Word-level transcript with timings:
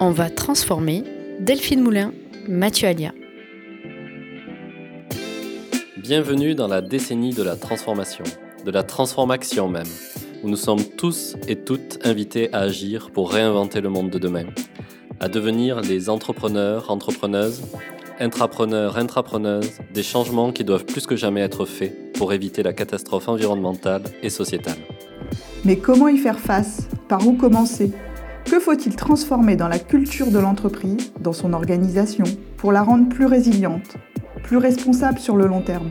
On 0.00 0.10
va 0.10 0.30
transformer 0.30 1.02
Delphine 1.40 1.80
Moulin, 1.80 2.12
Mathieu 2.48 2.88
Alia. 2.88 3.12
Bienvenue 5.96 6.54
dans 6.54 6.68
la 6.68 6.80
décennie 6.80 7.34
de 7.34 7.42
la 7.42 7.56
transformation, 7.56 8.24
de 8.64 8.70
la 8.70 8.84
transformation 8.84 9.68
même, 9.68 9.88
où 10.42 10.48
nous 10.48 10.56
sommes 10.56 10.84
tous 10.96 11.36
et 11.48 11.56
toutes 11.56 11.98
invités 12.04 12.48
à 12.54 12.60
agir 12.60 13.10
pour 13.10 13.32
réinventer 13.32 13.80
le 13.80 13.88
monde 13.88 14.10
de 14.10 14.18
demain, 14.18 14.46
à 15.20 15.28
devenir 15.28 15.80
les 15.80 16.08
entrepreneurs, 16.08 16.90
entrepreneuses, 16.90 17.62
intrapreneurs, 18.20 18.98
intrapreneuses, 18.98 19.72
des 19.92 20.02
changements 20.02 20.52
qui 20.52 20.64
doivent 20.64 20.86
plus 20.86 21.06
que 21.06 21.16
jamais 21.16 21.40
être 21.40 21.66
faits 21.66 22.12
pour 22.14 22.32
éviter 22.32 22.62
la 22.62 22.72
catastrophe 22.72 23.28
environnementale 23.28 24.02
et 24.22 24.30
sociétale. 24.30 24.78
Mais 25.64 25.76
comment 25.76 26.08
y 26.08 26.18
faire 26.18 26.38
face? 26.38 26.88
Par 27.08 27.26
où 27.26 27.32
commencer. 27.32 27.90
Que 28.44 28.60
faut-il 28.60 28.94
transformer 28.94 29.56
dans 29.56 29.68
la 29.68 29.78
culture 29.78 30.30
de 30.30 30.38
l'entreprise, 30.38 31.10
dans 31.20 31.32
son 31.32 31.54
organisation, 31.54 32.24
pour 32.58 32.70
la 32.70 32.82
rendre 32.82 33.08
plus 33.08 33.24
résiliente, 33.24 33.96
plus 34.42 34.58
responsable 34.58 35.18
sur 35.18 35.34
le 35.34 35.46
long 35.46 35.62
terme? 35.62 35.88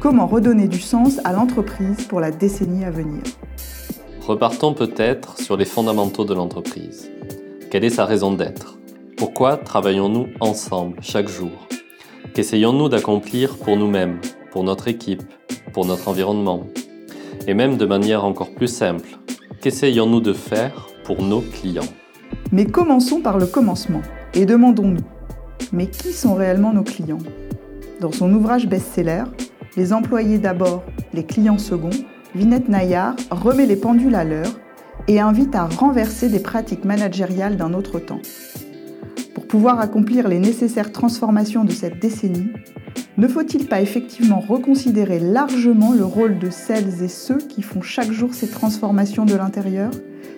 Comment 0.00 0.26
redonner 0.26 0.66
du 0.66 0.80
sens 0.80 1.20
à 1.22 1.32
l'entreprise 1.32 2.04
pour 2.08 2.18
la 2.18 2.32
décennie 2.32 2.84
à 2.84 2.90
venir? 2.90 3.22
Repartons 4.26 4.74
peut-être 4.74 5.38
sur 5.38 5.56
les 5.56 5.64
fondamentaux 5.64 6.24
de 6.24 6.34
l'entreprise. 6.34 7.12
Quelle 7.70 7.84
est 7.84 7.90
sa 7.90 8.04
raison 8.04 8.32
d'être? 8.32 8.76
Pourquoi 9.16 9.56
travaillons-nous 9.56 10.30
ensemble 10.40 10.96
chaque 11.00 11.28
jour? 11.28 11.68
Qu'essayons-nous 12.34 12.88
d'accomplir 12.88 13.56
pour 13.56 13.76
nous-mêmes, 13.76 14.18
pour 14.50 14.64
notre 14.64 14.88
équipe, 14.88 15.22
pour 15.72 15.86
notre 15.86 16.08
environnement? 16.08 16.66
Et 17.46 17.54
même 17.54 17.76
de 17.76 17.86
manière 17.86 18.24
encore 18.24 18.52
plus 18.52 18.68
simple, 18.68 19.10
qu'essayons-nous 19.60 20.20
de 20.20 20.32
faire 20.32 20.88
pour 21.04 21.22
nos 21.22 21.40
clients? 21.40 21.82
Mais 22.52 22.66
commençons 22.66 23.20
par 23.20 23.38
le 23.38 23.46
commencement 23.46 24.02
et 24.34 24.46
demandons-nous, 24.46 25.04
mais 25.72 25.86
qui 25.86 26.12
sont 26.12 26.34
réellement 26.34 26.72
nos 26.72 26.82
clients? 26.82 27.18
Dans 28.00 28.12
son 28.12 28.32
ouvrage 28.32 28.66
best-seller, 28.66 29.24
Les 29.76 29.92
employés 29.92 30.38
d'abord, 30.38 30.82
les 31.14 31.24
clients 31.24 31.58
second, 31.58 31.90
Vinette 32.34 32.68
Nayar 32.68 33.14
remet 33.30 33.66
les 33.66 33.76
pendules 33.76 34.16
à 34.16 34.24
l'heure 34.24 34.58
et 35.06 35.20
invite 35.20 35.54
à 35.54 35.66
renverser 35.66 36.28
des 36.28 36.40
pratiques 36.40 36.84
managériales 36.84 37.56
d'un 37.56 37.72
autre 37.72 38.00
temps. 38.00 38.20
Pour 39.34 39.46
pouvoir 39.46 39.80
accomplir 39.80 40.28
les 40.28 40.38
nécessaires 40.38 40.92
transformations 40.92 41.64
de 41.64 41.72
cette 41.72 42.00
décennie, 42.00 42.50
ne 43.16 43.28
faut-il 43.28 43.66
pas 43.66 43.80
effectivement 43.80 44.40
reconsidérer 44.40 45.20
largement 45.20 45.92
le 45.92 46.04
rôle 46.04 46.38
de 46.38 46.50
celles 46.50 47.02
et 47.02 47.08
ceux 47.08 47.38
qui 47.38 47.62
font 47.62 47.82
chaque 47.82 48.10
jour 48.10 48.32
ces 48.32 48.48
transformations 48.48 49.24
de 49.24 49.34
l'intérieur, 49.34 49.90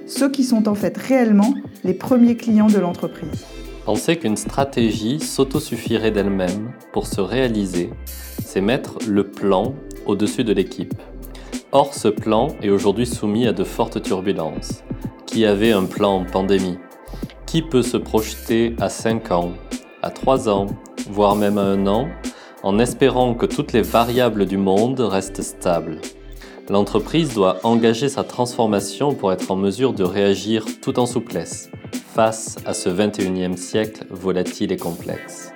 ceux 0.06 0.30
qui 0.30 0.44
sont 0.44 0.68
en 0.68 0.74
fait 0.74 0.96
réellement 0.96 1.54
les 1.84 1.94
premiers 1.94 2.36
clients 2.36 2.66
de 2.66 2.78
l'entreprise? 2.78 3.44
Penser 3.84 4.16
qu'une 4.16 4.36
stratégie 4.36 5.20
s'autosuffirait 5.20 6.10
d'elle-même 6.10 6.72
pour 6.92 7.06
se 7.06 7.20
réaliser, 7.20 7.90
c'est 8.44 8.60
mettre 8.60 8.98
le 9.08 9.24
plan 9.24 9.74
au-dessus 10.06 10.44
de 10.44 10.52
l'équipe. 10.52 10.94
Or, 11.72 11.94
ce 11.94 12.08
plan 12.08 12.48
est 12.62 12.70
aujourd'hui 12.70 13.06
soumis 13.06 13.46
à 13.46 13.52
de 13.52 13.64
fortes 13.64 14.02
turbulences. 14.02 14.82
Qui 15.26 15.46
avait 15.46 15.72
un 15.72 15.84
plan 15.84 16.16
en 16.16 16.24
pandémie? 16.24 16.78
Qui 17.52 17.60
peut 17.60 17.82
se 17.82 17.98
projeter 17.98 18.74
à 18.80 18.88
5 18.88 19.30
ans, 19.30 19.52
à 20.00 20.08
3 20.08 20.48
ans, 20.48 20.68
voire 21.10 21.36
même 21.36 21.58
à 21.58 21.64
1 21.64 21.86
an, 21.86 22.08
en 22.62 22.78
espérant 22.78 23.34
que 23.34 23.44
toutes 23.44 23.74
les 23.74 23.82
variables 23.82 24.46
du 24.46 24.56
monde 24.56 24.98
restent 25.00 25.42
stables? 25.42 25.98
L'entreprise 26.70 27.34
doit 27.34 27.58
engager 27.62 28.08
sa 28.08 28.24
transformation 28.24 29.12
pour 29.12 29.34
être 29.34 29.50
en 29.50 29.56
mesure 29.56 29.92
de 29.92 30.02
réagir 30.02 30.64
tout 30.80 30.98
en 30.98 31.04
souplesse 31.04 31.68
face 32.14 32.56
à 32.64 32.72
ce 32.72 32.88
21e 32.88 33.58
siècle 33.58 34.06
volatile 34.08 34.72
et 34.72 34.78
complexe. 34.78 35.52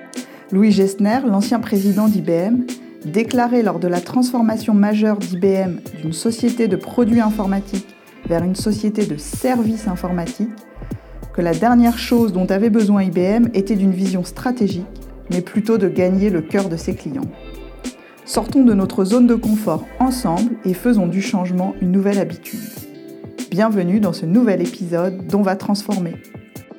Louis 0.53 0.73
Gessner, 0.73 1.21
l'ancien 1.27 1.61
président 1.61 2.09
d'IBM, 2.09 2.67
déclaré 3.07 3.63
lors 3.63 3.79
de 3.79 3.89
la 3.89 4.03
transformation 4.03 4.75
majeure 4.75 5.17
d'IBM 5.17 5.79
d'une 6.03 6.13
société 6.13 6.69
de 6.69 6.77
produits 6.77 7.23
informatiques 7.23 7.97
vers 8.29 8.45
une 8.45 8.55
société 8.55 9.07
de 9.07 9.17
services 9.17 9.89
informatiques, 9.89 10.51
que 11.37 11.43
la 11.43 11.53
dernière 11.53 11.99
chose 11.99 12.33
dont 12.33 12.47
avait 12.47 12.71
besoin 12.71 13.03
IBM 13.03 13.49
était 13.53 13.77
d'une 13.77 13.93
vision 13.93 14.25
stratégique, 14.25 14.87
mais 15.31 15.43
plutôt 15.43 15.77
de 15.77 15.87
gagner 15.87 16.31
le 16.31 16.41
cœur 16.41 16.71
de 16.71 16.77
ses 16.77 16.95
clients. 16.95 17.31
Sortons 18.25 18.65
de 18.65 18.73
notre 18.73 19.05
zone 19.05 19.27
de 19.27 19.35
confort 19.35 19.85
ensemble 20.01 20.55
et 20.65 20.73
faisons 20.73 21.07
du 21.07 21.21
changement 21.21 21.75
une 21.83 21.93
nouvelle 21.93 22.19
habitude. 22.19 22.61
Bienvenue 23.51 24.01
dans 24.01 24.15
ce 24.15 24.25
nouvel 24.25 24.63
épisode 24.63 25.27
d'On 25.27 25.43
va 25.43 25.57
transformer. 25.57 26.15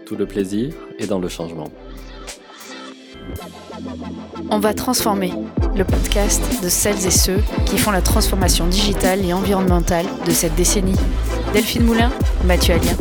Tout 0.08 0.16
le 0.16 0.26
plaisir 0.26 0.74
est 0.98 1.08
dans 1.08 1.20
le 1.20 1.28
changement. 1.28 1.68
On 4.50 4.60
va 4.60 4.74
transformer 4.74 5.34
le 5.76 5.84
podcast 5.84 6.42
de 6.64 6.70
celles 6.70 7.06
et 7.06 7.12
ceux 7.12 7.42
qui 7.68 7.78
font 7.78 7.92
la 7.92 8.02
transformation 8.02 8.66
digitale 8.66 9.24
et 9.24 9.34
environnementale 9.34 10.06
de 10.26 10.32
cette 10.32 10.56
décennie. 10.56 10.98
Delphine 11.54 11.84
Moulin, 11.84 12.12
Mathieu 12.46 12.74
Alien. 12.74 12.96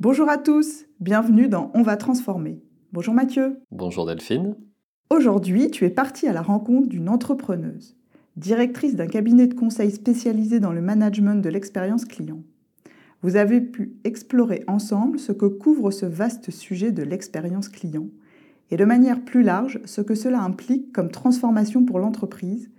Bonjour 0.00 0.28
à 0.28 0.38
tous, 0.38 0.84
bienvenue 1.00 1.48
dans 1.48 1.72
On 1.74 1.82
va 1.82 1.96
transformer. 1.96 2.62
Bonjour 2.92 3.12
Mathieu. 3.14 3.58
Bonjour 3.72 4.06
Delphine. 4.06 4.54
Aujourd'hui, 5.10 5.72
tu 5.72 5.84
es 5.86 5.90
parti 5.90 6.28
à 6.28 6.32
la 6.32 6.40
rencontre 6.40 6.86
d'une 6.86 7.08
entrepreneuse, 7.08 7.96
directrice 8.36 8.94
d'un 8.94 9.08
cabinet 9.08 9.48
de 9.48 9.54
conseil 9.54 9.90
spécialisé 9.90 10.60
dans 10.60 10.70
le 10.70 10.80
management 10.80 11.42
de 11.42 11.48
l'expérience 11.48 12.04
client. 12.04 12.44
Vous 13.22 13.34
avez 13.34 13.60
pu 13.60 13.96
explorer 14.04 14.62
ensemble 14.68 15.18
ce 15.18 15.32
que 15.32 15.46
couvre 15.46 15.90
ce 15.90 16.06
vaste 16.06 16.52
sujet 16.52 16.92
de 16.92 17.02
l'expérience 17.02 17.68
client 17.68 18.06
et 18.70 18.76
de 18.76 18.84
manière 18.84 19.24
plus 19.24 19.42
large 19.42 19.80
ce 19.84 20.00
que 20.00 20.14
cela 20.14 20.40
implique 20.42 20.92
comme 20.92 21.10
transformation 21.10 21.84
pour 21.84 21.98
l'entreprise 21.98 22.70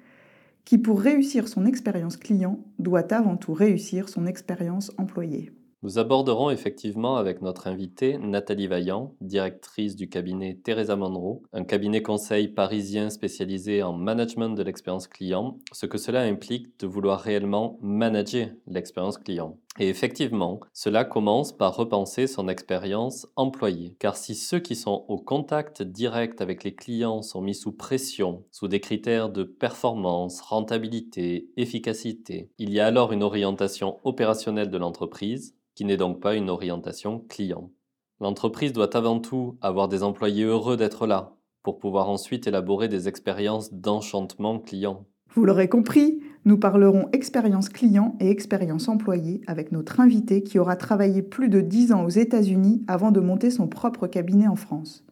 qui, 0.63 0.78
pour 0.78 1.01
réussir 1.01 1.50
son 1.50 1.66
expérience 1.66 2.16
client, 2.16 2.63
doit 2.78 3.13
avant 3.13 3.36
tout 3.36 3.51
réussir 3.51 4.07
son 4.07 4.25
expérience 4.25 4.94
employée. 4.97 5.51
Nous 5.82 5.98
aborderons 5.98 6.50
effectivement 6.50 7.16
avec 7.16 7.42
notre 7.42 7.68
invitée 7.68 8.18
Nathalie 8.18 8.68
Vaillant, 8.68 9.16
directrice 9.22 9.96
du 9.96 10.10
cabinet 10.10 10.60
Teresa 10.62 10.98
Monroe, 10.98 11.42
un 11.54 11.64
cabinet 11.64 12.02
conseil 12.02 12.50
parisien 12.50 13.10
spécialisé 13.10 13.82
en 13.82 13.94
management 13.94 14.50
de 14.50 14.64
l'expérience 14.64 15.08
client, 15.08 15.58
ce 15.72 15.86
que 15.86 15.98
cela 15.98 16.24
implique 16.24 16.78
de 16.82 16.88
vouloir 16.88 17.22
réellement 17.22 17.80
manager 17.82 18.50
l'expérience 18.68 19.18
client. 19.18 19.58
Et 19.78 19.88
effectivement, 19.88 20.59
cela 20.74 21.06
commence 21.06 21.56
par 21.56 21.75
repenser 21.75 22.28
son 22.28 22.50
expérience 22.50 23.28
employée. 23.35 23.96
Car 24.00 24.18
si 24.18 24.35
ceux 24.35 24.59
qui 24.59 24.75
sont 24.75 25.06
au 25.07 25.18
contact 25.18 25.84
direct 25.84 26.41
avec 26.41 26.63
les 26.63 26.75
clients 26.75 27.22
sont 27.22 27.41
mis 27.41 27.56
sous 27.56 27.72
pression, 27.72 28.44
sous 28.52 28.68
des 28.68 28.81
critères 28.81 29.30
de 29.30 29.44
performance, 29.44 30.41
rentabilité, 30.41 31.50
efficacité, 31.56 32.52
il 32.57 32.74
y 32.74 32.80
a 32.80 32.88
alors 32.88 33.13
une 33.13 33.24
orientation 33.24 34.00
opérationnelle 34.03 34.69
de 34.69 34.78
l'entreprise 34.78 35.56
qui 35.75 35.86
n'est 35.86 35.97
donc 35.97 36.19
pas 36.19 36.36
une 36.36 36.50
orientation 36.50 37.19
client. 37.30 37.72
L'entreprise 38.19 38.74
doit 38.74 38.97
avant 38.97 39.19
tout 39.19 39.57
avoir 39.62 39.88
des 39.88 40.03
employés 40.03 40.44
heureux 40.44 40.75
d'être 40.75 41.07
là, 41.07 41.38
pour 41.63 41.80
pouvoir 41.80 42.09
ensuite 42.09 42.47
élaborer 42.47 42.90
des 42.90 43.07
expériences 43.07 43.72
d'enchantement 43.72 44.59
client. 44.59 45.06
Vous 45.36 45.46
l'aurez 45.46 45.69
compris, 45.69 46.19
nous 46.46 46.58
parlerons 46.58 47.10
expérience 47.12 47.70
client 47.70 48.16
et 48.20 48.30
expérience 48.30 48.88
employée 48.88 49.42
avec 49.46 49.72
notre 49.72 50.00
invité 50.00 50.42
qui 50.42 50.58
aura 50.58 50.78
travaillé 50.78 51.22
plus 51.22 51.50
de 51.50 51.60
10 51.60 51.92
ans 51.92 52.06
aux 52.06 52.10
États-Unis 52.10 52.82
avant 52.88 53.12
de 53.12 53.20
monter 53.20 53.52
son 53.52 53.68
propre 53.68 54.08
cabinet 54.08 54.48
en 54.48 54.56
France. 54.56 55.04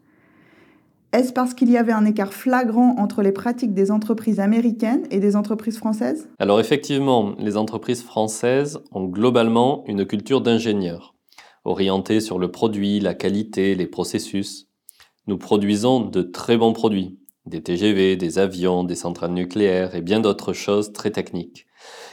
Est-ce 1.14 1.34
parce 1.34 1.54
qu'il 1.54 1.70
y 1.70 1.78
avait 1.78 1.94
un 1.94 2.06
écart 2.06 2.34
flagrant 2.34 2.96
entre 2.98 3.22
les 3.22 3.32
pratiques 3.32 3.74
des 3.74 3.92
entreprises 3.92 4.40
américaines 4.40 5.06
et 5.10 5.20
des 5.20 5.36
entreprises 5.36 5.78
françaises? 5.78 6.30
Alors 6.38 6.60
effectivement, 6.60 7.34
les 7.40 7.58
entreprises 7.58 8.04
françaises 8.04 8.80
ont 8.92 9.06
globalement 9.06 9.84
une 9.88 10.06
culture 10.06 10.42
d'ingénieur, 10.42 11.16
orientée 11.66 12.20
sur 12.20 12.40
le 12.40 12.52
produit, 12.52 13.00
la 13.00 13.14
qualité, 13.14 13.76
les 13.76 13.88
processus. 13.88 14.70
Nous 15.28 15.38
produisons 15.38 16.02
de 16.02 16.22
très 16.22 16.58
bons 16.58 16.74
produits, 16.74 17.20
des 17.48 17.64
TGV, 17.64 18.16
des 18.16 18.40
avions, 18.40 18.84
des 18.84 18.96
centrales 18.96 19.34
nucléaires 19.34 19.96
et 19.96 20.02
bien 20.02 20.20
d'autres 20.20 20.54
choses 20.54 20.94
très 20.94 21.12
techniques. 21.12 21.66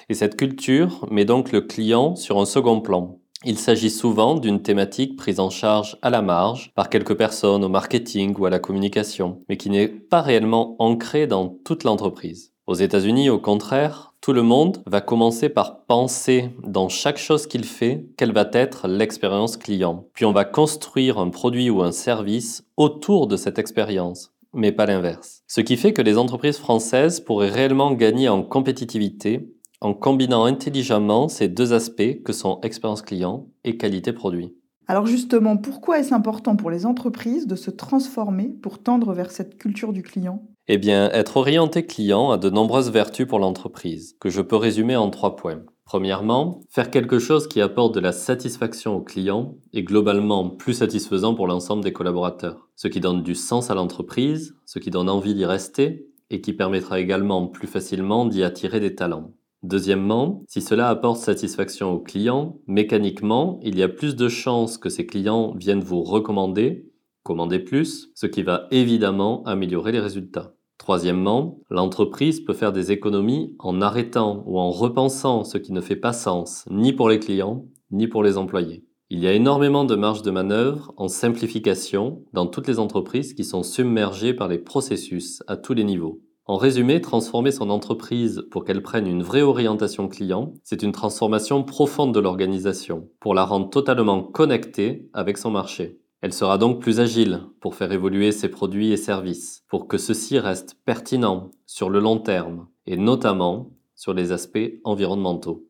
Et 0.09 0.15
cette 0.15 0.37
culture 0.37 1.07
met 1.11 1.25
donc 1.25 1.53
le 1.53 1.61
client 1.61 2.17
sur 2.17 2.39
un 2.39 2.47
second 2.47 2.81
plan, 2.81 3.19
il 3.47 3.59
s'agit 3.59 3.91
souvent 3.91 4.37
d'une 4.37 4.63
thématique 4.63 5.17
prise 5.17 5.39
en 5.39 5.51
charge 5.51 5.99
à 6.01 6.09
la 6.09 6.23
marge 6.23 6.73
par 6.75 6.89
quelques 6.89 7.15
personnes 7.15 7.63
au 7.63 7.69
marketing 7.69 8.35
ou 8.39 8.47
à 8.47 8.51
la 8.51 8.59
communication, 8.59 9.43
mais 9.51 9.59
qui 9.59 9.69
n'est 9.69 9.89
pas 9.89 10.23
réellement 10.23 10.77
ancrée 10.79 11.27
dans 11.27 11.49
toute 11.63 11.85
l'entreprise. 11.85 12.53
Aux 12.67 12.75
États-Unis, 12.75 13.29
au 13.29 13.39
contraire, 13.39 14.15
tout 14.23 14.33
le 14.33 14.41
monde 14.41 14.83
va 14.87 15.03
commencer 15.03 15.51
par 15.51 15.85
penser 15.85 16.49
dans 16.63 16.89
chaque 16.89 17.19
chose 17.19 17.47
qu'il 17.47 17.65
fait 17.67 18.07
quelle 18.17 18.33
va 18.33 18.49
être 18.55 18.89
l'expérience 18.89 19.59
client. 19.59 20.07
Puis 20.15 20.25
on 20.25 20.33
va 20.33 20.47
construire 20.47 21.19
un 21.19 21.29
produit 21.29 21.69
ou 21.69 21.83
un 21.83 21.93
service 21.93 22.65
autour 22.79 23.27
de 23.27 23.37
cette 23.37 23.59
expérience 23.59 24.33
mais 24.55 24.73
pas 24.73 24.87
l'inverse. 24.87 25.43
Ce 25.47 25.61
qui 25.61 25.77
fait 25.77 25.93
que 25.93 26.03
les 26.03 26.19
entreprises 26.19 26.59
françaises 26.59 27.21
pourraient 27.21 27.51
réellement 27.51 27.93
gagner 27.93 28.29
en 28.29 28.43
compétitivité 28.43 29.51
en 29.81 29.93
combinant 29.93 30.45
intelligemment 30.45 31.29
ces 31.29 31.49
deux 31.49 31.75
aspects 31.75 32.23
que 32.25 32.33
sont 32.33 32.59
expérience 32.63 33.03
client 33.03 33.49
et 33.65 33.77
qualité 33.77 34.15
produit. 34.15 34.55
Alors 34.87 35.07
justement, 35.07 35.57
pourquoi 35.57 35.99
est-ce 35.99 36.15
important 36.15 36.57
pour 36.57 36.71
les 36.71 36.87
entreprises 36.87 37.47
de 37.47 37.55
se 37.55 37.71
transformer 37.71 38.49
pour 38.63 38.83
tendre 38.83 39.13
vers 39.13 39.31
cette 39.31 39.59
culture 39.59 39.93
du 39.93 40.03
client? 40.03 40.43
Eh 40.69 40.79
bien, 40.79 41.11
être 41.11 41.37
orienté 41.37 41.85
client 41.85 42.31
a 42.31 42.39
de 42.39 42.49
nombreuses 42.49 42.91
vertus 42.91 43.27
pour 43.27 43.39
l'entreprise, 43.39 44.17
que 44.21 44.31
je 44.31 44.41
peux 44.41 44.57
résumer 44.57 44.97
en 44.97 45.11
trois 45.11 45.37
points. 45.37 45.63
Premièrement, 45.95 46.61
faire 46.71 46.91
quelque 46.91 47.21
chose 47.21 47.47
qui 47.47 47.61
apporte 47.61 47.95
de 47.95 48.01
la 48.01 48.11
satisfaction 48.11 48.97
au 48.97 49.01
client 49.01 49.55
est 49.73 49.85
globalement 49.85 50.51
plus 50.51 50.75
satisfaisant 50.75 51.37
pour 51.37 51.47
l'ensemble 51.47 51.85
des 51.85 51.93
collaborateurs, 51.93 52.69
ce 52.75 52.89
qui 52.89 52.99
donne 52.99 53.23
du 53.23 53.37
sens 53.37 53.71
à 53.71 53.77
l'entreprise, 53.77 54.57
ce 54.67 54.81
qui 54.81 54.91
donne 54.91 55.09
envie 55.09 55.35
d'y 55.35 55.45
rester 55.45 56.09
et 56.31 56.41
qui 56.41 56.53
permettra 56.53 56.99
également 56.99 57.47
plus 57.47 57.69
facilement 57.69 58.27
d'y 58.27 58.43
attirer 58.43 58.81
des 58.81 58.97
talents. 58.97 59.35
Deuxièmement, 59.63 60.43
si 60.49 60.61
cela 60.61 60.89
apporte 60.89 61.21
satisfaction 61.21 61.93
aux 61.93 62.01
clients, 62.01 62.59
mécaniquement, 62.67 63.61
il 63.63 63.79
y 63.79 63.83
a 63.85 63.89
plus 63.89 64.17
de 64.17 64.29
chances 64.29 64.79
que 64.79 64.89
ces 64.89 65.07
clients 65.07 65.55
viennent 65.55 65.85
vous 65.85 66.03
recommander, 66.03 66.91
commander 67.23 67.61
plus, 67.61 68.11
ce 68.17 68.27
qui 68.27 68.43
va 68.43 68.67
évidemment 68.73 69.45
améliorer 69.45 69.93
les 69.93 70.01
résultats. 70.01 70.57
Troisièmement, 70.79 71.61
l'entreprise 71.71 72.41
peut 72.41 72.53
faire 72.53 72.73
des 72.73 72.93
économies 72.93 73.55
en 73.59 73.81
arrêtant 73.81 74.43
ou 74.47 74.59
en 74.59 74.71
repensant 74.71 75.45
ce 75.45 75.59
qui 75.59 75.73
ne 75.73 75.81
fait 75.81 75.97
pas 75.97 76.13
sens, 76.13 76.65
ni 76.71 76.93
pour 76.93 77.09
les 77.09 77.19
clients, 77.19 77.67
ni 77.91 78.09
pour 78.09 78.23
les 78.23 78.37
employés. 78.37 78.85
Il 79.11 79.21
y 79.21 79.27
a 79.27 79.33
énormément 79.33 79.85
de 79.85 79.95
marge 79.95 80.23
de 80.23 80.31
manœuvre 80.31 80.93
en 80.97 81.09
simplification 81.09 82.25
dans 82.33 82.47
toutes 82.47 82.67
les 82.67 82.79
entreprises 82.79 83.35
qui 83.35 83.45
sont 83.45 83.63
submergées 83.63 84.35
par 84.35 84.49
les 84.49 84.59
processus 84.59 85.43
à 85.47 85.57
tous 85.57 85.75
les 85.75 85.85
niveaux. 85.85 86.21
En 86.47 86.57
résumé, 86.57 87.01
transformer 87.01 87.53
son 87.53 87.71
entreprise 87.71 88.47
pour 88.51 88.65
qu'elle 88.65 88.83
prenne 88.83 89.07
une 89.07 89.23
vraie 89.23 89.43
orientation 89.43 90.09
client, 90.09 90.53
c'est 90.63 90.83
une 90.83 90.93
transformation 90.93 91.63
profonde 91.63 92.13
de 92.13 92.21
l'organisation 92.21 93.09
pour 93.21 93.35
la 93.35 93.45
rendre 93.45 93.71
totalement 93.71 94.23
connectée 94.23 95.09
avec 95.15 95.39
son 95.39 95.51
marché. 95.51 96.01
Elle 96.25 96.33
sera 96.33 96.57
donc 96.57 96.81
plus 96.81 97.01
agile 97.01 97.43
pour 97.61 97.75
faire 97.75 97.93
évoluer 97.93 98.33
ses 98.33 98.49
produits 98.49 98.93
et 98.93 98.97
services, 98.97 99.63
pour 99.69 99.87
que 99.87 99.99
ceux-ci 99.99 100.39
restent 100.39 100.75
pertinents 100.87 101.51
sur 101.67 101.91
le 101.91 102.01
long 102.01 102.17
terme, 102.17 102.67
et 102.87 102.97
notamment 102.97 103.69
sur 103.95 104.15
les 104.15 104.33
aspects 104.33 104.81
environnementaux. 104.85 105.69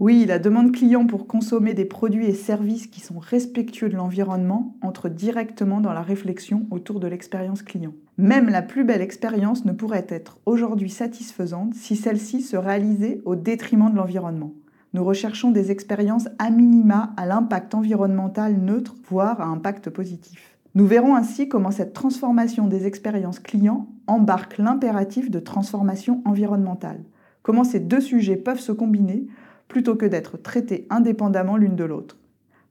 Oui, 0.00 0.24
la 0.26 0.40
demande 0.40 0.72
client 0.72 1.06
pour 1.06 1.28
consommer 1.28 1.72
des 1.72 1.84
produits 1.84 2.26
et 2.26 2.34
services 2.34 2.88
qui 2.88 3.00
sont 3.00 3.20
respectueux 3.20 3.90
de 3.90 3.94
l'environnement 3.94 4.76
entre 4.82 5.08
directement 5.08 5.80
dans 5.80 5.92
la 5.92 6.02
réflexion 6.02 6.66
autour 6.72 6.98
de 6.98 7.06
l'expérience 7.06 7.62
client. 7.62 7.94
Même 8.18 8.48
la 8.48 8.62
plus 8.62 8.82
belle 8.82 9.02
expérience 9.02 9.64
ne 9.64 9.72
pourrait 9.72 10.08
être 10.08 10.40
aujourd'hui 10.46 10.90
satisfaisante 10.90 11.74
si 11.74 11.94
celle-ci 11.94 12.42
se 12.42 12.56
réalisait 12.56 13.20
au 13.24 13.36
détriment 13.36 13.92
de 13.92 13.96
l'environnement. 13.98 14.52
Nous 14.94 15.04
recherchons 15.04 15.50
des 15.50 15.70
expériences 15.70 16.28
à 16.38 16.50
minima 16.50 17.14
à 17.16 17.24
l'impact 17.24 17.74
environnemental 17.74 18.58
neutre, 18.58 18.94
voire 19.08 19.40
à 19.40 19.46
impact 19.46 19.88
positif. 19.88 20.58
Nous 20.74 20.86
verrons 20.86 21.14
ainsi 21.14 21.48
comment 21.48 21.70
cette 21.70 21.92
transformation 21.94 22.66
des 22.66 22.86
expériences 22.86 23.38
clients 23.38 23.88
embarque 24.06 24.58
l'impératif 24.58 25.30
de 25.30 25.38
transformation 25.38 26.22
environnementale. 26.24 27.04
Comment 27.42 27.64
ces 27.64 27.80
deux 27.80 28.00
sujets 28.00 28.36
peuvent 28.36 28.60
se 28.60 28.72
combiner 28.72 29.26
plutôt 29.68 29.96
que 29.96 30.06
d'être 30.06 30.36
traités 30.36 30.86
indépendamment 30.90 31.56
l'une 31.56 31.76
de 31.76 31.84
l'autre. 31.84 32.18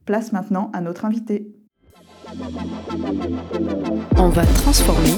Place 0.06 0.32
maintenant 0.32 0.70
à 0.74 0.82
notre 0.82 1.06
invité. 1.06 1.52
On 4.18 4.30
va 4.30 4.46
transformer 4.46 5.16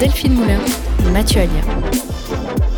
Delphine 0.00 0.34
Moulin, 0.34 0.60
Mathieu 1.12 1.42
Alia. 1.42 2.75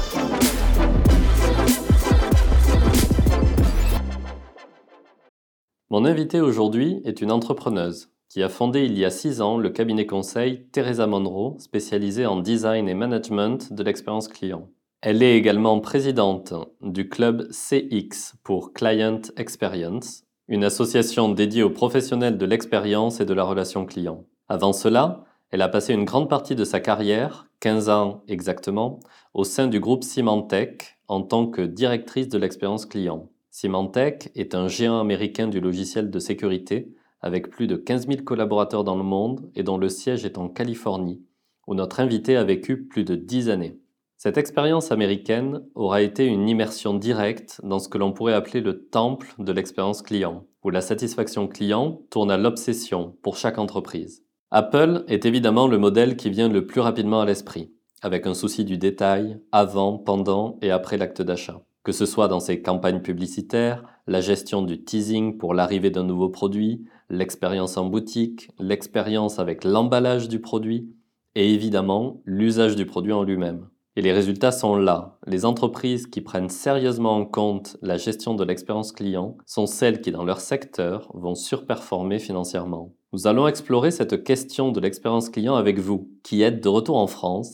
Mon 5.91 6.05
invitée 6.05 6.43
aujourd'hui 6.43 7.01
est 7.07 7.23
une 7.23 7.33
entrepreneuse 7.33 8.11
qui 8.29 8.43
a 8.43 8.51
fondé 8.51 8.85
il 8.85 8.99
y 8.99 9.07
a 9.07 9.11
six 9.11 9.41
ans 9.41 9.57
le 9.57 9.71
cabinet 9.71 10.05
conseil 10.05 10.67
Teresa 10.71 11.07
Monroe, 11.07 11.57
spécialisé 11.59 12.27
en 12.27 12.41
design 12.41 12.91
et 12.91 12.95
management 12.95 13.73
de 13.73 13.83
l'expérience 13.83 14.29
client. 14.29 14.69
Elle 15.01 15.23
est 15.23 15.35
également 15.35 15.81
présidente 15.81 16.53
du 16.83 17.09
club 17.09 17.49
CX 17.51 18.35
pour 18.43 18.75
Client 18.75 19.23
Experience, 19.39 20.25
une 20.47 20.63
association 20.63 21.31
dédiée 21.31 21.63
aux 21.63 21.71
professionnels 21.71 22.37
de 22.37 22.45
l'expérience 22.45 23.21
et 23.21 23.25
de 23.25 23.33
la 23.33 23.45
relation 23.45 23.87
client. 23.87 24.27
Avant 24.47 24.75
cela, 24.75 25.25
elle 25.51 25.63
a 25.63 25.71
passé 25.71 25.95
une 25.95 26.05
grande 26.05 26.29
partie 26.29 26.55
de 26.55 26.65
sa 26.65 26.81
carrière, 26.81 27.47
15 27.61 27.89
ans 27.89 28.25
exactement, 28.29 29.01
au 29.33 29.45
sein 29.45 29.69
du 29.69 29.81
groupe 29.81 30.05
Symantec 30.05 30.99
en 31.07 31.23
tant 31.23 31.47
que 31.47 31.63
directrice 31.63 32.29
de 32.29 32.37
l'expérience 32.37 32.85
client. 32.85 33.31
Symantec 33.61 34.31
est 34.37 34.55
un 34.55 34.69
géant 34.69 35.01
américain 35.01 35.49
du 35.49 35.59
logiciel 35.59 36.13
de 36.13 36.19
sécurité 36.21 36.95
avec 37.21 37.51
plus 37.51 37.67
de 37.67 37.75
15 37.75 38.07
000 38.07 38.23
collaborateurs 38.23 38.85
dans 38.85 38.95
le 38.95 39.03
monde 39.03 39.51
et 39.57 39.65
dont 39.65 39.79
le 39.79 39.89
siège 39.89 40.25
est 40.25 40.39
en 40.39 40.49
Californie, 40.49 41.25
où 41.67 41.75
notre 41.75 41.99
invité 41.99 42.37
a 42.37 42.45
vécu 42.45 42.85
plus 42.85 43.03
de 43.03 43.17
10 43.17 43.49
années. 43.49 43.81
Cette 44.17 44.39
expérience 44.39 44.93
américaine 44.93 45.65
aura 45.75 46.03
été 46.03 46.25
une 46.25 46.49
immersion 46.49 46.95
directe 46.95 47.61
dans 47.65 47.81
ce 47.81 47.89
que 47.89 47.99
l'on 47.99 48.13
pourrait 48.13 48.35
appeler 48.35 48.61
le 48.61 48.87
temple 48.87 49.35
de 49.41 49.51
l'expérience 49.51 50.03
client, 50.03 50.47
où 50.63 50.71
la 50.71 50.81
satisfaction 50.81 51.49
client 51.49 52.03
tourne 52.11 52.31
à 52.31 52.39
l'obsession 52.39 53.17
pour 53.23 53.37
chaque 53.37 53.59
entreprise. 53.59 54.23
Apple 54.53 55.03
est 55.09 55.27
évidemment 55.27 55.67
le 55.67 55.79
modèle 55.79 56.17
qui 56.17 56.31
vient 56.31 56.49
le 56.49 56.65
plus 56.65 56.81
rapidement 56.81 57.23
à 57.23 57.27
l'esprit, 57.27 57.73
avec 58.03 58.25
un 58.29 58.35
souci 58.35 58.65
du 58.65 58.79
détail 58.79 59.41
avant, 59.51 59.99
pendant 59.99 60.59
et 60.63 60.71
après 60.71 60.97
l'acte 60.97 61.23
d'achat 61.23 61.61
que 61.89 61.93
ce 61.93 62.05
soit 62.05 62.29
dans 62.29 62.39
ses 62.39 62.61
campagnes 62.61 63.01
publicitaires, 63.01 63.83
la 64.07 64.21
gestion 64.21 64.61
du 64.61 64.85
teasing 64.85 65.39
pour 65.39 65.55
l'arrivée 65.55 65.89
d'un 65.89 66.05
nouveau 66.05 66.29
produit, 66.29 66.85
l'expérience 67.09 67.79
en 67.79 67.87
boutique, 67.87 68.51
l'expérience 68.59 69.39
avec 69.39 69.65
l'emballage 69.65 70.29
du 70.29 70.39
produit 70.39 70.95
et 71.35 71.55
évidemment 71.55 72.21
l'usage 72.27 72.77
du 72.77 72.85
produit 72.85 73.15
en 73.15 73.23
lui-même. 73.23 73.71
Et 73.97 74.03
les 74.03 74.13
résultats 74.13 74.53
sont 74.53 74.77
là. 74.77 75.17
Les 75.27 75.47
entreprises 75.47 76.07
qui 76.07 76.21
prennent 76.21 76.51
sérieusement 76.51 77.17
en 77.17 77.25
compte 77.25 77.79
la 77.81 77.97
gestion 77.97 78.35
de 78.35 78.45
l'expérience 78.45 78.93
client 78.93 79.39
sont 79.47 79.65
celles 79.65 80.03
qui, 80.03 80.13
dans 80.13 80.25
leur 80.25 80.41
secteur, 80.41 81.11
vont 81.15 81.35
surperformer 81.35 82.19
financièrement. 82.19 82.93
Nous 83.15 83.27
allons 83.27 83.49
explorer 83.49 83.93
cette 83.93 84.25
question 84.25 84.73
de 84.73 84.81
l'expérience 84.81 85.31
client 85.31 85.55
avec 85.55 85.79
vous, 85.79 86.11
qui 86.23 86.43
êtes 86.43 86.63
de 86.63 86.69
retour 86.69 86.99
en 86.99 87.07
France 87.07 87.51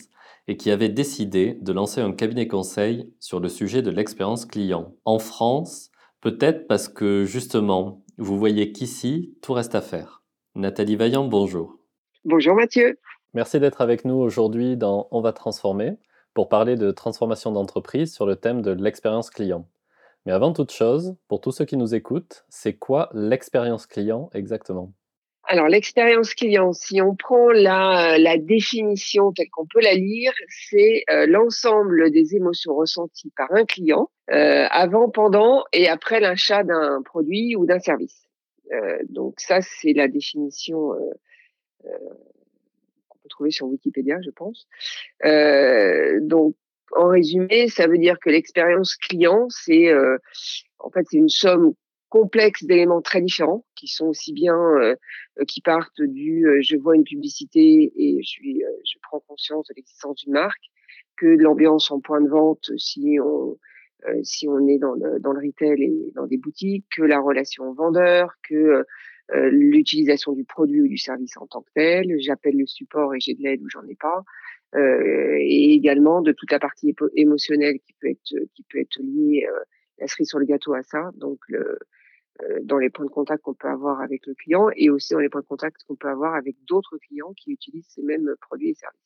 et 0.49 0.57
qui 0.57 0.71
avait 0.71 0.89
décidé 0.89 1.59
de 1.61 1.73
lancer 1.73 2.01
un 2.01 2.13
cabinet 2.13 2.47
conseil 2.47 3.13
sur 3.21 3.41
le 3.41 3.49
sujet 3.49 3.83
de 3.83 3.91
l'expérience 3.91 4.45
client. 4.45 4.95
En 5.05 5.19
France, 5.19 5.91
peut-être 6.21 6.67
parce 6.67 6.89
que 6.89 7.25
justement, 7.25 8.05
vous 8.19 8.39
voyez 8.39 8.73
qu'ici, 8.73 9.35
tout 9.43 9.53
reste 9.53 9.75
à 9.75 9.81
faire. 9.81 10.23
Nathalie 10.55 10.97
Vaillant, 10.97 11.27
bonjour. 11.27 11.79
Bonjour 12.25 12.55
Mathieu. 12.55 12.99
Merci 13.33 13.59
d'être 13.59 13.81
avec 13.81 14.05
nous 14.05 14.15
aujourd'hui 14.15 14.77
dans 14.77 15.09
On 15.11 15.21
va 15.21 15.33
transformer 15.33 15.99
pour 16.35 16.49
parler 16.49 16.77
de 16.77 16.91
transformation 16.91 17.53
d'entreprise 17.53 18.15
sur 18.15 18.27
le 18.27 18.37
thème 18.37 18.63
de 18.63 18.71
l'expérience 18.71 19.31
client. 19.31 19.69
Mais 20.27 20.33
avant 20.33 20.53
toute 20.53 20.73
chose, 20.73 21.17
pour 21.29 21.41
tous 21.41 21.53
ceux 21.53 21.65
qui 21.65 21.77
nous 21.77 21.95
écoutent, 21.95 22.45
c'est 22.49 22.75
quoi 22.75 23.11
l'expérience 23.13 23.87
client 23.87 24.31
exactement? 24.33 24.93
Alors, 25.47 25.69
l'expérience 25.69 26.33
client, 26.33 26.73
si 26.73 27.03
on 27.03 27.15
prend 27.15 27.51
la, 27.51 28.17
la 28.19 28.39
définition 28.39 29.33
telle 29.33 29.51
qu'on 29.51 29.67
peut 29.67 29.83
la 29.83 29.95
lire, 29.95 30.33
c'est 30.49 31.05
euh, 31.11 31.27
l'ensemble 31.27 32.11
des 32.11 32.35
émotions 32.35 32.75
ressenties 32.75 33.31
par 33.37 33.53
un 33.53 33.67
client 33.67 34.11
euh, 34.31 34.67
avant, 34.71 35.11
pendant 35.11 35.65
et 35.75 35.89
après 35.89 36.21
l'achat 36.21 36.65
d'un 36.65 37.03
produit 37.03 37.57
ou 37.57 37.67
d'un 37.67 37.79
service. 37.79 38.23
Euh, 38.73 38.97
donc 39.11 39.39
ça, 39.39 39.61
c'est 39.61 39.93
la 39.93 40.09
définition 40.09 40.95
euh, 40.95 41.89
qu'on 43.09 43.19
peut 43.19 43.29
trouver 43.29 43.51
sur 43.51 43.67
Wikipédia, 43.67 44.21
je 44.23 44.31
pense. 44.31 44.67
donc, 46.23 46.55
en 46.97 47.09
résumé, 47.09 47.69
ça 47.69 47.87
veut 47.87 47.99
dire 47.99 48.19
que 48.19 48.31
l'expérience 48.31 48.95
client, 48.95 49.49
c'est 49.51 49.93
en 50.79 50.91
fait 50.91 51.05
c'est 51.11 51.17
une 51.17 51.29
somme 51.29 51.75
complexe 52.09 52.65
d'éléments 52.65 53.03
très 53.03 53.21
différents 53.21 53.65
qui 53.75 53.89
sont 53.89 54.07
aussi 54.07 54.33
bien 54.33 54.57
euh, 54.57 54.95
euh, 55.41 55.45
qui 55.47 55.61
partent 55.61 56.01
du 56.01 56.47
euh, 56.47 56.61
je 56.63 56.77
vois 56.77 56.97
une 56.97 57.05
publicité 57.05 57.93
et 57.97 58.23
je 58.23 58.29
suis 58.29 58.63
je 58.85 58.99
prends 59.03 59.21
conscience 59.21 59.67
de 59.69 59.75
l'existence 59.77 60.17
d'une 60.17 60.33
marque 60.33 60.65
que 61.17 61.37
de 61.37 61.43
l'ambiance 61.43 61.91
en 61.91 62.01
point 62.01 62.21
de 62.21 62.29
vente 62.29 62.71
si 62.77 63.19
on 63.23 63.59
si 64.23 64.47
on 64.47 64.69
est 64.69 64.77
dans 64.77 64.93
le, 64.93 65.19
dans 65.19 65.33
le 65.33 65.47
retail 65.47 65.83
et 65.83 66.13
dans 66.15 66.27
des 66.27 66.37
boutiques, 66.37 66.85
que 66.95 67.01
la 67.01 67.21
relation 67.21 67.73
vendeur, 67.73 68.35
que 68.47 68.85
l'utilisation 69.33 70.33
du 70.33 70.45
produit 70.45 70.83
ou 70.83 70.89
du 70.89 70.99
service 70.99 71.39
en 71.39 71.47
tant 71.47 71.63
que 71.63 71.71
tel, 71.75 72.15
j'appelle 72.19 72.59
le 72.59 72.67
support 72.67 73.15
et 73.15 73.21
j'ai 73.21 73.33
de 73.33 73.43
l'aide 73.43 73.63
ou 73.63 73.71
j'en 73.71 73.83
ai 73.89 73.95
pas, 73.95 74.23
euh, 74.75 75.37
et 75.39 75.73
également 75.73 76.21
de 76.21 76.33
toute 76.33 76.51
la 76.51 76.59
partie 76.59 76.95
émotionnelle 77.15 77.79
qui 77.79 77.95
peut 78.01 78.09
être 78.09 78.35
qui 78.55 78.65
peut 78.69 78.81
être 78.81 78.99
liée 79.01 79.47
la 79.99 80.07
cerise 80.07 80.29
sur 80.29 80.39
le 80.39 80.47
gâteau 80.47 80.75
à 80.75 80.83
ça, 80.83 81.11
donc 81.15 81.39
euh, 82.43 82.61
dans 82.63 82.79
les 82.79 82.91
points 82.91 83.05
de 83.05 83.11
contact 83.11 83.43
qu'on 83.45 83.55
peut 83.55 83.69
avoir 83.69 84.01
avec 84.01 84.27
le 84.27 84.35
client 84.35 84.69
et 84.75 84.91
aussi 84.91 85.15
dans 85.15 85.21
les 85.21 85.29
points 85.29 85.43
de 85.43 85.47
contact 85.47 85.85
qu'on 85.87 85.95
peut 85.95 86.09
avoir 86.09 86.35
avec 86.35 86.57
d'autres 86.67 86.99
clients 86.99 87.33
qui 87.35 87.53
utilisent 87.53 87.89
ces 87.89 88.03
mêmes 88.03 88.35
produits 88.41 88.71
et 88.71 88.75
services. 88.75 89.01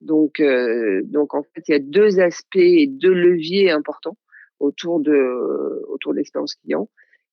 Donc, 0.00 0.40
euh, 0.40 1.02
donc 1.04 1.34
en 1.34 1.42
fait, 1.42 1.62
il 1.68 1.72
y 1.72 1.74
a 1.74 1.80
deux 1.80 2.20
aspects 2.20 2.56
et 2.56 2.86
deux 2.86 3.14
leviers 3.14 3.70
importants 3.70 4.16
autour 4.60 5.00
de 5.00 5.84
autour 5.88 6.12
de 6.12 6.18
l'expérience 6.18 6.54
client, 6.54 6.88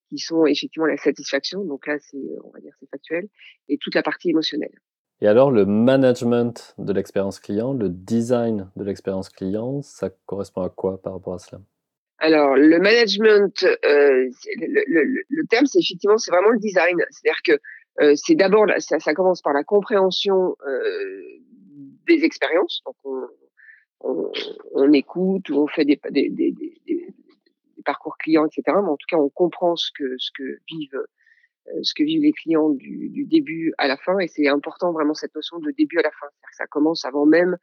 qui 0.09 0.17
sont 0.17 0.45
effectivement 0.45 0.87
la 0.87 0.97
satisfaction. 0.97 1.63
Donc 1.63 1.87
là, 1.87 1.97
c'est 1.99 2.17
on 2.43 2.49
va 2.49 2.59
dire 2.59 2.73
c'est 2.79 2.89
factuel, 2.89 3.27
et 3.69 3.77
toute 3.77 3.95
la 3.95 4.03
partie 4.03 4.29
émotionnelle. 4.29 4.79
Et 5.21 5.27
alors, 5.27 5.51
le 5.51 5.65
management 5.65 6.75
de 6.77 6.91
l'expérience 6.91 7.39
client, 7.39 7.73
le 7.73 7.87
design 7.87 8.69
de 8.75 8.83
l'expérience 8.83 9.29
client, 9.29 9.81
ça 9.81 10.09
correspond 10.25 10.63
à 10.63 10.69
quoi 10.69 11.01
par 11.01 11.13
rapport 11.13 11.35
à 11.35 11.39
cela? 11.39 11.61
Alors, 12.23 12.55
le 12.55 12.79
management, 12.79 13.63
euh, 13.63 14.29
le, 14.55 15.47
terme, 15.47 15.65
c'est 15.65 15.79
effectivement, 15.79 16.17
c'est 16.17 16.31
vraiment 16.31 16.51
le 16.51 16.59
design. 16.59 16.95
C'est-à-dire 17.09 17.41
que 17.43 17.59
euh, 18.01 18.13
c'est 18.15 18.35
d'abord, 18.35 18.65
ça, 18.77 18.97
ça, 19.01 19.13
commence 19.13 19.41
par 19.41 19.51
la 19.51 19.65
compréhension 19.65 20.55
euh, 20.65 21.21
des 22.07 22.23
expériences. 22.23 22.81
Donc, 22.85 22.95
on, 23.03 23.27
on, 23.99 24.31
on, 24.71 24.93
écoute 24.93 25.49
ou 25.49 25.63
on 25.63 25.67
fait 25.67 25.83
des, 25.83 25.99
des, 26.11 26.29
des, 26.29 26.53
des, 26.53 27.13
parcours 27.83 28.17
clients, 28.17 28.45
etc. 28.45 28.63
Mais 28.67 28.89
en 28.89 28.95
tout 28.95 29.07
cas, 29.09 29.17
on 29.17 29.27
comprend 29.27 29.75
ce 29.75 29.91
que, 29.93 30.15
ce 30.17 30.31
que 30.33 30.59
vivent 30.71 31.03
euh, 31.67 31.79
ce 31.81 31.93
que 31.93 32.03
vivent 32.03 32.21
les 32.21 32.31
clients 32.31 32.69
du, 32.69 33.09
du 33.09 33.25
début 33.25 33.73
à 33.77 33.89
la 33.89 33.97
fin. 33.97 34.17
Et 34.19 34.29
c'est 34.29 34.47
important 34.47 34.93
vraiment 34.93 35.13
cette 35.13 35.35
notion 35.35 35.59
de 35.59 35.71
début 35.71 35.99
à 35.99 36.03
la 36.03 36.11
fin. 36.11 36.27
Que 36.27 36.55
ça 36.55 36.67
commence 36.67 37.03
avant 37.03 37.25
même, 37.25 37.57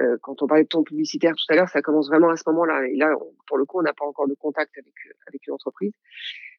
euh, 0.00 0.16
quand 0.22 0.42
on 0.42 0.46
parlait 0.46 0.64
de 0.64 0.68
ton 0.68 0.82
publicitaire 0.82 1.34
tout 1.34 1.52
à 1.52 1.56
l'heure, 1.56 1.68
ça 1.68 1.82
commence 1.82 2.08
vraiment 2.08 2.30
à 2.30 2.36
ce 2.36 2.44
moment-là. 2.46 2.86
Et 2.88 2.96
là, 2.96 3.14
pour 3.46 3.58
le 3.58 3.64
coup, 3.64 3.78
on 3.78 3.82
n'a 3.82 3.92
pas 3.92 4.04
encore 4.04 4.28
de 4.28 4.34
contact 4.34 4.76
avec, 4.78 4.94
avec 5.26 5.46
une 5.46 5.54
entreprise. 5.54 5.92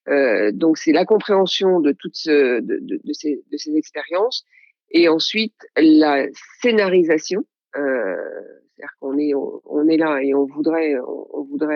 Euh, 0.10 0.51
donc 0.51 0.77
c'est 0.77 0.91
la 0.91 1.05
compréhension 1.05 1.79
de 1.79 1.91
toutes 1.91 2.15
ces, 2.15 3.75
expériences 3.75 4.45
et 4.89 5.10
ensuite 5.10 5.55
la 5.77 6.27
scénarisation. 6.62 7.45
Euh, 7.75 8.15
C'est-à-dire 8.75 8.95
qu'on 9.00 9.88
est 9.88 9.98
là 9.98 10.21
et 10.21 10.33
on 10.33 10.45
voudrait 10.45 10.95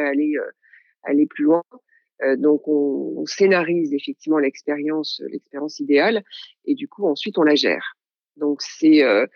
aller 0.04 0.34
euh, 0.38 1.26
plus 1.30 1.44
loin. 1.44 1.64
Euh, 2.24 2.36
donc 2.36 2.68
on, 2.68 3.26
scénarise 3.26 3.94
effectivement 3.94 4.38
l'expérience, 4.38 5.22
l'expérience 5.30 5.80
idéale, 5.80 6.24
et 6.66 6.76
du 6.76 6.88
coup 6.88 7.08
ensuite 7.08 7.38
on 7.38 7.44
la 7.44 7.56
gère. 7.56 7.98
Donc 8.38 8.62
c'est 8.62 9.04
euh, 9.04 9.24
euh 9.24 9.28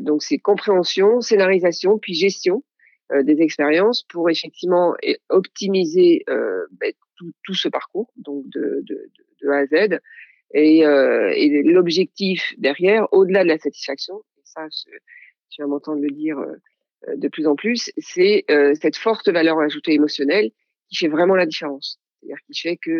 donc 0.00 0.22
c'est 0.22 0.38
compréhension, 0.38 1.20
scénarisation, 1.20 1.98
puis 1.98 2.14
gestion 2.14 2.64
euh, 3.12 3.22
des 3.22 3.40
expériences 3.40 4.04
pour 4.04 4.30
effectivement 4.30 4.94
optimiser 5.28 6.24
ben, 6.26 6.92
tout, 7.16 7.32
tout, 7.44 7.54
ce 7.54 7.68
parcours, 7.68 8.12
donc 8.16 8.44
de, 8.48 8.82
de, 8.82 9.10
de 9.42 9.48
A 9.48 9.58
à 9.58 9.66
Z. 9.66 9.98
Et, 10.54 10.78
et 10.80 11.62
l'objectif 11.64 12.54
derrière, 12.56 13.12
au-delà 13.12 13.42
de 13.42 13.48
la 13.48 13.58
satisfaction, 13.58 14.22
et 14.38 14.42
ça, 14.44 14.66
tu 15.50 15.60
vas 15.60 15.66
m'entendre 15.66 16.00
le 16.00 16.10
dire 16.10 16.38
de 17.14 17.28
plus 17.28 17.46
en 17.46 17.56
plus, 17.56 17.90
c'est 17.98 18.44
cette 18.80 18.96
forte 18.96 19.28
valeur 19.28 19.58
ajoutée 19.58 19.92
émotionnelle 19.92 20.50
qui 20.88 20.96
fait 20.96 21.08
vraiment 21.08 21.34
la 21.34 21.46
différence. 21.46 22.00
C'est-à-dire 22.20 22.38
qui 22.46 22.60
fait 22.60 22.76
que 22.76 22.90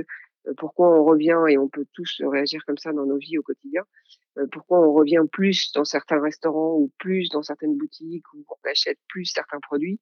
euh, 0.47 0.55
pourquoi 0.57 0.99
on 0.99 1.05
revient, 1.05 1.39
et 1.49 1.59
on 1.59 1.69
peut 1.69 1.87
tous 1.93 2.23
réagir 2.25 2.65
comme 2.67 2.79
ça 2.79 2.93
dans 2.93 3.07
nos 3.07 3.19
vies 3.19 3.39
au 3.39 3.43
quotidien, 3.43 3.83
euh, 3.83 4.26
pourquoi 4.53 4.81
on 4.81 4.93
revient 4.93 5.25
plus 5.31 5.73
dans 5.73 5.85
certains 5.85 6.21
restaurants 6.21 6.77
ou 6.77 6.91
plus 6.99 7.29
dans 7.31 7.43
certaines 7.43 7.77
boutiques 7.77 8.25
où 8.35 8.45
on 8.49 8.71
achète 8.71 8.99
plus 9.09 9.25
certains 9.25 9.61
produits, 9.61 10.01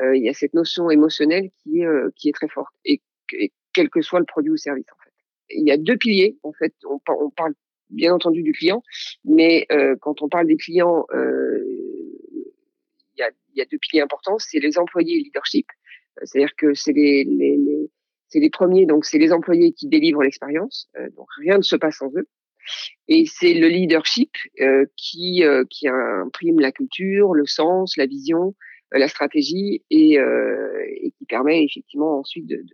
euh, 0.00 0.16
il 0.16 0.24
y 0.24 0.28
a 0.28 0.34
cette 0.34 0.54
notion 0.54 0.90
émotionnelle 0.90 1.50
qui 1.62 1.80
est, 1.80 1.86
qui 2.16 2.28
est 2.28 2.32
très 2.32 2.48
forte, 2.48 2.74
et, 2.84 3.02
quel 3.74 3.90
que 3.90 4.00
soit 4.00 4.20
le 4.20 4.24
produit 4.24 4.50
ou 4.50 4.56
service 4.56 4.86
en 4.90 4.96
fait. 5.04 5.12
Il 5.50 5.66
y 5.66 5.70
a 5.70 5.76
deux 5.76 5.96
piliers, 5.96 6.38
en 6.42 6.52
fait, 6.52 6.74
on, 6.84 6.98
on 7.06 7.30
parle 7.30 7.54
bien 7.90 8.14
entendu 8.14 8.42
du 8.42 8.52
client, 8.52 8.82
mais 9.24 9.66
quand 10.00 10.22
on 10.22 10.28
parle 10.28 10.46
des 10.46 10.56
clients, 10.56 11.06
il 11.12 13.18
y, 13.18 13.22
a, 13.22 13.30
il 13.52 13.58
y 13.58 13.60
a 13.60 13.66
deux 13.66 13.78
piliers 13.78 14.02
importants, 14.02 14.38
c'est 14.38 14.58
les 14.58 14.78
employés 14.78 15.18
et 15.18 15.24
leadership, 15.24 15.66
c'est-à-dire 16.22 16.54
que 16.56 16.74
c'est 16.74 16.92
les, 16.92 17.24
les, 17.24 17.56
les 17.56 17.90
c'est 18.28 18.40
les 18.40 18.50
premiers, 18.50 18.86
donc 18.86 19.04
c'est 19.04 19.18
les 19.18 19.32
employés 19.32 19.72
qui 19.72 19.88
délivrent 19.88 20.22
l'expérience, 20.22 20.88
euh, 20.98 21.08
donc 21.16 21.26
rien 21.38 21.56
ne 21.56 21.62
se 21.62 21.76
passe 21.76 21.96
sans 21.96 22.12
eux. 22.14 22.28
Et 23.08 23.24
c'est 23.26 23.54
le 23.54 23.68
leadership 23.68 24.30
euh, 24.60 24.86
qui 24.96 25.44
euh, 25.44 25.64
qui 25.70 25.88
imprime 25.88 26.60
la 26.60 26.72
culture, 26.72 27.34
le 27.34 27.46
sens, 27.46 27.96
la 27.96 28.06
vision, 28.06 28.54
la 28.92 29.08
stratégie 29.08 29.82
et, 29.90 30.18
qui 31.18 31.24
permet 31.26 31.64
effectivement 31.64 32.18
ensuite 32.20 32.46
de, 32.46 32.64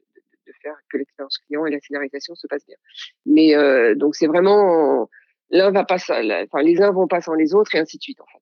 faire 0.63 0.77
que 0.91 0.99
l'expérience 0.99 1.39
client 1.39 1.67
et 1.67 1.71
la 1.71 1.81
scénarisation 1.81 2.35
se 2.35 2.47
passent 2.47 2.67
bien. 2.67 2.77
Mais 3.27 3.55
donc 3.97 4.15
c'est 4.15 4.27
vraiment 4.27 5.09
l'un 5.51 5.71
va 5.71 5.85
les 6.63 6.81
uns 6.81 6.93
vont 6.93 7.09
pas 7.09 7.21
sans 7.21 7.35
les 7.35 7.55
autres 7.55 7.75
et 7.75 7.79
ainsi 7.79 7.99
de 7.99 8.03
suite 8.03 8.21
en 8.21 8.27
fait. 8.27 8.41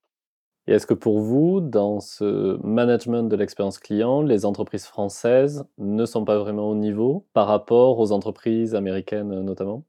Et 0.68 0.72
est-ce 0.72 0.86
que 0.86 0.94
pour 0.94 1.18
vous, 1.18 1.60
dans 1.60 1.98
ce 1.98 2.56
management 2.64 3.24
de 3.24 3.34
l'expérience 3.34 3.80
client, 3.80 4.22
les 4.22 4.44
entreprises 4.44 4.86
françaises 4.86 5.64
ne 5.78 6.06
sont 6.06 6.24
pas 6.24 6.38
vraiment 6.38 6.70
au 6.70 6.76
niveau 6.76 7.26
par 7.32 7.48
rapport 7.48 7.98
aux 7.98 8.12
entreprises 8.12 8.76
américaines 8.76 9.40
notamment? 9.40 9.84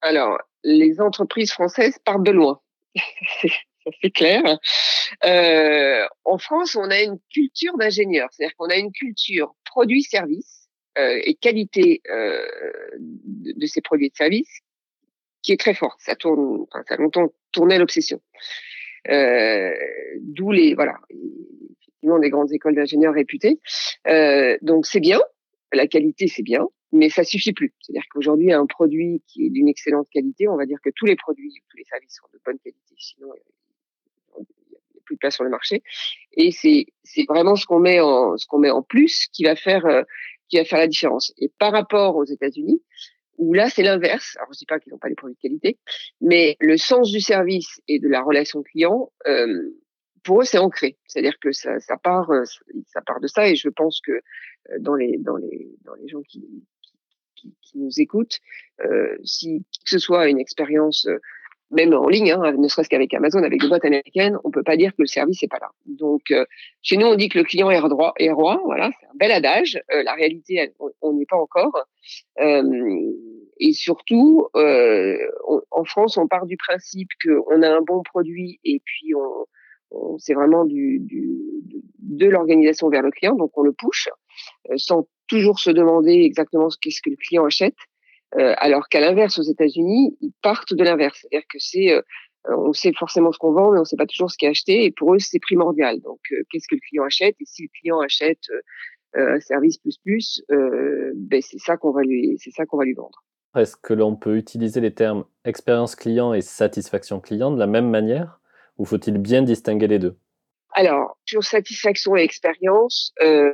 Alors, 0.00 0.38
les 0.64 1.00
entreprises 1.00 1.52
françaises 1.52 1.98
partent 2.04 2.24
de 2.24 2.30
loin. 2.30 2.60
c'est 4.02 4.10
clair. 4.10 4.42
Euh, 5.24 6.06
en 6.24 6.38
France, 6.38 6.76
on 6.76 6.90
a 6.90 7.00
une 7.00 7.18
culture 7.32 7.76
d'ingénieur, 7.78 8.28
c'est-à-dire 8.30 8.56
qu'on 8.56 8.68
a 8.68 8.76
une 8.76 8.92
culture 8.92 9.54
produit-service 9.64 10.68
euh, 10.98 11.20
et 11.24 11.34
qualité 11.34 12.02
euh, 12.10 12.46
de, 12.98 13.66
ces 13.66 13.80
produits 13.80 14.06
et 14.06 14.12
services 14.14 14.60
qui 15.42 15.52
est 15.52 15.60
très 15.60 15.74
forte. 15.74 15.98
Ça 16.00 16.16
tourne, 16.16 16.66
ça 16.72 16.94
a 16.94 16.96
longtemps 16.96 17.32
tourné 17.52 17.78
l'obsession. 17.78 18.20
D'où 19.06 20.50
les 20.50 20.74
voilà 20.74 20.96
des 22.02 22.30
grandes 22.30 22.52
écoles 22.52 22.74
d'ingénieurs 22.74 23.14
réputées. 23.14 23.60
Donc 24.62 24.86
c'est 24.86 25.00
bien, 25.00 25.20
la 25.72 25.86
qualité 25.86 26.26
c'est 26.28 26.42
bien, 26.42 26.66
mais 26.92 27.08
ça 27.10 27.24
suffit 27.24 27.52
plus. 27.52 27.74
C'est-à-dire 27.80 28.04
qu'aujourd'hui 28.10 28.52
un 28.52 28.66
produit 28.66 29.22
qui 29.26 29.46
est 29.46 29.50
d'une 29.50 29.68
excellente 29.68 30.08
qualité, 30.10 30.48
on 30.48 30.56
va 30.56 30.66
dire 30.66 30.78
que 30.82 30.90
tous 30.94 31.06
les 31.06 31.16
produits, 31.16 31.52
tous 31.70 31.76
les 31.76 31.84
services 31.84 32.16
sont 32.16 32.28
de 32.32 32.40
bonne 32.44 32.58
qualité, 32.58 32.94
sinon 32.96 33.28
il 33.34 34.40
n'y 34.40 34.76
a 34.76 35.00
plus 35.04 35.16
de 35.16 35.18
place 35.18 35.34
sur 35.34 35.44
le 35.44 35.50
marché. 35.50 35.82
Et 36.32 36.50
c'est 36.50 36.86
c'est 37.04 37.24
vraiment 37.28 37.56
ce 37.56 37.66
qu'on 37.66 37.80
met 37.80 38.00
en 38.00 38.36
ce 38.36 38.46
qu'on 38.46 38.58
met 38.58 38.70
en 38.70 38.82
plus 38.82 39.26
qui 39.32 39.44
va 39.44 39.56
faire 39.56 39.86
euh, 39.86 40.02
qui 40.48 40.56
va 40.56 40.64
faire 40.64 40.78
la 40.78 40.86
différence. 40.86 41.32
Et 41.38 41.50
par 41.58 41.72
rapport 41.72 42.16
aux 42.16 42.24
États-Unis, 42.24 42.82
où 43.38 43.54
là 43.54 43.70
c'est 43.70 43.82
l'inverse. 43.82 44.36
Alors 44.36 44.52
je 44.52 44.58
dis 44.58 44.66
pas 44.66 44.78
qu'ils 44.78 44.92
n'ont 44.92 44.98
pas 44.98 45.08
des 45.08 45.14
produits 45.14 45.36
de 45.36 45.40
qualité, 45.40 45.78
mais 46.20 46.56
le 46.60 46.76
sens 46.76 47.10
du 47.10 47.20
service 47.20 47.80
et 47.88 47.98
de 47.98 48.08
la 48.08 48.22
relation 48.22 48.62
client, 48.62 49.12
euh, 49.26 49.70
pour 50.24 50.42
eux 50.42 50.44
c'est 50.44 50.58
ancré. 50.58 50.98
C'est-à-dire 51.06 51.38
que 51.40 51.52
ça, 51.52 51.78
ça 51.80 51.96
part, 51.96 52.30
euh, 52.30 52.44
ça 52.86 53.00
part 53.00 53.20
de 53.20 53.28
ça. 53.28 53.48
Et 53.48 53.56
je 53.56 53.68
pense 53.68 54.00
que 54.00 54.12
euh, 54.12 54.78
dans 54.80 54.94
les 54.94 55.16
dans 55.18 55.36
les 55.36 55.70
dans 55.84 55.94
les 55.94 56.08
gens 56.08 56.22
qui 56.22 56.44
qui, 57.40 57.78
nous 57.78 58.00
écoutent, 58.00 58.38
euh, 58.84 59.16
si 59.24 59.64
que 59.84 59.90
ce 59.90 59.98
soit 59.98 60.28
une 60.28 60.38
expérience 60.38 61.06
même 61.70 61.92
en 61.92 62.08
ligne, 62.08 62.32
hein, 62.32 62.52
ne 62.52 62.68
serait-ce 62.68 62.88
qu'avec 62.88 63.12
Amazon, 63.12 63.42
avec 63.42 63.60
des 63.60 63.68
boîtes 63.68 63.84
américaines, 63.84 64.38
on 64.44 64.50
peut 64.50 64.62
pas 64.62 64.76
dire 64.76 64.90
que 64.92 65.02
le 65.02 65.06
service 65.06 65.42
est 65.42 65.48
pas 65.48 65.58
là. 65.60 65.70
Donc, 65.86 66.30
euh, 66.30 66.44
chez 66.82 66.96
nous, 66.96 67.06
on 67.06 67.14
dit 67.14 67.28
que 67.28 67.38
le 67.38 67.44
client 67.44 67.70
est 67.70 67.78
roi, 67.78 68.14
est 68.18 68.30
roi 68.30 68.60
voilà, 68.64 68.90
c'est 68.98 69.06
un 69.06 69.16
bel 69.16 69.30
adage. 69.32 69.78
Euh, 69.92 70.02
la 70.02 70.14
réalité, 70.14 70.72
on 71.02 71.12
n'y 71.12 71.22
est 71.22 71.28
pas 71.28 71.36
encore. 71.36 71.84
Euh, 72.40 72.62
et 73.60 73.72
surtout, 73.72 74.48
en 74.54 75.84
France, 75.84 76.16
on 76.16 76.26
part 76.26 76.46
du 76.46 76.56
principe 76.56 77.08
qu'on 77.22 77.62
a 77.62 77.68
un 77.68 77.82
bon 77.82 78.02
produit 78.02 78.60
et 78.64 78.80
puis 78.84 79.14
on, 79.14 79.46
on 79.90 80.18
c'est 80.18 80.34
vraiment 80.34 80.64
de 80.64 82.26
l'organisation 82.26 82.88
vers 82.88 83.02
le 83.02 83.10
client, 83.10 83.34
donc 83.34 83.50
on 83.58 83.62
le 83.62 83.72
push, 83.72 84.08
sans 84.76 85.08
toujours 85.28 85.60
se 85.60 85.70
demander 85.70 86.22
exactement 86.24 86.70
ce 86.70 86.78
qu'est-ce 86.80 87.00
que 87.02 87.10
le 87.10 87.16
client 87.16 87.44
achète. 87.44 87.76
Euh, 88.36 88.54
alors 88.58 88.88
qu'à 88.88 89.00
l'inverse, 89.00 89.38
aux 89.38 89.42
États-Unis, 89.42 90.16
ils 90.20 90.32
partent 90.42 90.74
de 90.74 90.84
l'inverse. 90.84 91.18
C'est-à-dire 91.20 91.46
que 91.50 91.58
c'est, 91.58 91.92
euh, 91.92 92.02
on 92.44 92.72
sait 92.72 92.92
forcément 92.92 93.32
ce 93.32 93.38
qu'on 93.38 93.52
vend, 93.52 93.70
mais 93.70 93.78
on 93.78 93.82
ne 93.82 93.86
sait 93.86 93.96
pas 93.96 94.06
toujours 94.06 94.30
ce 94.30 94.36
qui 94.36 94.46
est 94.46 94.50
acheté. 94.50 94.84
Et 94.84 94.90
pour 94.90 95.14
eux, 95.14 95.18
c'est 95.18 95.38
primordial. 95.38 96.00
Donc, 96.00 96.20
euh, 96.32 96.42
qu'est-ce 96.50 96.68
que 96.68 96.74
le 96.74 96.80
client 96.80 97.04
achète 97.04 97.36
Et 97.40 97.44
si 97.46 97.62
le 97.62 97.68
client 97.80 98.00
achète 98.00 98.42
un 99.14 99.40
service 99.40 99.78
plus 99.78 99.96
plus, 99.98 100.44
ben 100.48 101.40
c'est 101.40 101.58
ça 101.58 101.78
qu'on 101.78 101.92
va 101.92 102.02
lui, 102.02 102.36
c'est 102.38 102.50
ça 102.50 102.66
qu'on 102.66 102.76
va 102.76 102.84
lui 102.84 102.92
vendre. 102.92 103.24
Est-ce 103.56 103.74
que 103.74 103.94
l'on 103.94 104.14
peut 104.16 104.36
utiliser 104.36 104.82
les 104.82 104.92
termes 104.92 105.24
expérience 105.46 105.96
client 105.96 106.34
et 106.34 106.42
satisfaction 106.42 107.18
client 107.18 107.50
de 107.50 107.58
la 107.58 107.66
même 107.66 107.88
manière, 107.88 108.38
ou 108.76 108.84
faut-il 108.84 109.16
bien 109.16 109.42
distinguer 109.42 109.88
les 109.88 109.98
deux? 109.98 110.18
Alors, 110.72 111.18
sur 111.24 111.42
satisfaction 111.42 112.16
et 112.16 112.22
expérience, 112.22 113.12
euh, 113.22 113.52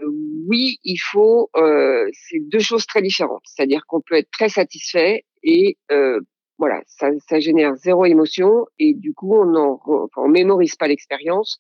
oui, 0.49 0.79
il 0.85 0.99
faut. 0.99 1.51
Euh, 1.57 2.07
c'est 2.13 2.41
deux 2.41 2.59
choses 2.59 2.87
très 2.87 3.03
différentes. 3.03 3.43
C'est-à-dire 3.45 3.83
qu'on 3.87 4.01
peut 4.01 4.17
être 4.17 4.31
très 4.31 4.49
satisfait 4.49 5.25
et 5.43 5.79
euh, 5.93 6.21
voilà, 6.59 6.83
ça, 6.87 7.09
ça, 7.29 7.41
génère 7.41 7.77
zéro 7.77 8.05
émotion 8.05 8.67
et 8.79 8.95
du 8.95 9.15
coup, 9.15 9.35
on 9.37 9.47
ne 9.47 10.09
on 10.17 10.29
mémorise 10.29 10.77
pas 10.77 10.89
l'expérience, 10.89 11.59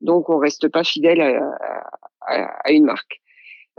donc 0.00 0.28
on 0.28 0.38
reste 0.38 0.68
pas 0.68 0.84
fidèle 0.84 1.20
à, 1.20 1.40
à, 2.20 2.44
à 2.64 2.72
une 2.72 2.84
marque. 2.84 3.20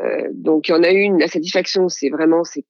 Euh, 0.01 0.29
donc, 0.33 0.67
il 0.67 0.71
y 0.71 0.75
en 0.75 0.83
a 0.83 0.91
une. 0.91 1.19
La 1.19 1.27
satisfaction, 1.27 1.89
c'est 1.89 2.09
vraiment 2.09 2.43
c'est 2.43 2.65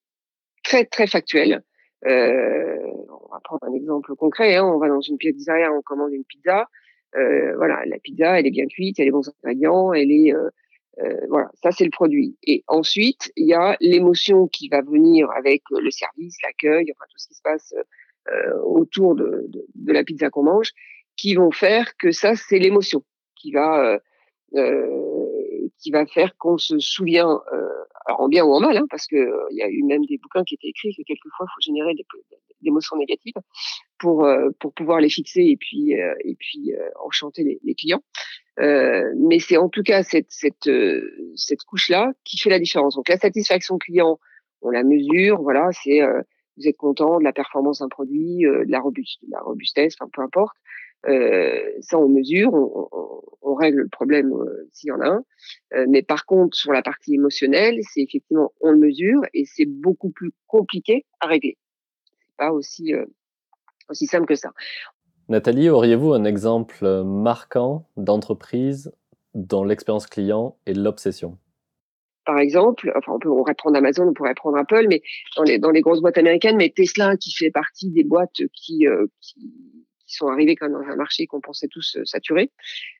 très 0.63 0.85
très 0.85 1.07
factuel. 1.07 1.63
Euh, 2.05 2.77
on 3.09 3.33
va 3.33 3.39
prendre 3.43 3.63
un 3.65 3.73
exemple 3.73 4.15
concret. 4.15 4.55
Hein, 4.55 4.65
on 4.65 4.79
va 4.79 4.87
dans 4.87 5.01
une 5.01 5.17
pizzeria, 5.17 5.71
on 5.71 5.81
commande 5.81 6.13
une 6.13 6.25
pizza. 6.25 6.67
Euh, 7.15 7.55
voilà, 7.55 7.83
la 7.85 7.99
pizza, 7.99 8.39
elle 8.39 8.47
est 8.47 8.51
bien 8.51 8.67
cuite, 8.67 8.99
elle 8.99 9.07
est 9.07 9.11
bons 9.11 9.29
ingrédients, 9.29 9.93
elle 9.93 10.11
est, 10.11 10.33
euh, 10.33 10.49
voilà, 11.29 11.49
ça 11.63 11.71
c'est 11.71 11.85
le 11.85 11.89
produit. 11.89 12.37
Et 12.43 12.63
ensuite, 12.67 13.31
il 13.35 13.47
y 13.47 13.53
a 13.53 13.77
l'émotion 13.79 14.47
qui 14.47 14.67
va 14.67 14.81
venir 14.81 15.29
avec 15.31 15.61
le 15.71 15.89
service, 15.89 16.35
l'accueil, 16.43 16.91
enfin 16.91 17.05
tout 17.09 17.17
ce 17.17 17.27
qui 17.27 17.35
se 17.35 17.41
passe 17.41 17.73
autour 18.65 19.15
de, 19.15 19.45
de, 19.47 19.65
de, 19.73 19.93
la 19.93 20.03
pizza 20.03 20.29
qu'on 20.29 20.43
mange, 20.43 20.73
qui 21.15 21.33
vont 21.35 21.51
faire 21.51 21.95
que 21.95 22.11
ça 22.11 22.35
c'est 22.35 22.59
l'émotion 22.59 23.05
qui 23.37 23.53
va 23.53 24.01
qui 25.79 25.91
va 25.91 26.05
faire 26.05 26.35
qu'on 26.37 26.57
se 26.57 26.79
souvient, 26.79 27.41
euh, 27.53 27.69
alors 28.05 28.21
en 28.21 28.27
bien 28.27 28.43
ou 28.45 28.53
en 28.53 28.59
mal, 28.59 28.77
hein, 28.77 28.85
parce 28.89 29.07
que 29.07 29.15
il 29.51 29.57
y 29.57 29.61
a 29.61 29.69
eu 29.69 29.83
même 29.83 30.05
des 30.05 30.17
bouquins 30.17 30.43
qui 30.43 30.55
étaient 30.55 30.67
écrits 30.67 30.95
que 30.95 31.03
quelquefois 31.03 31.45
il 31.47 31.53
faut 31.53 31.61
générer 31.61 31.93
des, 31.93 32.05
des, 32.61 32.67
émotions 32.67 32.97
négatives 32.97 33.35
pour 33.99 34.27
pour 34.59 34.73
pouvoir 34.73 34.99
les 34.99 35.09
fixer 35.09 35.41
et 35.41 35.57
puis 35.57 35.91
et 35.91 36.35
puis 36.39 36.71
enchanter 37.03 37.59
les, 37.63 37.75
clients. 37.75 38.03
Euh, 38.59 39.13
mais 39.17 39.39
c'est 39.39 39.57
en 39.57 39.69
tout 39.69 39.83
cas 39.83 40.03
cette, 40.03 40.31
cette, 40.31 40.67
euh, 40.67 41.31
cette 41.35 41.63
couche-là 41.63 42.13
qui 42.23 42.37
fait 42.37 42.49
la 42.49 42.59
différence. 42.59 42.95
Donc 42.95 43.09
la 43.09 43.17
satisfaction 43.17 43.77
client, 43.77 44.19
on 44.61 44.71
la 44.71 44.83
mesure, 44.83 45.41
voilà, 45.41 45.69
c'est 45.71 46.01
euh, 46.01 46.21
vous 46.57 46.67
êtes 46.67 46.77
content 46.77 47.19
de 47.19 47.23
la 47.23 47.33
performance 47.33 47.79
d'un 47.79 47.87
produit, 47.87 48.39
de 48.39 48.65
la, 48.67 48.79
robust, 48.79 49.19
de 49.23 49.31
la 49.31 49.41
robustesse, 49.41 49.95
peu 50.11 50.21
importe. 50.23 50.57
ça 51.81 51.99
on 51.99 52.09
mesure, 52.09 52.51
on 53.41 53.53
règle 53.53 53.81
le 53.81 53.89
problème 53.89 54.33
s'il 54.73 54.87
y 54.87 54.91
en 54.91 55.01
a 55.01 55.07
un. 55.07 55.23
mais 55.87 56.01
par 56.01 56.25
contre 56.25 56.57
sur 56.57 56.73
la 56.73 56.81
partie 56.81 57.13
émotionnelle, 57.13 57.77
c'est 57.83 58.01
effectivement 58.01 58.51
on 58.61 58.71
le 58.71 58.79
mesure 58.79 59.21
et 59.35 59.45
c'est 59.45 59.67
beaucoup 59.67 60.09
plus 60.09 60.31
compliqué 60.47 61.05
à 61.19 61.27
régler. 61.27 61.59
Pas 62.37 62.51
aussi 62.51 62.93
aussi 63.89 64.05
simple 64.05 64.25
que 64.25 64.35
ça. 64.35 64.51
Nathalie, 65.29 65.69
auriez-vous 65.69 66.13
un 66.13 66.23
exemple 66.23 67.03
marquant 67.03 67.87
d'entreprise 67.97 68.91
dont 69.33 69.63
l'expérience 69.63 70.07
client 70.07 70.57
est 70.65 70.73
l'obsession? 70.73 71.37
Par 72.25 72.39
exemple, 72.39 72.91
enfin 72.97 73.13
on, 73.13 73.19
peut, 73.19 73.29
on 73.29 73.37
pourrait 73.37 73.55
prendre 73.55 73.77
Amazon, 73.77 74.07
on 74.07 74.13
pourrait 74.13 74.33
prendre 74.33 74.57
Apple, 74.57 74.87
mais 74.89 75.01
dans 75.37 75.43
les, 75.43 75.59
dans 75.59 75.71
les 75.71 75.81
grosses 75.81 76.01
boîtes 76.01 76.17
américaines, 76.17 76.57
mais 76.57 76.69
Tesla 76.69 77.15
qui 77.15 77.31
fait 77.31 77.51
partie 77.51 77.89
des 77.89 78.03
boîtes 78.03 78.41
qui, 78.53 78.85
euh, 78.85 79.05
qui, 79.21 79.53
qui, 80.05 80.15
sont 80.15 80.27
arrivées 80.27 80.55
quand 80.55 80.69
même 80.69 80.81
dans 80.81 80.91
un 80.91 80.95
marché 80.97 81.25
qu'on 81.27 81.39
pensait 81.39 81.69
tous 81.69 81.95
euh, 81.95 82.03
saturé. 82.03 82.51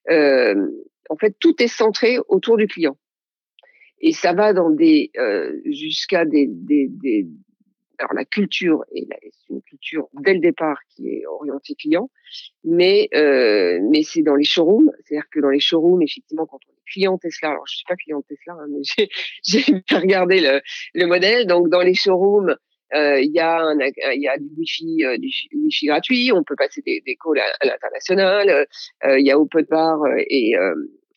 Euh, 0.10 0.68
en 1.10 1.18
fait, 1.18 1.36
tout 1.40 1.62
est 1.62 1.68
centré 1.68 2.20
autour 2.30 2.56
du 2.56 2.68
client. 2.68 2.98
Et 4.00 4.14
ça 4.14 4.34
va 4.34 4.54
dans 4.54 4.70
des 4.70 5.12
euh, 5.18 5.54
jusqu'à 5.66 6.24
des, 6.24 6.48
des, 6.48 6.88
des, 6.90 7.28
alors 8.00 8.14
la 8.14 8.26
culture 8.26 8.84
est 8.94 9.08
une 9.50 9.62
culture 9.62 10.08
dès 10.14 10.34
le 10.34 10.40
départ 10.40 10.78
qui 10.90 11.10
est 11.10 11.26
orientée 11.26 11.76
client, 11.76 12.10
mais 12.64 13.10
euh, 13.16 13.80
mais 13.90 14.04
c'est 14.04 14.22
dans 14.22 14.36
les 14.36 14.44
showrooms, 14.44 14.92
c'est-à-dire 15.04 15.28
que 15.32 15.40
dans 15.40 15.50
les 15.50 15.60
showrooms, 15.60 16.02
effectivement, 16.02 16.46
quand 16.46 16.60
on 16.68 16.74
est 16.74 16.92
client 16.92 17.18
Tesla, 17.18 17.50
alors 17.50 17.66
je 17.68 17.76
suis 17.78 17.86
pas 17.88 17.96
client 17.96 18.22
Tesla, 18.22 18.54
hein, 18.54 18.68
mais 18.70 19.08
j'ai 19.44 19.64
regardé 19.92 20.40
le, 20.40 20.62
le 20.94 21.06
modèle, 21.06 21.48
donc 21.48 21.70
dans 21.70 21.82
les 21.82 21.94
showrooms, 21.94 22.56
euh, 22.94 23.20
il 23.20 23.32
y 23.32 23.40
a 23.40 23.60
un, 23.60 23.78
il 23.80 24.22
y 24.22 24.28
a 24.28 24.38
du 24.38 24.50
wifi 24.58 25.04
euh, 25.04 25.18
du 25.18 25.30
wifi 25.54 25.88
gratuit. 25.88 26.32
On 26.32 26.44
peut 26.44 26.56
passer 26.56 26.82
des, 26.86 27.02
des 27.06 27.18
calls 27.22 27.40
à, 27.40 27.66
l'international. 27.66 28.50
Euh, 29.06 29.20
il 29.20 29.26
y 29.26 29.32
a 29.32 29.40
open 29.40 29.66
bar 29.70 30.00
et 30.18 30.56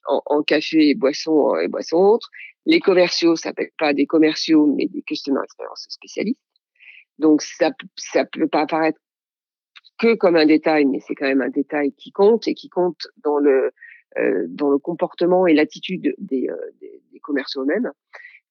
en, 0.06 0.22
en, 0.26 0.42
café 0.42 0.88
et 0.90 0.94
boissons 0.94 1.56
et 1.56 1.68
boissons 1.68 1.98
autres 1.98 2.28
les 2.66 2.80
commerciaux 2.80 3.36
s'appellent 3.36 3.72
pas 3.78 3.92
des 3.94 4.06
commerciaux 4.06 4.66
mais 4.66 4.86
des 4.86 5.02
customer 5.02 5.40
experience 5.44 5.86
spécialistes 5.88 6.40
donc 7.20 7.42
ça 7.42 7.70
ça 7.96 8.24
peut 8.24 8.48
pas 8.48 8.62
apparaître 8.62 8.98
que 9.98 10.14
comme 10.14 10.36
un 10.36 10.46
détail, 10.46 10.86
mais 10.86 10.98
c'est 11.00 11.14
quand 11.14 11.26
même 11.26 11.42
un 11.42 11.50
détail 11.50 11.92
qui 11.92 12.10
compte 12.10 12.48
et 12.48 12.54
qui 12.54 12.68
compte 12.68 13.06
dans 13.22 13.38
le 13.38 13.70
euh, 14.18 14.46
dans 14.48 14.70
le 14.70 14.78
comportement 14.78 15.46
et 15.46 15.54
l'attitude 15.54 16.14
des, 16.18 16.48
euh, 16.48 16.56
des, 16.80 17.20
commerçants 17.20 17.62
eux-mêmes. 17.62 17.92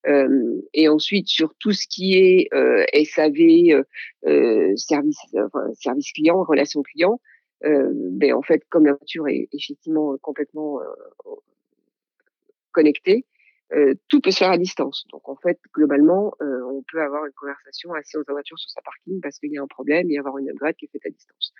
Euh, 0.07 0.61
et 0.73 0.87
ensuite 0.87 1.27
sur 1.27 1.53
tout 1.55 1.73
ce 1.73 1.85
qui 1.85 2.13
est 2.13 2.47
euh, 2.53 2.85
SAV, 2.93 3.83
euh, 4.25 4.73
service, 4.77 5.19
enfin, 5.33 5.73
service 5.73 6.13
client, 6.13 6.41
relation 6.43 6.81
client, 6.81 7.19
ben 7.61 8.33
en 8.33 8.41
fait 8.41 8.63
comme 8.69 8.85
la 8.85 8.93
voiture 8.93 9.27
est 9.27 9.49
effectivement 9.51 10.15
complètement 10.21 10.79
connectée, 12.71 13.25
euh, 13.73 13.93
tout 14.07 14.19
peut 14.19 14.31
se 14.31 14.39
faire 14.39 14.51
à 14.51 14.57
distance. 14.57 15.05
Donc 15.11 15.29
en 15.29 15.35
fait, 15.35 15.59
globalement, 15.73 16.33
euh, 16.41 16.61
on 16.71 16.83
peut 16.91 17.01
avoir 17.01 17.25
une 17.25 17.33
conversation 17.33 17.93
assis 17.93 18.17
dans 18.17 18.23
sa 18.23 18.31
voiture 18.31 18.57
sur 18.57 18.69
sa 18.69 18.81
parking 18.81 19.21
parce 19.21 19.37
qu'il 19.37 19.51
y 19.51 19.57
a 19.57 19.61
un 19.61 19.67
problème 19.67 20.09
et 20.09 20.17
avoir 20.17 20.37
une 20.39 20.49
upgrade 20.49 20.75
qui 20.75 20.85
est 20.85 20.89
faite 20.91 21.05
à 21.05 21.09
distance. 21.09 21.53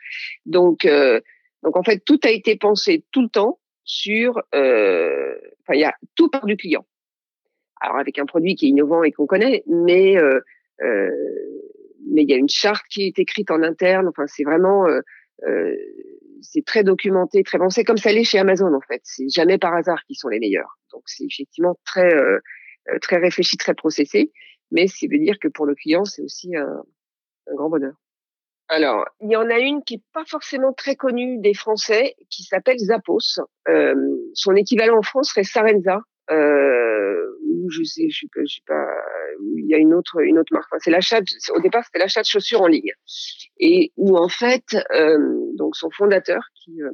Donc, 0.46 0.86
euh, 0.86 1.22
donc 1.62 1.78
en 1.78 1.84
fait, 1.84 2.00
tout 2.04 2.20
a 2.24 2.30
été 2.30 2.56
pensé 2.56 3.06
tout 3.12 3.22
le 3.22 3.30
temps 3.30 3.60
sur, 3.84 4.38
enfin, 4.54 5.74
il 5.74 5.80
y 5.80 5.84
a 5.84 5.94
tout 6.16 6.30
part 6.30 6.46
du 6.46 6.58
client. 6.58 6.86
Alors 7.82 7.98
avec 7.98 8.20
un 8.20 8.26
produit 8.26 8.56
qui 8.56 8.66
est 8.66 8.70
innovant 8.70 9.04
et 9.04 9.12
qu'on 9.12 9.26
connaît, 9.26 9.64
mais 9.68 10.16
mais 10.82 12.24
il 12.24 12.30
y 12.30 12.34
a 12.34 12.38
une 12.38 12.50
charte 12.50 12.86
qui 12.90 13.04
est 13.04 13.20
écrite 13.20 13.52
en 13.52 13.62
interne. 13.62 14.08
Enfin, 14.08 14.26
c'est 14.28 14.44
vraiment 14.44 14.86
c'est 16.42 16.66
très 16.66 16.84
documenté, 16.84 17.44
très 17.44 17.58
pensé, 17.58 17.84
comme 17.84 17.98
ça 17.98 18.12
l'est 18.12 18.24
chez 18.24 18.40
Amazon 18.40 18.74
en 18.74 18.82
fait. 18.82 19.02
C'est 19.04 19.30
jamais 19.30 19.58
par 19.58 19.74
hasard 19.74 20.04
qu'ils 20.06 20.18
sont 20.18 20.30
les 20.30 20.40
meilleurs. 20.40 20.78
Donc 20.92 21.04
c'est 21.06 21.26
effectivement 21.26 21.78
très 21.86 22.14
euh, 22.14 22.40
euh, 22.90 23.00
très 23.00 23.18
réfléchi, 23.18 23.58
très 23.58 23.74
processé, 23.74 24.32
mais 24.72 24.88
ça 24.88 25.08
veut 25.10 25.20
dire 25.20 25.38
que 25.40 25.48
pour 25.48 25.66
le 25.66 25.76
client 25.76 26.06
c'est 26.06 26.22
aussi 26.22 26.56
un, 26.56 26.84
un, 27.48 27.56
grand 27.56 27.70
bonheur. 27.70 27.94
Alors 28.68 29.06
il 29.22 29.32
y 29.32 29.36
en 29.36 29.50
a 29.50 29.60
une 29.60 29.84
qui 29.84 29.96
est 29.96 30.04
pas 30.14 30.26
forcément 30.26 30.74
très 30.74 30.96
connue 30.96 31.40
des 31.40 31.54
Français, 31.54 32.16
qui 32.30 32.44
s'appelle 32.44 32.78
Zappos. 32.80 33.40
Euh, 33.68 33.96
son 34.34 34.56
équivalent 34.56 34.98
en 34.98 35.04
France 35.04 35.30
serait 35.30 35.44
Sarenza. 35.44 36.02
Euh, 36.32 37.39
ou 37.50 37.70
je 37.70 37.84
sais, 37.84 38.10
je 38.10 38.16
suis 38.16 38.28
pas, 38.28 38.42
je 38.42 38.54
suis 38.54 38.64
pas, 38.66 38.88
il 39.58 39.66
y 39.68 39.74
a 39.74 39.78
une 39.78 39.94
autre, 39.94 40.22
une 40.22 40.40
autre 40.40 40.54
marque. 40.54 40.68
Enfin, 40.72 40.80
c'est 40.80 40.92
l'achat. 40.92 41.20
Au 41.56 41.62
départ, 41.62 41.84
c'était 41.86 42.00
l'achat 42.00 42.22
de 42.22 42.28
chaussures 42.28 42.62
en 42.62 42.68
ligne, 42.68 42.92
et 43.60 43.92
où 43.98 44.18
en 44.18 44.30
fait, 44.30 44.78
euh, 44.94 45.18
donc 45.56 45.76
son 45.76 45.90
fondateur 45.90 46.44
qui 46.56 46.82
euh, 46.82 46.92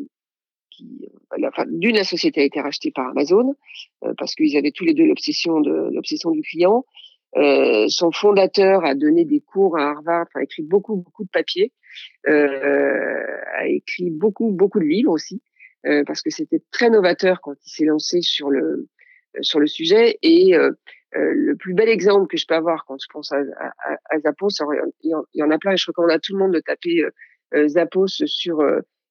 qui, 0.75 1.09
euh, 1.37 1.47
enfin, 1.47 1.65
d'une, 1.67 2.03
société 2.03 2.41
a 2.41 2.43
été 2.43 2.61
rachetée 2.61 2.91
par 2.91 3.09
Amazon 3.09 3.55
euh, 4.03 4.13
parce 4.17 4.35
qu'ils 4.35 4.57
avaient 4.57 4.71
tous 4.71 4.85
les 4.85 4.93
deux 4.93 5.05
l'obsession 5.05 5.61
de 5.61 5.89
l'obsession 5.93 6.31
du 6.31 6.41
client. 6.41 6.85
Euh, 7.37 7.87
son 7.89 8.11
fondateur 8.11 8.85
a 8.85 8.95
donné 8.95 9.25
des 9.25 9.41
cours 9.41 9.77
à 9.77 9.89
Harvard, 9.89 10.27
a 10.35 10.43
écrit 10.43 10.63
beaucoup 10.63 10.95
beaucoup 10.95 11.25
de 11.25 11.29
papiers, 11.29 11.73
a 12.25 13.67
écrit 13.67 14.09
beaucoup 14.09 14.51
beaucoup 14.51 14.79
de 14.79 14.85
livres 14.85 15.11
aussi 15.11 15.41
parce 16.07 16.21
que 16.21 16.29
c'était 16.29 16.63
très 16.71 16.89
novateur 16.89 17.41
quand 17.41 17.53
il 17.65 17.69
s'est 17.69 17.85
lancé 17.85 18.21
sur 18.21 18.49
le 18.49 18.87
sur 19.41 19.60
le 19.60 19.67
sujet 19.67 20.17
et 20.21 20.54
le 21.13 21.56
plus 21.56 21.74
bel 21.74 21.89
exemple 21.89 22.28
que 22.28 22.38
je 22.38 22.45
peux 22.45 22.56
avoir 22.56 22.86
quand 22.86 22.98
je 23.02 23.08
pense 23.12 23.32
à, 23.32 23.38
à, 24.10 24.19
Zappos, 24.19 24.50
il 25.02 25.12
y, 25.34 25.43
en, 25.43 25.52
a 25.52 25.58
plein 25.58 25.74
et 25.74 25.78
je 25.78 25.86
recommande 25.88 26.12
à 26.12 26.19
tout 26.19 26.34
le 26.34 26.39
monde 26.39 26.54
de 26.54 26.60
taper 26.60 27.04
Zappos 27.67 28.08
sur 28.26 28.62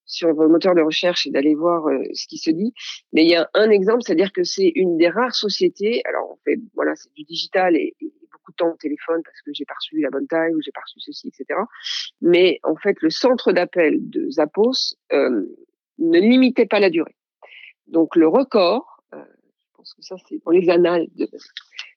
sur 0.06 0.34
vos 0.34 0.48
moteurs 0.48 0.74
de 0.74 0.82
recherche 0.82 1.26
et 1.26 1.30
d'aller 1.30 1.54
voir 1.54 1.86
euh, 1.88 2.02
ce 2.12 2.26
qui 2.26 2.38
se 2.38 2.50
dit. 2.50 2.72
Mais 3.12 3.24
il 3.24 3.30
y 3.30 3.36
a 3.36 3.48
un 3.54 3.70
exemple, 3.70 4.02
c'est-à-dire 4.02 4.32
que 4.32 4.44
c'est 4.44 4.70
une 4.74 4.96
des 4.96 5.08
rares 5.08 5.34
sociétés. 5.34 6.02
Alors 6.04 6.30
on 6.32 6.36
fait, 6.44 6.58
voilà, 6.74 6.94
c'est 6.96 7.12
du 7.14 7.24
digital 7.24 7.76
et, 7.76 7.94
beaucoup 8.30 8.50
de 8.50 8.56
temps 8.56 8.72
au 8.72 8.76
téléphone 8.76 9.22
parce 9.24 9.40
que 9.42 9.52
j'ai 9.54 9.64
pas 9.64 9.74
reçu 9.74 10.00
la 10.00 10.10
bonne 10.10 10.26
taille 10.26 10.54
ou 10.54 10.60
j'ai 10.60 10.72
pas 10.72 10.82
reçu 10.82 11.00
ceci, 11.00 11.28
etc. 11.28 11.60
Mais 12.20 12.60
en 12.62 12.76
fait, 12.76 12.96
le 13.00 13.08
centre 13.08 13.52
d'appel 13.52 13.96
de 14.10 14.28
Zappos 14.30 14.96
euh, 15.12 15.46
ne 15.98 16.18
limitait 16.18 16.66
pas 16.66 16.80
la 16.80 16.90
durée. 16.90 17.16
Donc 17.86 18.16
le 18.16 18.28
record, 18.28 18.93
euh, 18.93 18.93
pense 19.84 19.94
que 19.94 20.02
ça 20.02 20.16
c'est 20.28 20.38
pour 20.38 20.52
les 20.52 20.70
annales 20.70 21.06
de 21.14 21.28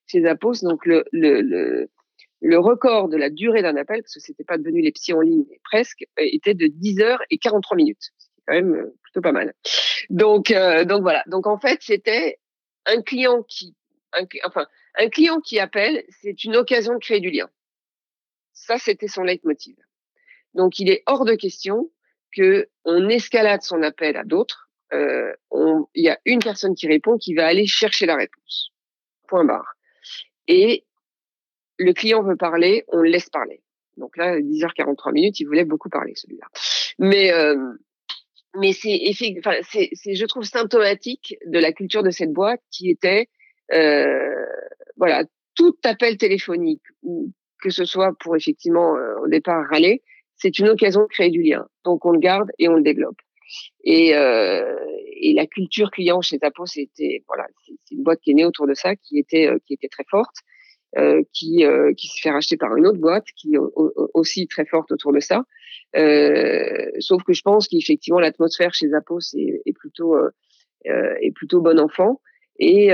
chez 0.08 0.22
Zappos. 0.22 0.62
Donc 0.64 0.86
le, 0.86 1.90
record 2.58 3.10
de 3.10 3.18
la 3.18 3.30
durée 3.30 3.62
d'un 3.62 3.76
appel, 3.78 4.02
parce 4.02 4.14
que 4.14 4.20
c'était 4.20 4.44
pas 4.44 4.58
devenu 4.58 4.82
les 4.82 4.92
psy 4.92 5.14
en 5.14 5.22
ligne, 5.22 5.46
mais 5.50 5.60
presque, 5.64 6.06
euh, 6.20 6.24
était 6.32 6.54
de 6.54 6.68
10 6.68 7.00
heures 7.02 7.22
et 7.30 7.38
43 7.38 7.78
minutes. 7.78 8.12
C'est 8.20 8.44
quand 8.46 8.54
même 8.54 8.74
euh, 8.74 8.96
plutôt 9.04 9.22
pas 9.22 9.32
mal. 9.32 9.54
Donc, 10.10 10.52
euh, 10.52 10.86
donc 10.86 11.02
voilà. 11.02 11.24
Donc 11.28 11.48
en 11.48 11.58
fait, 11.58 11.80
c'était 11.82 12.40
un 12.86 13.02
client 13.02 13.44
qui, 13.44 13.74
appelle, 15.60 16.04
c'est 16.22 16.44
une 16.44 16.56
occasion 16.56 16.94
de 16.94 17.00
créer 17.00 17.20
du 17.20 17.30
lien. 17.30 17.50
Ça, 18.54 18.78
c'était 18.78 19.08
son 19.08 19.24
leitmotiv. 19.24 19.76
Donc, 20.54 20.80
il 20.80 20.90
est 20.90 21.04
hors 21.06 21.26
de 21.26 21.36
question 21.36 21.92
que 22.36 22.70
on 22.86 23.10
escalade 23.10 23.62
son 23.62 23.84
appel 23.84 24.18
à 24.18 24.24
d'autres. 24.24 24.67
Euh, 24.94 25.34
il 25.94 26.04
y 26.04 26.10
a 26.10 26.20
une 26.26 26.40
personne 26.40 26.76
qui 26.76 26.88
répond 26.88 27.18
qui 27.18 27.34
va 27.34 27.46
aller 27.46 27.66
chercher 27.66 28.06
la 28.06 28.16
réponse. 28.16 28.72
Point 29.28 29.46
barre. 29.46 29.74
Et 30.48 30.86
le 31.78 31.94
client 31.94 32.24
veut 32.24 32.38
parler, 32.38 32.86
on 32.88 33.00
le 33.00 33.10
laisse 33.10 33.30
parler. 33.30 33.62
Donc 33.98 34.16
là, 34.16 34.40
10h43 34.40 35.12
minutes, 35.12 35.40
il 35.40 35.46
voulait 35.46 35.66
beaucoup 35.66 35.90
parler 35.90 36.14
celui-là. 36.16 36.48
Mais 37.00 37.32
euh, 37.34 37.58
mais 38.56 38.74
c'est 38.74 39.00
enfin, 39.40 39.58
c'est 39.64 39.90
je 39.94 40.26
trouve 40.26 40.44
symptomatique 40.44 41.36
de 41.46 41.60
la 41.60 41.72
culture 41.72 42.04
de 42.04 42.10
cette 42.10 42.32
boîte 42.32 42.62
qui 42.72 42.90
était 42.90 43.28
euh, 43.74 44.46
voilà 44.96 45.26
tout 45.56 45.76
appel 45.84 46.18
téléphonique 46.18 46.84
ou 47.04 47.32
que 47.62 47.70
ce 47.70 47.86
soit 47.86 48.14
pour 48.20 48.36
effectivement 48.36 48.96
euh, 48.96 49.16
au 49.24 49.28
départ 49.28 49.66
râler, 49.70 50.04
c'est 50.36 50.60
une 50.60 50.70
occasion 50.70 51.02
de 51.02 51.08
créer 51.08 51.30
du 51.30 51.42
lien. 51.42 51.68
Donc 51.84 52.06
on 52.06 52.12
le 52.12 52.20
garde 52.20 52.50
et 52.60 52.68
on 52.68 52.76
le 52.76 52.84
développe. 52.84 53.18
Et, 53.84 54.10
et 54.10 55.34
la 55.34 55.48
culture 55.48 55.92
client 55.92 56.22
chez 56.22 56.38
Zappos, 56.38 56.66
c'était 56.68 57.24
voilà, 57.28 57.46
c'est 57.66 57.96
une 57.96 58.04
boîte 58.04 58.20
qui 58.22 58.32
est 58.32 58.36
née 58.36 58.46
autour 58.46 58.68
de 58.68 58.74
ça, 58.74 58.96
qui 58.96 59.18
était 59.20 59.50
qui 59.66 59.74
était 59.74 59.90
très 59.90 60.06
forte. 60.10 60.36
Euh, 60.98 61.22
qui, 61.34 61.66
euh, 61.66 61.94
qui 61.96 62.08
s'est 62.08 62.22
fait 62.22 62.32
racheter 62.32 62.56
par 62.56 62.74
une 62.78 62.88
autre 62.88 62.98
boîte 62.98 63.26
qui 63.36 63.56
est 63.56 63.60
aussi 64.14 64.48
très 64.48 64.66
forte 64.66 64.90
autour 64.94 65.12
de 65.12 65.20
ça. 65.20 65.44
Euh, 65.98 66.90
sauf 67.00 67.24
que 67.24 67.34
je 67.34 67.42
pense 67.42 67.68
qu'effectivement 67.68 68.22
l'atmosphère 68.22 68.74
chez 68.74 68.88
Zappos 68.88 69.36
est, 69.36 69.62
est 69.66 69.74
plutôt 69.74 70.16
est 70.86 71.32
plutôt 71.36 71.60
bon 71.60 71.78
enfant 71.78 72.22
et 72.58 72.94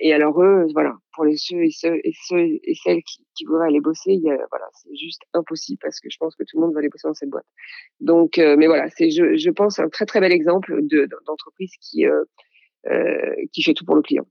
et 0.00 0.12
alors 0.12 0.42
eux, 0.42 0.66
voilà, 0.72 0.94
pour 1.14 1.24
les 1.24 1.36
ceux 1.36 1.62
et 1.62 1.70
ceux 1.70 1.96
et, 2.04 2.12
ceux 2.26 2.40
et 2.40 2.74
celles 2.82 3.02
qui, 3.02 3.24
qui 3.36 3.44
voudraient 3.44 3.68
aller 3.68 3.80
bosser, 3.80 4.12
il 4.12 4.22
y 4.22 4.30
a, 4.30 4.36
voilà, 4.50 4.66
c'est 4.72 4.94
juste 4.96 5.22
impossible 5.34 5.78
parce 5.82 6.00
que 6.00 6.08
je 6.10 6.16
pense 6.18 6.34
que 6.34 6.42
tout 6.44 6.58
le 6.58 6.62
monde 6.62 6.74
va 6.74 6.80
aller 6.80 6.88
bosser 6.88 7.08
dans 7.08 7.14
cette 7.14 7.30
boîte. 7.30 7.46
Donc, 8.00 8.38
mais 8.38 8.66
voilà, 8.66 8.88
c'est, 8.90 9.10
je, 9.10 9.36
je 9.36 9.50
pense, 9.50 9.78
un 9.78 9.88
très 9.88 10.06
très 10.06 10.20
bel 10.20 10.32
exemple 10.32 10.80
de, 10.82 11.08
d'entreprise 11.26 11.72
qui 11.80 12.06
euh, 12.86 13.34
qui 13.52 13.62
fait 13.62 13.74
tout 13.74 13.84
pour 13.84 13.94
le 13.94 14.00
client. 14.00 14.24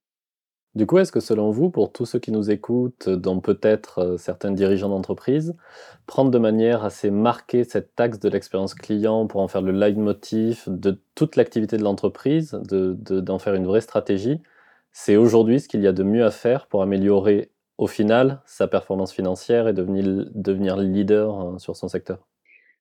Du 0.74 0.88
coup, 0.88 0.98
est-ce 0.98 1.12
que 1.12 1.20
selon 1.20 1.52
vous, 1.52 1.70
pour 1.70 1.92
tous 1.92 2.08
ceux 2.08 2.18
qui 2.18 2.32
nous 2.32 2.50
écoutent, 2.50 3.08
dont 3.08 3.42
peut-être 3.42 4.00
euh, 4.00 4.18
certains 4.18 4.50
dirigeants 4.50 4.90
d'entreprise, 4.90 5.56
prendre 6.08 6.32
de 6.32 6.40
manière 6.40 6.84
assez 6.84 7.12
marquée 7.12 7.64
cette 7.64 8.00
axe 8.00 8.20
de 8.20 8.28
l'expérience 8.28 8.74
client 8.74 9.28
pour 9.28 9.42
en 9.42 9.48
faire 9.48 9.62
le 9.62 9.72
leitmotiv 9.72 10.64
de 10.66 11.00
toute 11.14 11.36
l'activité 11.36 11.78
de 11.78 11.84
l'entreprise, 11.84 12.54
d'en 12.54 12.96
de, 12.96 13.38
faire 13.38 13.54
une 13.54 13.68
vraie 13.68 13.82
stratégie, 13.82 14.42
c'est 14.92 15.16
aujourd'hui 15.16 15.60
ce 15.60 15.68
qu'il 15.68 15.82
y 15.82 15.88
a 15.88 15.92
de 15.92 16.04
mieux 16.04 16.26
à 16.26 16.32
faire 16.32 16.68
pour 16.68 16.82
améliorer 16.82 17.52
au 17.78 17.88
final 17.88 18.42
sa 18.46 18.68
performance 18.68 19.14
financière 19.14 19.68
et 19.68 19.74
devenir, 19.74 20.78
leader 20.78 21.42
euh, 21.42 21.58
sur 21.58 21.76
son 21.76 21.88
secteur 21.88 22.28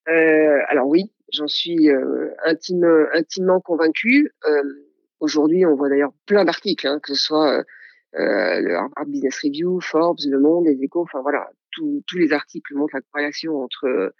euh, 0.08 0.58
Alors 0.68 0.88
oui, 0.88 1.12
j'en 1.32 1.48
suis 1.48 1.88
intimement 2.44 3.60
convaincu. 3.60 4.32
Aujourd'hui, 5.20 5.66
on 5.66 5.74
voit 5.74 5.88
d'ailleurs 5.88 6.12
plein 6.26 6.44
d'articles, 6.44 6.86
hein, 6.86 7.00
que 7.00 7.14
ce 7.14 7.20
soit 7.20 7.64
euh, 8.14 8.60
le 8.60 8.74
Harvard 8.74 9.06
Business 9.06 9.38
Review, 9.42 9.80
Forbes, 9.80 10.20
Le 10.26 10.40
Monde, 10.40 10.66
Les 10.66 10.82
Échos, 10.82 11.02
enfin 11.02 11.20
voilà, 11.20 11.50
tous 11.72 12.18
les 12.18 12.32
articles 12.32 12.74
montrent 12.74 12.96
la 12.96 13.02
corrélation 13.12 13.62
entre 13.62 13.86
euh, 13.86 14.10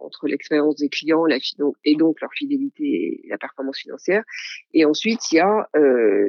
entre 0.00 0.28
l'expérience 0.28 0.76
des 0.76 0.88
clients 0.88 1.24
la, 1.26 1.38
et 1.84 1.96
donc 1.96 2.20
leur 2.20 2.32
fidélité 2.32 3.20
et 3.24 3.28
la 3.28 3.38
performance 3.38 3.78
financière. 3.78 4.24
Et 4.72 4.84
ensuite, 4.84 5.32
il 5.32 5.36
y 5.36 5.40
a, 5.40 5.68
euh, 5.76 6.28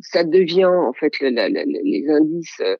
ça 0.00 0.24
devient 0.24 0.66
en 0.66 0.92
fait 0.92 1.18
les 1.20 2.04
indices, 2.08 2.60
euh, 2.60 2.76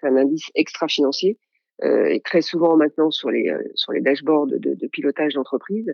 c'est 0.00 0.08
un 0.08 0.16
indice 0.16 0.50
extra-financier 0.54 1.38
euh, 1.82 2.06
et 2.06 2.20
très 2.20 2.42
souvent 2.42 2.76
maintenant 2.76 3.10
sur 3.10 3.30
les 3.30 3.52
sur 3.74 3.92
les 3.92 4.00
dashboards 4.00 4.46
de, 4.46 4.58
de 4.58 4.86
pilotage 4.88 5.34
d'entreprise 5.34 5.92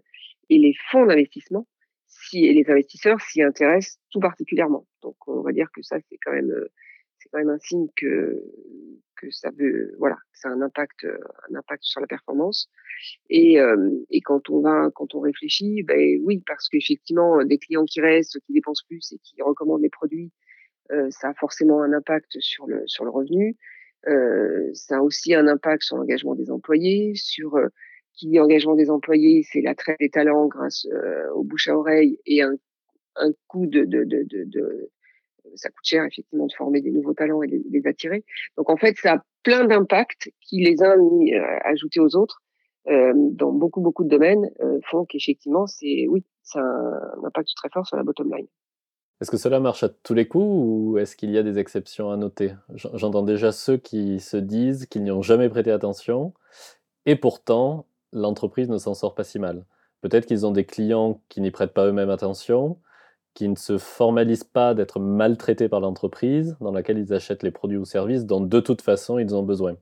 et 0.50 0.58
les 0.58 0.74
fonds 0.90 1.06
d'investissement 1.06 1.66
et 2.32 2.52
les 2.52 2.70
investisseurs 2.70 3.20
s'y 3.20 3.42
intéressent 3.42 3.98
tout 4.10 4.20
particulièrement. 4.20 4.86
Donc 5.02 5.16
on 5.26 5.42
va 5.42 5.52
dire 5.52 5.68
que 5.74 5.82
ça 5.82 5.98
c'est 6.08 6.18
quand 6.24 6.32
même 6.32 6.50
euh, 6.50 6.68
c'est 7.22 7.28
quand 7.30 7.38
même 7.38 7.50
un 7.50 7.58
signe 7.58 7.88
que 7.96 8.42
que 9.16 9.30
ça 9.30 9.50
veut 9.56 9.94
voilà 9.98 10.16
ça 10.32 10.48
a 10.48 10.52
un 10.52 10.62
impact 10.62 11.04
un 11.04 11.54
impact 11.54 11.84
sur 11.84 12.00
la 12.00 12.06
performance. 12.06 12.68
Et 13.30 13.60
euh, 13.60 13.90
et 14.10 14.20
quand 14.20 14.50
on 14.50 14.60
va 14.60 14.90
quand 14.94 15.14
on 15.14 15.20
réfléchit 15.20 15.82
ben 15.82 16.20
oui 16.24 16.42
parce 16.46 16.68
qu'effectivement 16.68 17.44
des 17.44 17.58
clients 17.58 17.84
qui 17.84 18.00
restent 18.00 18.38
qui 18.40 18.52
dépensent 18.52 18.84
plus 18.88 19.12
et 19.12 19.18
qui 19.18 19.40
recommandent 19.42 19.82
les 19.82 19.90
produits 19.90 20.32
euh, 20.90 21.08
ça 21.10 21.28
a 21.28 21.34
forcément 21.34 21.82
un 21.82 21.92
impact 21.92 22.40
sur 22.40 22.66
le 22.66 22.82
sur 22.86 23.04
le 23.04 23.10
revenu. 23.10 23.56
Euh, 24.08 24.70
ça 24.74 24.96
a 24.98 25.00
aussi 25.00 25.32
un 25.34 25.46
impact 25.46 25.84
sur 25.84 25.96
l'engagement 25.96 26.34
des 26.34 26.50
employés 26.50 27.14
sur 27.14 27.56
qui 28.14 28.28
dit 28.28 28.40
engagement 28.40 28.74
des 28.74 28.90
employés, 28.90 29.42
c'est 29.50 29.60
l'attrait 29.60 29.96
des 29.98 30.10
talents 30.10 30.46
grâce 30.46 30.86
euh, 30.92 31.30
au 31.34 31.44
bouche 31.44 31.68
à 31.68 31.76
oreille 31.76 32.18
et 32.26 32.42
un, 32.42 32.54
un 33.16 33.32
coût 33.48 33.66
de, 33.66 33.84
ça 35.56 35.68
coûte 35.70 35.84
cher 35.84 36.04
effectivement 36.04 36.46
de 36.46 36.52
former 36.52 36.80
des 36.80 36.90
nouveaux 36.90 37.14
talents 37.14 37.42
et 37.42 37.48
de 37.48 37.62
les 37.70 37.86
attirer. 37.86 38.24
Donc 38.56 38.70
en 38.70 38.76
fait, 38.76 38.96
ça 38.96 39.14
a 39.14 39.22
plein 39.42 39.64
d'impacts 39.64 40.30
qui 40.40 40.62
les 40.62 40.82
uns 40.82 40.96
euh, 40.96 41.58
ajoutés 41.64 42.00
aux 42.00 42.16
autres 42.16 42.42
euh, 42.88 43.12
dans 43.14 43.52
beaucoup 43.52 43.80
beaucoup 43.80 44.04
de 44.04 44.08
domaines 44.08 44.50
euh, 44.60 44.80
font 44.90 45.04
qu'effectivement 45.04 45.66
c'est 45.66 46.06
oui, 46.08 46.24
ça 46.42 46.60
a 46.60 46.62
un 46.62 47.24
impact 47.24 47.50
très 47.54 47.68
fort 47.68 47.86
sur 47.86 47.96
la 47.96 48.02
bottom 48.02 48.32
line. 48.34 48.46
Est-ce 49.20 49.30
que 49.30 49.36
cela 49.36 49.60
marche 49.60 49.84
à 49.84 49.88
tous 49.88 50.14
les 50.14 50.26
coups 50.26 50.44
ou 50.44 50.98
est-ce 50.98 51.14
qu'il 51.14 51.30
y 51.30 51.38
a 51.38 51.44
des 51.44 51.60
exceptions 51.60 52.10
à 52.10 52.16
noter? 52.16 52.54
J'entends 52.74 53.22
déjà 53.22 53.52
ceux 53.52 53.76
qui 53.76 54.18
se 54.18 54.36
disent 54.36 54.86
qu'ils 54.86 55.04
n'y 55.04 55.12
ont 55.12 55.22
jamais 55.22 55.48
prêté 55.48 55.70
attention 55.70 56.34
et 57.06 57.14
pourtant 57.14 57.86
l'entreprise 58.12 58.68
ne 58.68 58.78
s'en 58.78 58.94
sort 58.94 59.14
pas 59.14 59.22
si 59.22 59.38
mal. 59.38 59.64
Peut-être 60.00 60.26
qu'ils 60.26 60.44
ont 60.44 60.50
des 60.50 60.64
clients 60.64 61.20
qui 61.28 61.40
n'y 61.40 61.52
prêtent 61.52 61.72
pas 61.72 61.86
eux-mêmes 61.86 62.10
attention, 62.10 62.78
qui 63.34 63.48
ne 63.48 63.56
se 63.56 63.78
formalisent 63.78 64.44
pas 64.44 64.74
d'être 64.74 65.00
maltraités 65.00 65.68
par 65.68 65.80
l'entreprise 65.80 66.56
dans 66.60 66.72
laquelle 66.72 66.98
ils 66.98 67.12
achètent 67.12 67.42
les 67.42 67.50
produits 67.50 67.78
ou 67.78 67.84
services 67.84 68.26
dont 68.26 68.40
de 68.40 68.60
toute 68.60 68.82
façon 68.82 69.18
ils 69.18 69.34
ont 69.34 69.42
besoin. 69.42 69.76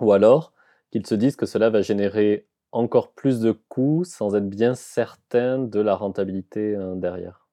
Ou 0.00 0.12
alors 0.12 0.52
qu'ils 0.90 1.06
se 1.06 1.14
disent 1.14 1.36
que 1.36 1.46
cela 1.46 1.70
va 1.70 1.82
générer 1.82 2.46
encore 2.72 3.12
plus 3.12 3.40
de 3.40 3.52
coûts 3.52 4.04
sans 4.04 4.34
être 4.34 4.48
bien 4.48 4.74
certain 4.74 5.58
de 5.58 5.80
la 5.80 5.94
rentabilité 5.94 6.76
hein, 6.76 6.96
derrière. 6.96 7.48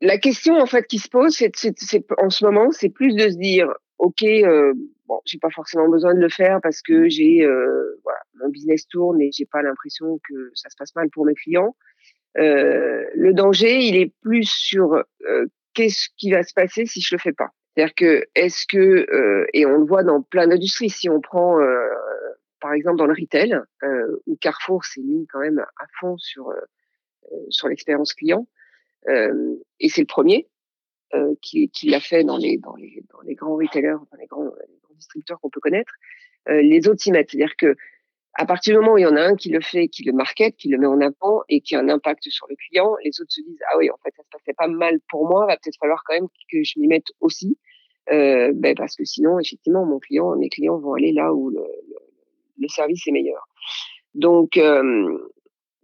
La 0.00 0.18
question 0.18 0.58
en 0.58 0.66
fait 0.66 0.86
qui 0.86 0.98
se 0.98 1.08
pose, 1.08 1.36
en 2.18 2.30
ce 2.30 2.44
moment, 2.44 2.70
c'est 2.72 2.88
plus 2.88 3.14
de 3.14 3.28
se 3.28 3.36
dire, 3.36 3.68
ok, 3.98 4.22
euh, 4.22 4.72
bon, 5.06 5.20
j'ai 5.24 5.38
pas 5.38 5.50
forcément 5.50 5.88
besoin 5.88 6.14
de 6.14 6.20
le 6.20 6.28
faire 6.28 6.60
parce 6.60 6.82
que 6.82 7.08
j'ai 7.08 7.44
euh, 7.44 8.00
mon 8.42 8.48
business 8.48 8.86
tourne 8.88 9.20
et 9.20 9.30
j'ai 9.32 9.46
pas 9.46 9.62
l'impression 9.62 10.18
que 10.28 10.50
ça 10.54 10.68
se 10.70 10.76
passe 10.76 10.94
mal 10.96 11.08
pour 11.10 11.24
mes 11.24 11.34
clients. 11.34 11.76
Euh, 12.38 13.04
le 13.14 13.34
danger, 13.34 13.78
il 13.80 13.96
est 13.96 14.12
plus 14.22 14.48
sur 14.48 14.94
euh, 14.94 15.46
qu'est-ce 15.74 16.08
qui 16.16 16.30
va 16.30 16.42
se 16.42 16.54
passer 16.54 16.86
si 16.86 17.00
je 17.00 17.14
le 17.14 17.18
fais 17.18 17.32
pas. 17.32 17.50
C'est-à-dire 17.74 17.94
que 17.94 18.24
est-ce 18.34 18.66
que 18.66 18.78
euh, 18.78 19.46
et 19.52 19.66
on 19.66 19.78
le 19.78 19.86
voit 19.86 20.02
dans 20.02 20.22
plein 20.22 20.46
d'industries. 20.46 20.90
Si 20.90 21.08
on 21.08 21.20
prend 21.20 21.60
euh, 21.60 21.88
par 22.60 22.72
exemple 22.72 22.98
dans 22.98 23.06
le 23.06 23.14
retail 23.18 23.58
où 24.26 24.36
Carrefour 24.36 24.84
s'est 24.84 25.02
mis 25.02 25.26
quand 25.26 25.40
même 25.40 25.58
à 25.58 25.84
fond 25.98 26.16
sur 26.18 26.52
sur 27.48 27.68
l'expérience 27.68 28.12
client 28.12 28.46
et 29.08 29.88
c'est 29.88 30.02
le 30.02 30.06
premier 30.06 30.48
qui, 31.40 31.70
qui 31.70 31.88
l'a 31.88 32.00
fait 32.00 32.24
dans 32.24 32.36
les 32.36 32.58
dans 32.58 32.76
les 32.76 33.02
dans 33.10 33.20
les 33.22 33.34
grands 33.34 33.56
retailers, 33.56 33.96
dans 34.10 34.18
les 34.18 34.26
grands, 34.26 34.44
les 34.44 34.78
grands 34.82 34.94
distributeurs 34.94 35.40
qu'on 35.40 35.50
peut 35.50 35.60
connaître. 35.60 35.92
les 36.46 36.86
autres 36.86 37.02
s'y 37.02 37.10
mettent. 37.10 37.30
C'est-à-dire 37.30 37.56
que 37.56 37.74
à 38.34 38.46
partir 38.46 38.74
du 38.74 38.80
moment 38.80 38.94
où 38.94 38.98
il 38.98 39.02
y 39.02 39.06
en 39.06 39.16
a 39.16 39.22
un 39.22 39.36
qui 39.36 39.50
le 39.50 39.60
fait, 39.60 39.88
qui 39.88 40.04
le 40.04 40.12
market, 40.12 40.56
qui 40.56 40.68
le 40.68 40.78
met 40.78 40.86
en 40.86 41.00
avant 41.00 41.42
et 41.48 41.60
qui 41.60 41.76
a 41.76 41.80
un 41.80 41.88
impact 41.88 42.28
sur 42.30 42.46
le 42.48 42.56
client, 42.56 42.94
les 43.04 43.20
autres 43.20 43.30
se 43.30 43.42
disent 43.42 43.60
ah 43.70 43.76
oui 43.78 43.90
en 43.90 43.96
fait 44.02 44.12
ça 44.16 44.22
se 44.22 44.28
passait 44.30 44.54
pas 44.54 44.68
mal 44.68 45.00
pour 45.10 45.28
moi, 45.28 45.46
va 45.46 45.56
peut-être 45.56 45.78
falloir 45.78 46.02
quand 46.06 46.14
même 46.14 46.28
que 46.50 46.62
je 46.62 46.78
m'y 46.78 46.86
mette 46.86 47.08
aussi, 47.20 47.58
euh, 48.10 48.52
ben 48.54 48.74
parce 48.74 48.96
que 48.96 49.04
sinon 49.04 49.38
effectivement 49.38 49.84
mon 49.84 49.98
client, 49.98 50.34
mes 50.36 50.48
clients 50.48 50.78
vont 50.78 50.94
aller 50.94 51.12
là 51.12 51.32
où 51.34 51.50
le, 51.50 51.64
le, 52.58 52.68
service 52.68 53.06
est 53.06 53.12
meilleur. 53.12 53.46
Donc 54.14 54.56
euh, 54.56 55.18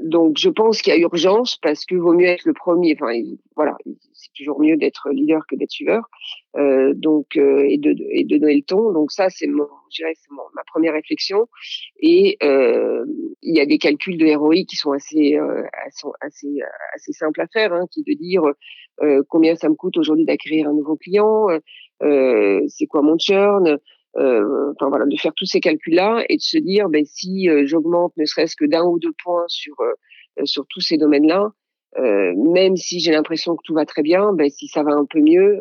donc 0.00 0.36
je 0.38 0.48
pense 0.48 0.80
qu'il 0.80 0.92
y 0.92 0.96
a 0.96 1.00
urgence 1.00 1.56
parce 1.56 1.84
que 1.84 1.96
vaut 1.96 2.12
mieux 2.12 2.26
être 2.26 2.44
le 2.44 2.52
premier. 2.52 2.96
Enfin 2.98 3.12
voilà, 3.56 3.76
c'est 4.12 4.32
toujours 4.36 4.60
mieux 4.60 4.76
d'être 4.76 5.10
leader 5.10 5.44
que 5.48 5.56
d'être 5.56 5.72
suiveur. 5.72 6.04
Euh, 6.56 6.92
donc 6.94 7.36
euh, 7.36 7.64
et 7.68 7.78
de 7.78 7.94
et 8.10 8.24
de 8.24 8.38
donner 8.38 8.56
le 8.56 8.62
ton. 8.62 8.92
Donc 8.92 9.10
ça 9.10 9.28
c'est 9.28 9.48
mon, 9.48 9.66
je 9.90 10.02
dirais 10.02 10.14
c'est 10.14 10.30
ma 10.54 10.62
première 10.72 10.92
réflexion. 10.92 11.48
Et 12.00 12.36
euh, 12.42 13.04
il 13.42 13.56
y 13.56 13.60
a 13.60 13.66
des 13.66 13.78
calculs 13.78 14.18
de 14.18 14.36
ROI 14.36 14.64
qui 14.68 14.76
sont 14.76 14.92
assez 14.92 15.36
euh, 15.36 15.62
assez 16.20 16.60
assez 16.94 17.12
simples 17.12 17.40
à 17.40 17.48
faire, 17.48 17.72
hein, 17.72 17.86
qui 17.90 18.04
de 18.04 18.14
dire 18.14 18.42
euh, 19.02 19.22
combien 19.28 19.54
ça 19.56 19.68
me 19.68 19.74
coûte 19.74 19.96
aujourd'hui 19.96 20.24
d'acquérir 20.24 20.68
un 20.68 20.72
nouveau 20.72 20.96
client, 20.96 21.46
euh, 22.02 22.60
c'est 22.68 22.86
quoi 22.86 23.02
mon 23.02 23.18
churn. 23.18 23.78
Euh, 24.18 24.72
enfin 24.74 24.88
voilà, 24.88 25.06
de 25.06 25.16
faire 25.16 25.32
tous 25.34 25.44
ces 25.44 25.60
calculs-là 25.60 26.24
et 26.28 26.36
de 26.36 26.42
se 26.42 26.58
dire, 26.58 26.88
ben, 26.88 27.04
si 27.04 27.48
euh, 27.48 27.66
j'augmente 27.66 28.12
ne 28.16 28.24
serait-ce 28.24 28.56
que 28.56 28.64
d'un 28.64 28.84
ou 28.84 28.98
deux 28.98 29.12
points 29.22 29.44
sur 29.46 29.74
euh, 29.80 29.92
sur 30.44 30.66
tous 30.68 30.80
ces 30.80 30.96
domaines-là, 30.96 31.50
même 31.96 32.76
si 32.76 33.00
j'ai 33.00 33.10
l'impression 33.10 33.56
que 33.56 33.62
tout 33.64 33.74
va 33.74 33.84
très 33.84 34.02
bien, 34.02 34.32
ben, 34.32 34.48
si 34.50 34.68
ça 34.68 34.82
va 34.82 34.92
un 34.92 35.04
peu 35.04 35.20
mieux, 35.20 35.60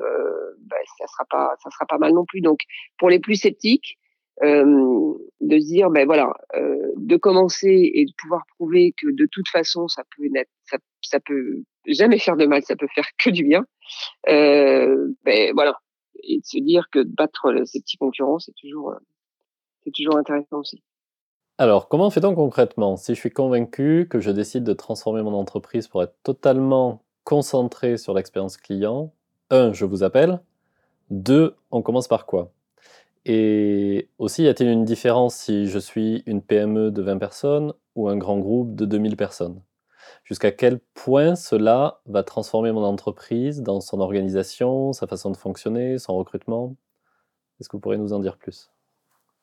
ben, 0.60 0.78
ça 1.00 1.08
sera 1.08 1.26
pas 1.30 1.56
ça 1.64 1.72
sera 1.72 1.86
pas 1.88 1.98
mal 1.98 2.14
non 2.14 2.26
plus. 2.26 2.42
Donc 2.42 2.60
pour 3.00 3.10
les 3.10 3.20
plus 3.20 3.36
sceptiques, 3.36 3.98
de 4.44 5.60
se 5.60 5.66
dire 5.66 5.90
ben 5.90 6.06
voilà, 6.06 6.32
de 6.96 7.18
commencer 7.18 7.92
et 7.94 8.06
de 8.06 8.12
pouvoir 8.20 8.44
prouver 8.56 8.94
que 9.02 9.08
de 9.12 9.28
toute 9.32 9.48
façon 9.48 9.88
ça 9.88 10.04
peut 10.16 10.28
ça, 10.66 10.78
ça 11.02 11.20
peut 11.20 11.64
jamais 11.88 12.20
faire 12.20 12.36
de 12.36 12.46
mal, 12.46 12.62
ça 12.62 12.76
peut 12.76 12.88
faire 12.94 13.08
que 13.18 13.32
du 13.32 13.44
bien. 13.44 13.66
ben 14.28 15.54
voilà, 15.56 15.80
et 16.24 16.40
de 16.40 16.46
se 16.46 16.60
dire 16.60 16.90
que 16.92 17.00
de 17.00 17.14
battre 17.14 17.54
ces 17.66 17.82
petits 17.82 17.98
concurrents, 17.98 18.40
c'est 18.40 18.56
toujours, 18.56 18.92
euh, 18.92 19.00
c'est 19.84 19.92
toujours 19.92 20.18
intéressant 20.18 20.60
aussi. 20.60 20.82
Alors, 21.58 21.88
comment 21.88 22.10
fait-on 22.10 22.36
concrètement? 22.36 22.98
Si 22.98 23.16
je 23.16 23.20
suis 23.20 23.32
convaincu 23.32 24.08
que 24.10 24.20
je 24.20 24.30
décide 24.30 24.64
de 24.64 24.74
transformer 24.74 25.24
mon 25.24 25.34
entreprise 25.34 25.88
pour 25.88 26.04
être 26.04 26.16
totalement 26.24 27.04
concentré 27.24 27.98
sur 27.98 28.14
l'expérience 28.14 28.58
client, 28.58 29.12
un, 29.50 29.74
je 29.74 29.86
vous 29.86 30.04
appelle. 30.04 30.42
Deux, 31.10 31.56
on 31.72 31.82
commence 31.82 32.08
par 32.08 32.26
quoi? 32.26 32.52
Et 33.26 34.10
aussi, 34.20 34.44
y 34.44 34.48
a-t-il 34.48 34.70
une 34.70 34.86
différence 34.86 35.36
si 35.36 35.68
je 35.68 35.80
suis 35.80 36.24
une 36.28 36.42
PME 36.42 36.92
de 36.92 37.02
20 37.02 37.18
personnes 37.18 37.74
ou 37.96 38.08
un 38.08 38.18
grand 38.18 38.38
groupe 38.40 38.76
de 38.76 38.86
2000 38.86 39.18
personnes? 39.18 39.62
Jusqu'à 40.24 40.52
quel 40.52 40.80
point 40.94 41.36
cela 41.36 42.02
va 42.06 42.24
transformer 42.24 42.72
mon 42.72 42.84
entreprise 42.84 43.62
dans 43.62 43.82
son 43.82 44.00
organisation, 44.00 44.94
sa 44.94 45.08
façon 45.08 45.32
de 45.32 45.38
fonctionner, 45.38 45.98
son 45.98 46.18
recrutement? 46.18 46.76
Est-ce 47.60 47.70
que 47.70 47.78
vous 47.78 47.82
pourriez 47.82 48.00
nous 48.00 48.14
en 48.14 48.20
dire 48.20 48.38
plus? 48.38 48.70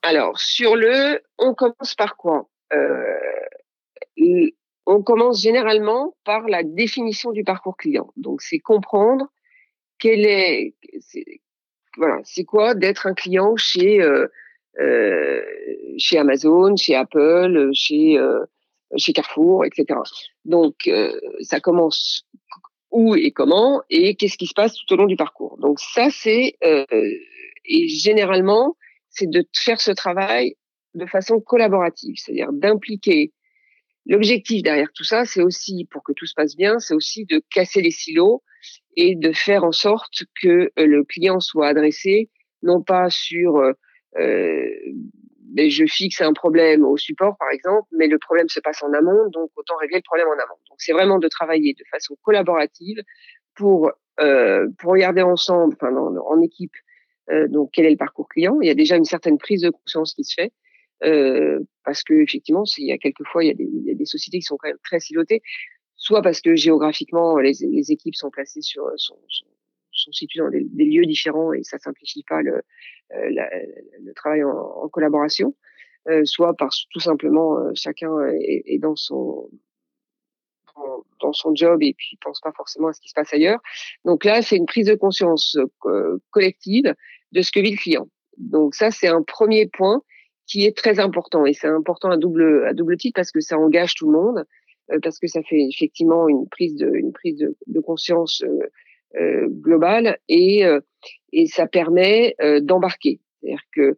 Alors, 0.02 0.38
sur 0.38 0.76
le, 0.76 1.22
on 1.38 1.54
commence 1.54 1.94
par 1.96 2.16
quoi? 2.16 2.48
Euh, 2.72 4.50
On 4.86 5.02
commence 5.02 5.40
généralement 5.40 6.14
par 6.24 6.46
la 6.46 6.62
définition 6.62 7.32
du 7.32 7.42
parcours 7.42 7.76
client. 7.76 8.12
Donc, 8.16 8.42
c'est 8.42 8.58
comprendre 8.58 9.26
quel 9.98 10.26
est, 10.26 10.74
c'est 12.24 12.44
quoi 12.44 12.74
d'être 12.74 13.06
un 13.06 13.14
client 13.14 13.56
chez 13.56 14.02
euh, 14.02 14.26
euh, 14.78 15.42
Amazon, 16.18 16.76
chez 16.76 16.94
Apple, 16.94 17.70
chez 17.72 18.18
chez 18.96 19.12
Carrefour, 19.12 19.64
etc. 19.64 19.98
Donc 20.44 20.90
ça 21.40 21.60
commence 21.60 22.26
où 22.90 23.14
et 23.14 23.32
comment 23.32 23.82
et 23.90 24.14
qu'est-ce 24.14 24.38
qui 24.38 24.46
se 24.46 24.54
passe 24.54 24.74
tout 24.74 24.92
au 24.92 24.96
long 24.96 25.06
du 25.06 25.16
parcours. 25.16 25.58
Donc 25.58 25.80
ça 25.80 26.10
c'est 26.10 26.56
et 26.62 27.88
généralement 27.88 28.76
c'est 29.10 29.28
de 29.28 29.44
faire 29.52 29.80
ce 29.80 29.90
travail 29.90 30.56
de 30.94 31.06
façon 31.06 31.40
collaborative, 31.40 32.14
c'est-à-dire 32.16 32.52
d'impliquer 32.52 33.32
L'objectif 34.06 34.62
derrière 34.62 34.92
tout 34.94 35.04
ça, 35.04 35.24
c'est 35.24 35.42
aussi, 35.42 35.86
pour 35.90 36.02
que 36.02 36.12
tout 36.12 36.26
se 36.26 36.34
passe 36.34 36.56
bien, 36.56 36.78
c'est 36.78 36.94
aussi 36.94 37.24
de 37.24 37.42
casser 37.50 37.80
les 37.80 37.90
silos 37.90 38.42
et 38.96 39.16
de 39.16 39.32
faire 39.32 39.64
en 39.64 39.72
sorte 39.72 40.24
que 40.40 40.70
euh, 40.78 40.86
le 40.86 41.04
client 41.04 41.40
soit 41.40 41.68
adressé 41.68 42.30
non 42.62 42.82
pas 42.82 43.10
sur 43.10 43.56
euh, 43.56 43.72
je 45.56 45.86
fixe 45.86 46.20
un 46.20 46.32
problème 46.32 46.84
au 46.84 46.96
support 46.96 47.36
par 47.38 47.50
exemple, 47.50 47.88
mais 47.92 48.06
le 48.08 48.18
problème 48.18 48.48
se 48.48 48.60
passe 48.60 48.82
en 48.82 48.92
amont, 48.92 49.28
donc 49.30 49.50
autant 49.56 49.76
régler 49.76 49.98
le 49.98 50.02
problème 50.02 50.28
en 50.28 50.32
amont. 50.32 50.58
Donc 50.68 50.78
c'est 50.78 50.92
vraiment 50.92 51.18
de 51.18 51.28
travailler 51.28 51.74
de 51.74 51.84
façon 51.90 52.16
collaborative 52.22 53.00
pour 53.54 53.92
euh, 54.20 54.66
pour 54.78 54.92
regarder 54.92 55.22
ensemble, 55.22 55.74
enfin 55.80 55.94
en 55.94 56.40
équipe, 56.40 56.74
euh, 57.30 57.48
donc 57.48 57.70
quel 57.72 57.86
est 57.86 57.90
le 57.90 57.96
parcours 57.96 58.28
client. 58.28 58.58
Il 58.60 58.66
y 58.66 58.70
a 58.70 58.74
déjà 58.74 58.96
une 58.96 59.04
certaine 59.04 59.38
prise 59.38 59.62
de 59.62 59.70
conscience 59.70 60.14
qui 60.14 60.24
se 60.24 60.34
fait. 60.34 60.52
Euh, 61.02 61.58
parce 61.84 62.02
que 62.02 62.14
effectivement, 62.14 62.62
il 62.78 62.86
y 62.86 62.92
a 62.92 62.98
quelquefois 62.98 63.44
il 63.44 63.48
y 63.48 63.50
a, 63.50 63.54
des, 63.54 63.64
il 63.64 63.84
y 63.84 63.90
a 63.90 63.94
des 63.94 64.06
sociétés 64.06 64.38
qui 64.38 64.44
sont 64.44 64.56
quand 64.56 64.68
même 64.68 64.78
très 64.84 65.00
silotées 65.00 65.42
soit 65.96 66.22
parce 66.22 66.40
que 66.40 66.54
géographiquement 66.54 67.38
les, 67.38 67.52
les 67.60 67.92
équipes 67.92 68.14
sont 68.14 68.30
placées 68.30 68.62
sur 68.62 68.84
sont, 68.96 69.18
sont, 69.28 69.46
sont 70.04 70.12
situées 70.12 70.40
dans 70.40 70.50
des, 70.50 70.84
lieux 70.84 71.06
différents 71.06 71.52
et 71.52 71.62
ça 71.62 71.78
simplifie 71.78 72.24
pas 72.28 72.42
le, 72.42 72.62
euh, 73.12 74.12
travail 74.16 74.42
en, 74.44 74.88
collaboration, 74.88 75.54
euh, 76.08 76.24
soit 76.24 76.54
parce 76.54 76.86
tout 76.90 77.00
simplement 77.00 77.58
euh, 77.58 77.70
chacun 77.74 78.12
est, 78.40 78.78
dans 78.78 78.96
son 78.96 79.48
dans 81.20 81.32
son 81.32 81.54
job 81.54 81.82
et 81.82 81.94
puis 81.96 82.18
pense 82.20 82.40
pas 82.40 82.50
forcément 82.50 82.88
à 82.88 82.92
ce 82.92 83.00
qui 83.00 83.08
se 83.08 83.14
passe 83.14 83.32
ailleurs. 83.32 83.60
Donc 84.04 84.24
là, 84.24 84.42
c'est 84.42 84.56
une 84.56 84.66
prise 84.66 84.88
de 84.88 84.96
conscience 84.96 85.56
collective 86.30 86.92
de 87.30 87.42
ce 87.42 87.52
que 87.52 87.60
vit 87.60 87.70
le 87.70 87.76
client. 87.76 88.08
Donc 88.38 88.74
ça, 88.74 88.90
c'est 88.90 89.06
un 89.06 89.22
premier 89.22 89.66
point 89.66 90.02
qui 90.46 90.64
est 90.64 90.76
très 90.76 90.98
important 90.98 91.46
et 91.46 91.52
c'est 91.52 91.68
important 91.68 92.10
à 92.10 92.16
double 92.16 92.66
à 92.66 92.74
double 92.74 92.96
titre 92.96 93.14
parce 93.14 93.30
que 93.30 93.40
ça 93.40 93.56
engage 93.56 93.94
tout 93.94 94.10
le 94.10 94.18
monde 94.18 94.44
parce 95.02 95.18
que 95.20 95.28
ça 95.28 95.42
fait 95.42 95.62
effectivement 95.70 96.28
une 96.28 96.48
prise 96.48 96.74
de, 96.74 96.90
une 96.92 97.12
prise 97.12 97.38
de, 97.38 97.80
conscience 97.80 98.42
globale 99.14 100.18
et, 100.28 100.64
et 101.32 101.46
ça 101.46 101.66
permet 101.66 102.34
d'embarquer. 102.62 103.20
C'est-à-dire 103.40 103.62
que 103.72 103.96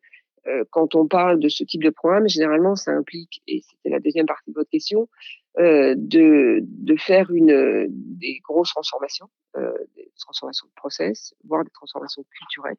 quand 0.70 0.94
on 0.94 1.08
parle 1.08 1.40
de 1.40 1.48
ce 1.48 1.64
type 1.64 1.82
de 1.82 1.90
programme, 1.90 2.28
généralement, 2.28 2.76
ça 2.76 2.92
implique, 2.92 3.42
et 3.48 3.62
c'était 3.62 3.90
la 3.90 4.00
deuxième 4.00 4.26
partie 4.26 4.50
de 4.50 4.54
votre 4.54 4.70
question, 4.70 5.08
euh, 5.58 5.94
de, 5.96 6.58
de 6.60 6.96
faire 6.96 7.30
une, 7.30 7.86
des 7.88 8.40
grosses 8.46 8.68
transformations, 8.68 9.30
euh, 9.56 9.72
des 9.96 10.10
transformations 10.18 10.66
de 10.66 10.72
process, 10.76 11.34
voire 11.44 11.64
des 11.64 11.70
transformations 11.70 12.22
culturelles, 12.30 12.76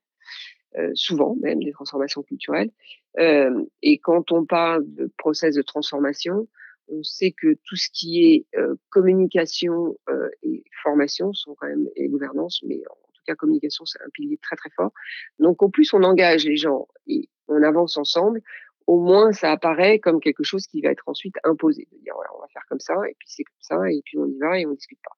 euh, 0.78 0.92
souvent 0.94 1.36
même 1.42 1.64
des 1.64 1.72
transformations 1.72 2.22
culturelles. 2.22 2.70
et 3.18 3.98
quand 3.98 4.32
on 4.32 4.46
parle 4.46 4.84
de 4.86 5.12
process 5.18 5.56
de 5.56 5.64
transformation, 5.64 6.48
on 6.90 7.04
sait 7.04 7.32
que 7.32 7.56
tout 7.66 7.76
ce 7.76 7.90
qui 7.92 8.34
est 8.34 8.58
euh, 8.58 8.76
communication 8.90 9.98
euh, 10.10 10.30
et 10.44 10.64
formation 10.84 11.34
sont 11.34 11.56
quand 11.56 11.68
même 11.68 11.88
et 11.96 12.08
gouvernance, 12.08 12.62
mais 12.66 12.78
en 12.90 13.12
tout 13.14 13.22
cas 13.26 13.36
communication 13.36 13.86
c'est 13.86 14.02
un 14.02 14.10
pilier 14.14 14.38
très 14.42 14.56
très 14.56 14.70
fort. 14.76 14.92
Donc 15.40 15.62
au 15.62 15.70
plus 15.70 15.94
on 15.94 16.04
engage 16.04 16.46
les 16.46 16.58
gens 16.58 16.88
et 17.08 17.30
on 17.48 17.62
avance 17.64 17.98
ensemble, 17.98 18.42
au 18.88 19.00
moins 19.00 19.34
ça 19.34 19.52
apparaît 19.52 20.00
comme 20.00 20.20
quelque 20.20 20.44
chose 20.44 20.66
qui 20.68 20.82
va 20.82 20.90
être 20.90 21.04
ensuite 21.08 21.36
imposé, 21.44 21.88
de 21.92 21.98
dire 22.00 22.14
on 22.36 22.40
va 22.40 22.48
faire 22.48 22.64
comme 22.70 22.80
ça 22.80 22.96
et 23.10 23.16
puis 23.20 23.28
c'est 23.30 23.44
comme 23.44 23.62
ça 23.62 23.92
et 23.92 24.02
puis 24.06 24.18
on 24.18 24.26
y 24.26 24.38
va 24.40 24.60
et 24.60 24.66
on 24.66 24.74
discute 24.74 25.00
pas. 25.04 25.16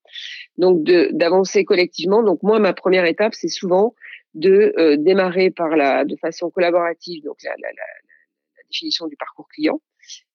Donc 0.57 0.83
d'avancer 0.83 1.65
collectivement. 1.65 2.23
Donc 2.23 2.41
moi 2.43 2.59
ma 2.59 2.73
première 2.73 3.05
étape 3.05 3.33
c'est 3.35 3.47
souvent 3.47 3.93
de 4.33 4.73
euh, 4.77 4.97
démarrer 4.97 5.51
par 5.51 5.75
la 5.75 6.05
de 6.05 6.15
façon 6.15 6.49
collaborative 6.51 7.23
donc 7.23 7.37
la, 7.43 7.51
la, 7.59 7.69
la 7.69 8.63
définition 8.69 9.07
du 9.07 9.15
parcours 9.15 9.47
client 9.49 9.81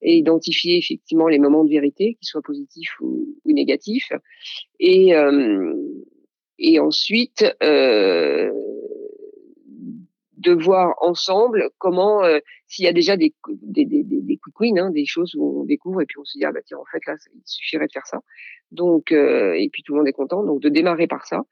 et 0.02 0.16
identifier 0.16 0.78
effectivement 0.78 1.28
les 1.28 1.38
moments 1.38 1.64
de 1.64 1.70
vérité, 1.70 2.16
qu'ils 2.20 2.28
soient 2.28 2.42
positifs 2.42 2.94
ou, 3.00 3.26
négatifs, 3.46 4.12
et, 4.80 5.14
euh, 5.14 5.74
et 6.58 6.78
ensuite 6.80 7.44
euh, 7.62 8.50
de 10.37 10.52
voir 10.52 10.94
ensemble 11.00 11.70
comment, 11.78 12.24
euh, 12.24 12.38
s'il 12.66 12.84
y 12.84 12.88
a 12.88 12.92
déjà 12.92 13.16
des, 13.16 13.32
des, 13.62 13.84
des, 13.87 14.37
quick 14.42 14.60
wins, 14.60 14.78
hein, 14.78 14.90
des 14.90 15.06
choses 15.06 15.34
où 15.37 15.60
on 15.62 15.64
découvre 15.64 16.02
et 16.02 16.06
puis 16.06 16.18
on 16.18 16.24
se 16.24 16.37
dit 16.37 16.44
ah 16.44 16.52
bah 16.52 16.60
tiens 16.66 16.78
en 16.78 16.84
fait 16.90 17.00
là 17.06 17.14
il 17.34 17.40
suffirait 17.44 17.87
de 17.87 17.92
faire 17.92 18.06
ça, 18.06 18.18
donc 18.72 19.12
et 19.12 19.68
puis 19.72 19.82
tout 19.84 19.92
le 19.92 19.98
monde 19.98 20.08
est 20.08 20.12
content, 20.12 20.42
donc 20.42 20.60
de 20.60 20.68
démarrer 20.68 21.06
par 21.06 21.26
ça, 21.26 21.42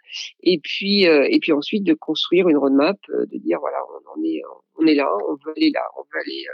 et 0.43 0.59
puis 0.59 1.05
et 1.05 1.39
puis 1.41 1.53
ensuite 1.53 1.85
de 1.85 1.95
construire 1.95 2.49
une 2.49 2.59
roadmap, 2.59 2.99
de 3.09 3.39
dire 3.39 3.61
voilà 3.61 3.79
on 4.17 4.23
est 4.25 4.43
on 4.77 4.87
est 4.87 4.95
là, 4.95 5.09
on 5.29 5.35
veut 5.35 5.53
aller 5.57 5.71
là, 5.71 5.85
on 5.97 6.03
veut 6.03 6.21
aller 6.21 6.45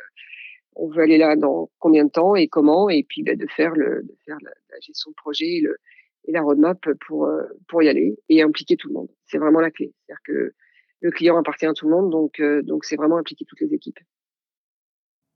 on 0.79 0.89
veut 0.89 1.03
aller 1.03 1.19
là 1.19 1.37
dans 1.37 1.71
combien 1.79 2.05
de 2.05 2.11
temps 2.11 2.35
et 2.37 2.49
comment, 2.49 2.89
et 2.89 3.03
puis 3.03 3.23
bah, 3.23 3.35
de 3.35 3.47
faire, 3.49 3.75
le, 3.75 4.03
de 4.03 4.17
faire 4.25 4.39
la, 4.43 4.51
la, 4.71 4.81
gestion 4.81 5.11
de 5.11 5.17
projet 5.17 5.57
et, 5.57 5.61
le, 5.61 5.77
et 6.25 6.33
la 6.33 6.41
roadmap 6.41 6.79
pour, 7.07 7.27
euh, 7.27 7.43
pour 7.69 7.83
y 7.83 7.89
aller 7.89 8.19
et 8.29 8.43
impliquer 8.43 8.77
tout 8.77 8.89
le 8.89 8.95
monde. 8.95 9.09
C'est 9.27 9.39
vraiment 9.39 9.61
la 9.61 9.71
clé. 9.71 9.93
C'est-à-dire 10.07 10.23
que 10.25 10.55
le 11.01 11.11
client 11.11 11.37
appartient 11.37 11.67
à 11.67 11.75
tout 11.75 11.89
le 11.89 11.95
monde, 11.95 12.11
donc 12.11 12.41
euh, 12.41 12.63
donc 12.63 12.85
c'est 12.85 12.97
vraiment 12.97 13.19
impliquer 13.19 13.45
toutes 13.45 13.61
les 13.61 13.75
équipes. 13.75 13.99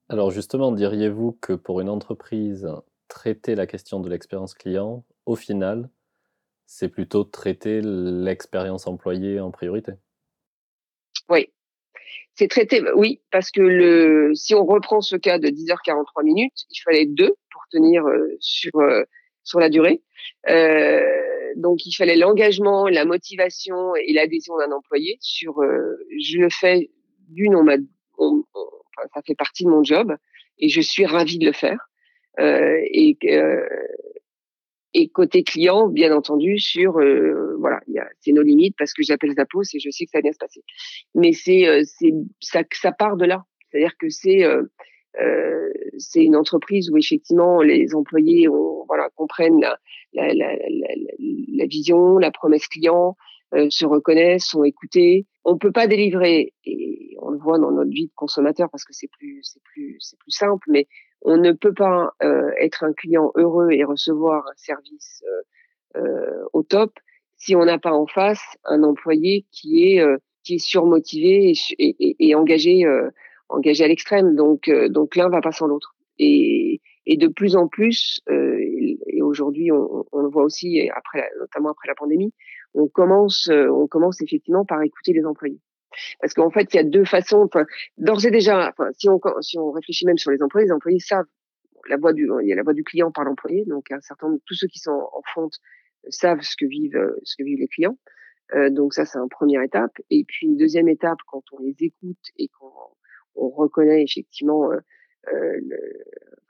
Alors 0.08 0.30
justement, 0.30 0.72
diriez-vous 0.72 1.32
que 1.40 1.52
pour 1.52 1.80
une 1.80 1.88
entreprise, 1.88 2.68
traiter 3.08 3.54
la 3.54 3.66
question 3.66 4.00
de 4.00 4.08
l'expérience 4.08 4.54
client, 4.54 5.04
au 5.26 5.36
final, 5.36 5.88
c'est 6.66 6.88
plutôt 6.88 7.24
traiter 7.24 7.80
l'expérience 7.82 8.86
employée 8.86 9.40
en 9.40 9.50
priorité? 9.50 9.92
Oui, 11.28 11.48
c'est 12.34 12.48
traité, 12.48 12.82
oui, 12.96 13.20
parce 13.30 13.50
que 13.50 13.60
le, 13.60 14.34
si 14.34 14.54
on 14.54 14.64
reprend 14.64 15.00
ce 15.00 15.16
cas 15.16 15.38
de 15.38 15.48
10h43 15.48 16.24
minutes, 16.24 16.64
il 16.70 16.80
fallait 16.80 17.06
deux 17.06 17.34
pour 17.50 17.62
tenir 17.70 18.06
euh, 18.06 18.28
sur 18.40 18.74
euh, 18.76 19.02
sur 19.44 19.60
la 19.60 19.68
durée. 19.68 20.02
Euh, 20.48 21.02
donc 21.56 21.84
il 21.84 21.92
fallait 21.92 22.16
l'engagement, 22.16 22.88
la 22.88 23.04
motivation 23.04 23.94
et 23.96 24.12
l'adhésion 24.12 24.56
d'un 24.56 24.72
employé 24.72 25.18
sur 25.20 25.56
je 26.18 26.38
le 26.38 26.48
fais 26.48 26.90
d'une 27.28 27.54
on 28.18 28.44
ça 29.14 29.20
fait 29.26 29.34
partie 29.34 29.64
de 29.64 29.68
mon 29.68 29.82
job 29.82 30.16
et 30.58 30.68
je 30.68 30.80
suis 30.80 31.04
ravie 31.04 31.38
de 31.38 31.46
le 31.46 31.52
faire. 31.52 31.88
Et 32.38 33.18
et 34.94 35.08
côté 35.08 35.42
client, 35.42 35.88
bien 35.88 36.14
entendu, 36.14 36.58
sur 36.58 36.98
euh, 36.98 37.56
voilà, 37.58 37.80
c'est 38.20 38.32
nos 38.32 38.42
limites 38.42 38.74
parce 38.78 38.92
que 38.92 39.02
j'appelle 39.02 39.32
Zappos 39.34 39.62
et 39.74 39.78
je 39.78 39.90
sais 39.90 40.04
que 40.04 40.10
ça 40.10 40.18
va 40.18 40.22
bien 40.22 40.32
se 40.32 40.38
passer. 40.38 40.62
Mais 41.14 41.32
c'est 41.32 41.66
euh, 41.66 41.82
ça 42.40 42.62
ça 42.72 42.92
part 42.92 43.16
de 43.16 43.24
là, 43.24 43.44
c'est-à-dire 43.70 43.96
que 43.98 44.08
c'est 44.08 44.44
euh, 44.44 44.62
euh, 45.20 45.72
c'est 45.98 46.24
une 46.24 46.36
entreprise 46.36 46.90
où 46.90 46.96
effectivement 46.96 47.62
les 47.62 47.94
employés 47.94 48.48
ont, 48.48 48.84
voilà 48.86 49.08
comprennent 49.14 49.60
la 49.60 49.78
la, 50.12 50.34
la, 50.34 50.56
la, 50.56 50.88
la 51.54 51.66
vision, 51.66 52.18
la 52.18 52.30
promesse 52.30 52.66
client, 52.68 53.16
euh, 53.54 53.68
se 53.70 53.86
reconnaissent, 53.86 54.46
sont 54.46 54.64
écoutés. 54.64 55.26
On 55.44 55.58
peut 55.58 55.72
pas 55.72 55.86
délivrer 55.86 56.52
et 56.64 57.16
on 57.20 57.30
le 57.30 57.38
voit 57.38 57.58
dans 57.58 57.70
notre 57.70 57.90
vie 57.90 58.06
de 58.06 58.12
consommateur 58.14 58.68
parce 58.70 58.84
que 58.84 58.92
c'est 58.92 59.10
plus 59.10 59.40
c'est 59.42 59.62
plus 59.62 59.96
c'est 60.00 60.18
plus 60.18 60.30
simple, 60.32 60.66
mais 60.68 60.86
on 61.24 61.36
ne 61.36 61.52
peut 61.52 61.72
pas 61.72 62.12
euh, 62.22 62.50
être 62.60 62.84
un 62.84 62.92
client 62.92 63.32
heureux 63.36 63.70
et 63.70 63.84
recevoir 63.84 64.46
un 64.46 64.56
service 64.56 65.22
euh, 65.26 66.00
euh 66.00 66.44
au 66.52 66.62
top 66.62 66.92
si 67.36 67.56
on 67.56 67.64
n'a 67.64 67.78
pas 67.78 67.92
en 67.92 68.06
face 68.06 68.42
un 68.64 68.82
employé 68.82 69.46
qui 69.50 69.84
est 69.88 70.00
euh, 70.00 70.18
qui 70.44 70.56
est 70.56 70.58
surmotivé 70.58 71.50
et, 71.50 71.54
et, 71.78 72.28
et 72.28 72.34
engagé 72.34 72.84
engagé 73.48 73.84
à 73.84 73.88
l'extrême. 73.88 74.34
Donc 74.34 74.68
donc 74.90 75.14
l'un 75.16 75.28
va 75.28 75.40
pas 75.40 75.52
sans 75.52 75.66
l'autre. 75.66 75.94
Et, 76.18 76.80
et 77.06 77.16
de 77.16 77.28
plus 77.28 77.56
en 77.56 77.68
plus, 77.68 78.20
et 78.28 79.22
aujourd'hui 79.22 79.70
on, 79.72 80.04
on, 80.12 80.20
le 80.20 80.28
voit 80.28 80.44
aussi 80.44 80.90
après, 80.94 81.28
notamment 81.38 81.70
après 81.70 81.88
la 81.88 81.94
pandémie, 81.94 82.32
on 82.74 82.88
commence 82.88 83.48
on 83.48 83.86
commence 83.86 84.20
effectivement 84.20 84.64
par 84.64 84.82
écouter 84.82 85.12
les 85.12 85.24
employés. 85.24 85.60
Parce 86.20 86.34
qu'en 86.34 86.50
fait, 86.50 86.72
il 86.74 86.76
y 86.76 86.80
a 86.80 86.84
deux 86.84 87.04
façons. 87.04 87.48
D'ores 87.98 88.26
et 88.26 88.30
déjà, 88.30 88.72
si 88.98 89.08
on 89.08 89.20
si 89.40 89.58
on 89.58 89.70
réfléchit 89.70 90.06
même 90.06 90.18
sur 90.18 90.30
les 90.30 90.42
employés, 90.42 90.66
les 90.66 90.72
employés 90.72 91.00
savent 91.00 91.26
la 91.88 91.96
voix 91.96 92.12
du 92.12 92.28
il 92.42 92.48
y 92.48 92.52
a 92.52 92.56
la 92.56 92.62
voix 92.62 92.74
du 92.74 92.84
client 92.84 93.10
par 93.10 93.24
l'employé. 93.24 93.64
Donc 93.66 93.90
un 93.90 94.00
certain 94.00 94.28
nombre, 94.28 94.40
tous 94.46 94.54
ceux 94.54 94.68
qui 94.68 94.78
sont 94.78 94.90
en 95.12 95.22
front 95.32 95.50
savent 96.08 96.42
ce 96.42 96.56
que 96.56 96.66
vivent 96.66 97.14
ce 97.24 97.36
que 97.36 97.44
vivent 97.44 97.60
les 97.60 97.68
clients. 97.68 97.96
Euh, 98.54 98.70
donc 98.70 98.94
ça, 98.94 99.04
c'est 99.04 99.18
une 99.18 99.28
première 99.28 99.62
étape. 99.62 99.92
Et 100.10 100.24
puis 100.24 100.46
une 100.46 100.56
deuxième 100.56 100.88
étape, 100.88 101.18
quand 101.26 101.42
on 101.52 101.58
les 101.60 101.76
écoute 101.80 102.18
et 102.38 102.48
qu'on 102.48 102.72
on 103.34 103.48
reconnaît 103.48 104.02
effectivement, 104.02 104.70
euh, 104.72 104.78
euh 105.32 105.60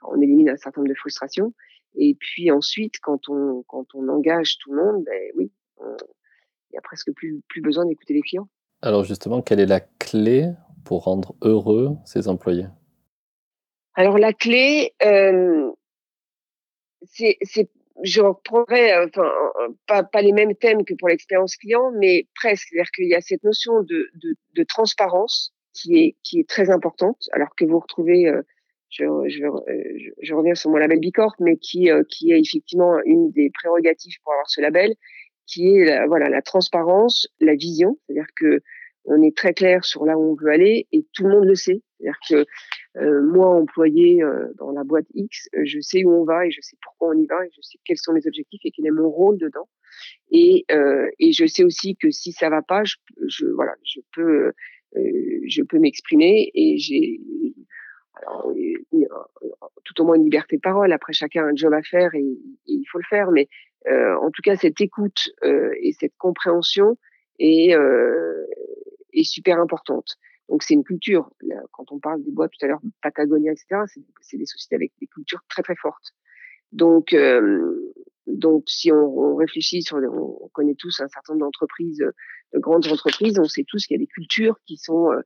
on 0.05 0.19
élimine 0.21 0.49
un 0.49 0.57
certain 0.57 0.81
nombre 0.81 0.93
de 0.93 0.97
frustrations. 0.97 1.53
Et 1.95 2.15
puis 2.19 2.51
ensuite, 2.51 2.99
quand 3.01 3.29
on 3.29 3.63
quand 3.67 3.95
on 3.95 4.07
engage 4.09 4.57
tout 4.57 4.73
le 4.73 4.83
monde, 4.83 5.03
ben 5.05 5.31
oui, 5.35 5.51
il 5.79 6.75
y 6.75 6.77
a 6.77 6.81
presque 6.81 7.11
plus 7.13 7.41
plus 7.47 7.61
besoin 7.61 7.85
d'écouter 7.85 8.13
les 8.13 8.21
clients. 8.21 8.49
Alors 8.83 9.05
justement, 9.05 9.41
quelle 9.41 9.61
est 9.61 9.65
la 9.65 9.79
clé 9.79 10.51
pour 10.83 11.05
rendre 11.05 11.35
heureux 11.41 11.95
ces 12.03 12.27
employés? 12.27 12.67
Alors 13.95 14.17
la 14.17 14.33
clé, 14.33 14.93
euh, 15.01 15.71
c'est 17.03 17.37
je 18.03 18.19
reprendrai, 18.21 18.91
euh, 18.93 19.07
enfin, 19.07 19.31
pas, 19.87 20.03
pas 20.03 20.21
les 20.21 20.33
mêmes 20.33 20.53
thèmes 20.55 20.83
que 20.83 20.93
pour 20.95 21.07
l'expérience 21.07 21.55
client, 21.55 21.91
mais 21.97 22.27
presque. 22.35 22.67
C'est-à-dire 22.69 22.91
qu'il 22.91 23.07
y 23.07 23.15
a 23.15 23.21
cette 23.21 23.43
notion 23.43 23.83
de, 23.83 24.63
transparence 24.67 25.53
qui 25.73 26.15
est, 26.33 26.49
très 26.49 26.69
importante, 26.69 27.29
alors 27.31 27.55
que 27.55 27.63
vous 27.63 27.79
retrouvez, 27.79 28.27
euh, 28.27 28.41
je, 28.89 30.33
reviens 30.33 30.55
sur 30.55 30.71
mon 30.71 30.77
label 30.77 30.99
Bicorp, 30.99 31.35
mais 31.39 31.53
euh, 31.53 32.03
qui 32.09 32.31
est 32.31 32.39
effectivement 32.39 32.99
une 33.05 33.31
des 33.31 33.49
prérogatives 33.53 34.17
pour 34.23 34.33
avoir 34.33 34.49
ce 34.49 34.59
label, 34.59 34.93
qui 35.53 35.67
est 35.67 35.85
la, 35.85 36.07
voilà 36.07 36.29
la 36.29 36.41
transparence, 36.41 37.27
la 37.39 37.55
vision, 37.55 37.97
c'est-à-dire 38.05 38.27
que 38.35 38.61
on 39.05 39.21
est 39.21 39.35
très 39.35 39.53
clair 39.53 39.83
sur 39.83 40.05
là 40.05 40.17
où 40.17 40.31
on 40.31 40.35
veut 40.35 40.49
aller 40.49 40.87
et 40.91 41.05
tout 41.13 41.23
le 41.25 41.31
monde 41.31 41.45
le 41.45 41.55
sait. 41.55 41.81
C'est-à-dire 41.99 42.19
que 42.29 42.45
euh, 42.99 43.21
moi, 43.21 43.49
employé 43.49 44.23
euh, 44.23 44.47
dans 44.57 44.71
la 44.71 44.83
boîte 44.83 45.07
X, 45.13 45.49
euh, 45.55 45.63
je 45.65 45.79
sais 45.81 46.03
où 46.05 46.11
on 46.11 46.23
va 46.23 46.45
et 46.45 46.51
je 46.51 46.61
sais 46.61 46.77
pourquoi 46.81 47.09
on 47.09 47.19
y 47.19 47.25
va 47.25 47.45
et 47.45 47.49
je 47.55 47.61
sais 47.61 47.77
quels 47.85 47.97
sont 47.97 48.13
mes 48.13 48.25
objectifs 48.25 48.61
et 48.63 48.71
quel 48.71 48.85
est 48.85 48.91
mon 48.91 49.09
rôle 49.09 49.37
dedans. 49.37 49.67
Et, 50.31 50.65
et 51.19 51.31
je 51.33 51.45
sais 51.45 51.63
aussi 51.63 51.95
que 51.95 52.09
si 52.09 52.31
ça 52.31 52.49
va 52.49 52.63
pas, 52.63 52.83
je, 52.83 52.95
je 53.27 53.45
voilà, 53.45 53.73
je 53.83 53.99
peux, 54.11 54.51
je 54.95 55.61
peux 55.61 55.77
m'exprimer 55.77 56.49
et 56.55 56.79
j'ai 56.79 57.21
tout 59.83 60.01
au 60.01 60.05
moins 60.05 60.15
une 60.15 60.23
liberté 60.23 60.57
de 60.57 60.61
parole. 60.61 60.91
Après, 60.91 61.13
chacun 61.13 61.43
a 61.43 61.47
un 61.47 61.55
job 61.55 61.73
à 61.73 61.81
faire 61.81 62.13
et, 62.15 62.25
il 62.65 62.85
faut 62.91 62.99
le 62.99 63.05
faire. 63.09 63.31
Mais 63.31 63.47
en 63.87 64.29
tout 64.31 64.41
cas, 64.43 64.55
cette 64.55 64.81
écoute 64.81 65.31
et 65.43 65.93
cette 65.99 66.15
compréhension 66.17 66.97
est, 67.39 67.75
est 69.13 69.23
super 69.23 69.59
importante. 69.59 70.17
Donc 70.49 70.63
c'est 70.63 70.73
une 70.73 70.83
culture. 70.83 71.29
Quand 71.71 71.91
on 71.91 71.99
parle 71.99 72.21
des 72.23 72.31
bois 72.31 72.49
tout 72.49 72.63
à 72.63 72.67
l'heure, 72.67 72.81
Patagonia, 73.01 73.51
etc., 73.51 73.81
c'est 74.21 74.37
des 74.37 74.45
sociétés 74.45 74.75
avec 74.75 74.91
des 74.99 75.07
cultures 75.07 75.41
très 75.49 75.63
très 75.63 75.75
fortes. 75.75 76.13
Donc 76.71 77.13
euh, 77.13 77.93
donc 78.27 78.63
si 78.67 78.91
on, 78.91 78.95
on, 78.95 79.35
réfléchit 79.35 79.83
sur, 79.83 79.97
on 79.97 80.49
connaît 80.53 80.75
tous 80.75 80.99
un 80.99 81.07
certain 81.07 81.33
nombre 81.33 81.45
d'entreprises, 81.45 82.03
de 82.53 82.59
grandes 82.59 82.87
entreprises, 82.87 83.39
on 83.39 83.45
sait 83.45 83.63
tous 83.67 83.85
qu'il 83.85 83.95
y 83.95 83.99
a 83.99 84.03
des 84.03 84.07
cultures 84.07 84.59
qui 84.65 84.77
sont 84.77 85.11
euh, 85.11 85.21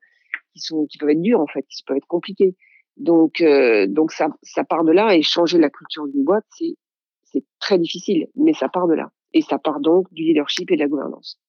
qui 0.53 0.59
sont 0.59 0.85
qui 0.87 0.97
peuvent 0.97 1.09
être 1.09 1.21
dures 1.21 1.39
en 1.39 1.47
fait, 1.47 1.63
qui 1.63 1.83
peuvent 1.83 1.97
être 1.97 2.07
compliquées. 2.07 2.55
Donc 2.97 3.41
euh, 3.41 3.87
donc 3.87 4.11
ça 4.11 4.29
ça 4.41 4.63
part 4.63 4.83
de 4.83 4.91
là 4.91 5.15
et 5.15 5.21
changer 5.21 5.57
la 5.57 5.69
culture 5.69 6.07
d'une 6.07 6.23
boîte 6.23 6.45
c'est 6.57 6.75
c'est 7.23 7.43
très 7.59 7.77
difficile, 7.77 8.27
mais 8.35 8.53
ça 8.53 8.69
part 8.69 8.87
de 8.87 8.93
là. 8.93 9.11
Et 9.33 9.41
ça 9.41 9.59
part 9.59 9.79
donc 9.79 10.11
du 10.13 10.23
leadership 10.23 10.71
et 10.71 10.75
de 10.75 10.81
la 10.81 10.87
gouvernance. 10.87 11.39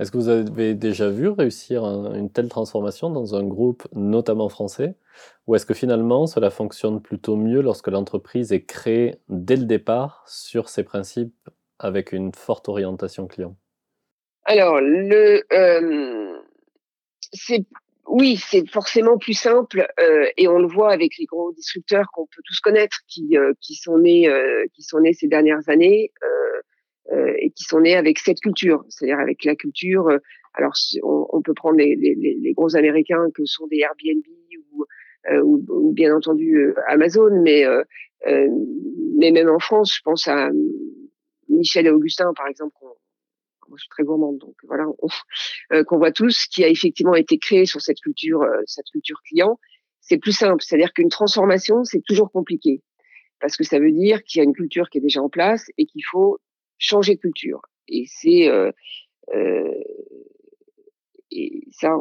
Est-ce 0.00 0.10
que 0.10 0.16
vous 0.16 0.28
avez 0.28 0.74
déjà 0.74 1.10
vu 1.10 1.28
réussir 1.28 1.84
une 1.84 2.30
telle 2.30 2.48
transformation 2.48 3.10
dans 3.10 3.34
un 3.34 3.44
groupe, 3.44 3.86
notamment 3.92 4.48
français? 4.48 4.94
Ou 5.46 5.54
est-ce 5.54 5.66
que 5.66 5.74
finalement 5.74 6.26
cela 6.26 6.50
fonctionne 6.50 7.02
plutôt 7.02 7.36
mieux 7.36 7.60
lorsque 7.60 7.88
l'entreprise 7.88 8.50
est 8.52 8.64
créée 8.64 9.16
dès 9.28 9.56
le 9.56 9.66
départ 9.66 10.24
sur 10.26 10.70
ses 10.70 10.84
principes 10.84 11.50
avec 11.78 12.12
une 12.12 12.32
forte 12.32 12.68
orientation 12.68 13.26
client? 13.26 13.54
Alors, 14.44 14.80
le, 14.80 15.44
euh, 15.52 16.38
c'est 17.32 17.66
oui, 18.12 18.36
c'est 18.36 18.68
forcément 18.68 19.18
plus 19.18 19.34
simple 19.34 19.86
euh, 20.00 20.26
et 20.36 20.48
on 20.48 20.58
le 20.58 20.66
voit 20.66 20.92
avec 20.92 21.12
les 21.18 21.26
gros 21.26 21.52
disrupteurs 21.52 22.06
qu'on 22.12 22.26
peut 22.26 22.42
tous 22.44 22.60
connaître 22.60 22.98
qui, 23.08 23.36
euh, 23.36 23.52
qui 23.60 23.74
sont 23.74 23.98
nés 23.98 24.28
qui 24.74 24.82
sont 24.82 25.00
nés 25.00 25.12
ces 25.12 25.28
dernières 25.28 25.68
années 25.68 26.12
euh, 27.12 27.32
et 27.38 27.50
qui 27.50 27.64
sont 27.64 27.80
nés 27.80 27.96
avec 27.96 28.20
cette 28.20 28.38
culture, 28.38 28.84
c'est-à-dire 28.88 29.18
avec 29.18 29.44
la 29.44 29.56
culture. 29.56 30.06
Euh, 30.08 30.18
alors, 30.54 30.72
on, 31.02 31.42
peut 31.42 31.54
prendre 31.54 31.76
les, 31.76 31.96
les, 31.96 32.14
les, 32.14 32.52
gros 32.52 32.76
Américains 32.76 33.26
que 33.34 33.44
sont 33.46 33.66
des 33.66 33.78
Airbnb 33.78 34.22
ou, 34.72 34.84
euh, 35.28 35.40
ou, 35.42 35.92
bien 35.92 36.14
entendu 36.14 36.72
Amazon, 36.86 37.42
mais 37.42 37.64
mais 39.16 39.30
même 39.32 39.48
en 39.48 39.58
France, 39.58 39.94
je 39.96 40.02
pense 40.04 40.28
à 40.28 40.50
Michel 41.48 41.86
et 41.86 41.90
Augustin, 41.90 42.32
par 42.34 42.46
exemple, 42.46 42.74
je 43.76 43.82
suis 43.82 43.88
très 43.88 44.02
gourmande, 44.02 44.38
donc 44.38 44.54
voilà, 44.64 44.86
qu'on 45.86 45.98
voit 45.98 46.12
tous, 46.12 46.46
qui 46.46 46.64
a 46.64 46.68
effectivement 46.68 47.14
été 47.14 47.38
créé 47.38 47.66
sur 47.66 47.80
cette 47.80 48.00
culture, 48.00 48.44
cette 48.66 48.86
culture 48.90 49.20
client. 49.26 49.58
C'est 50.00 50.18
plus 50.18 50.32
simple, 50.32 50.62
c'est-à-dire 50.62 50.92
qu'une 50.92 51.08
transformation, 51.08 51.84
c'est 51.84 52.02
toujours 52.06 52.30
compliqué, 52.32 52.82
parce 53.40 53.56
que 53.56 53.64
ça 53.64 53.78
veut 53.78 53.92
dire 53.92 54.22
qu'il 54.24 54.38
y 54.38 54.42
a 54.42 54.44
une 54.44 54.54
culture 54.54 54.88
qui 54.90 54.98
est 54.98 55.02
déjà 55.02 55.22
en 55.22 55.28
place 55.28 55.66
et 55.78 55.86
qu'il 55.86 56.04
faut 56.10 56.38
changer 56.78 57.14
de 57.14 57.20
culture. 57.20 57.60
Et 57.88 58.04
c'est 58.06 58.48
euh, 58.48 58.72
euh, 59.34 59.70
et 61.30 61.62
ça, 61.70 61.96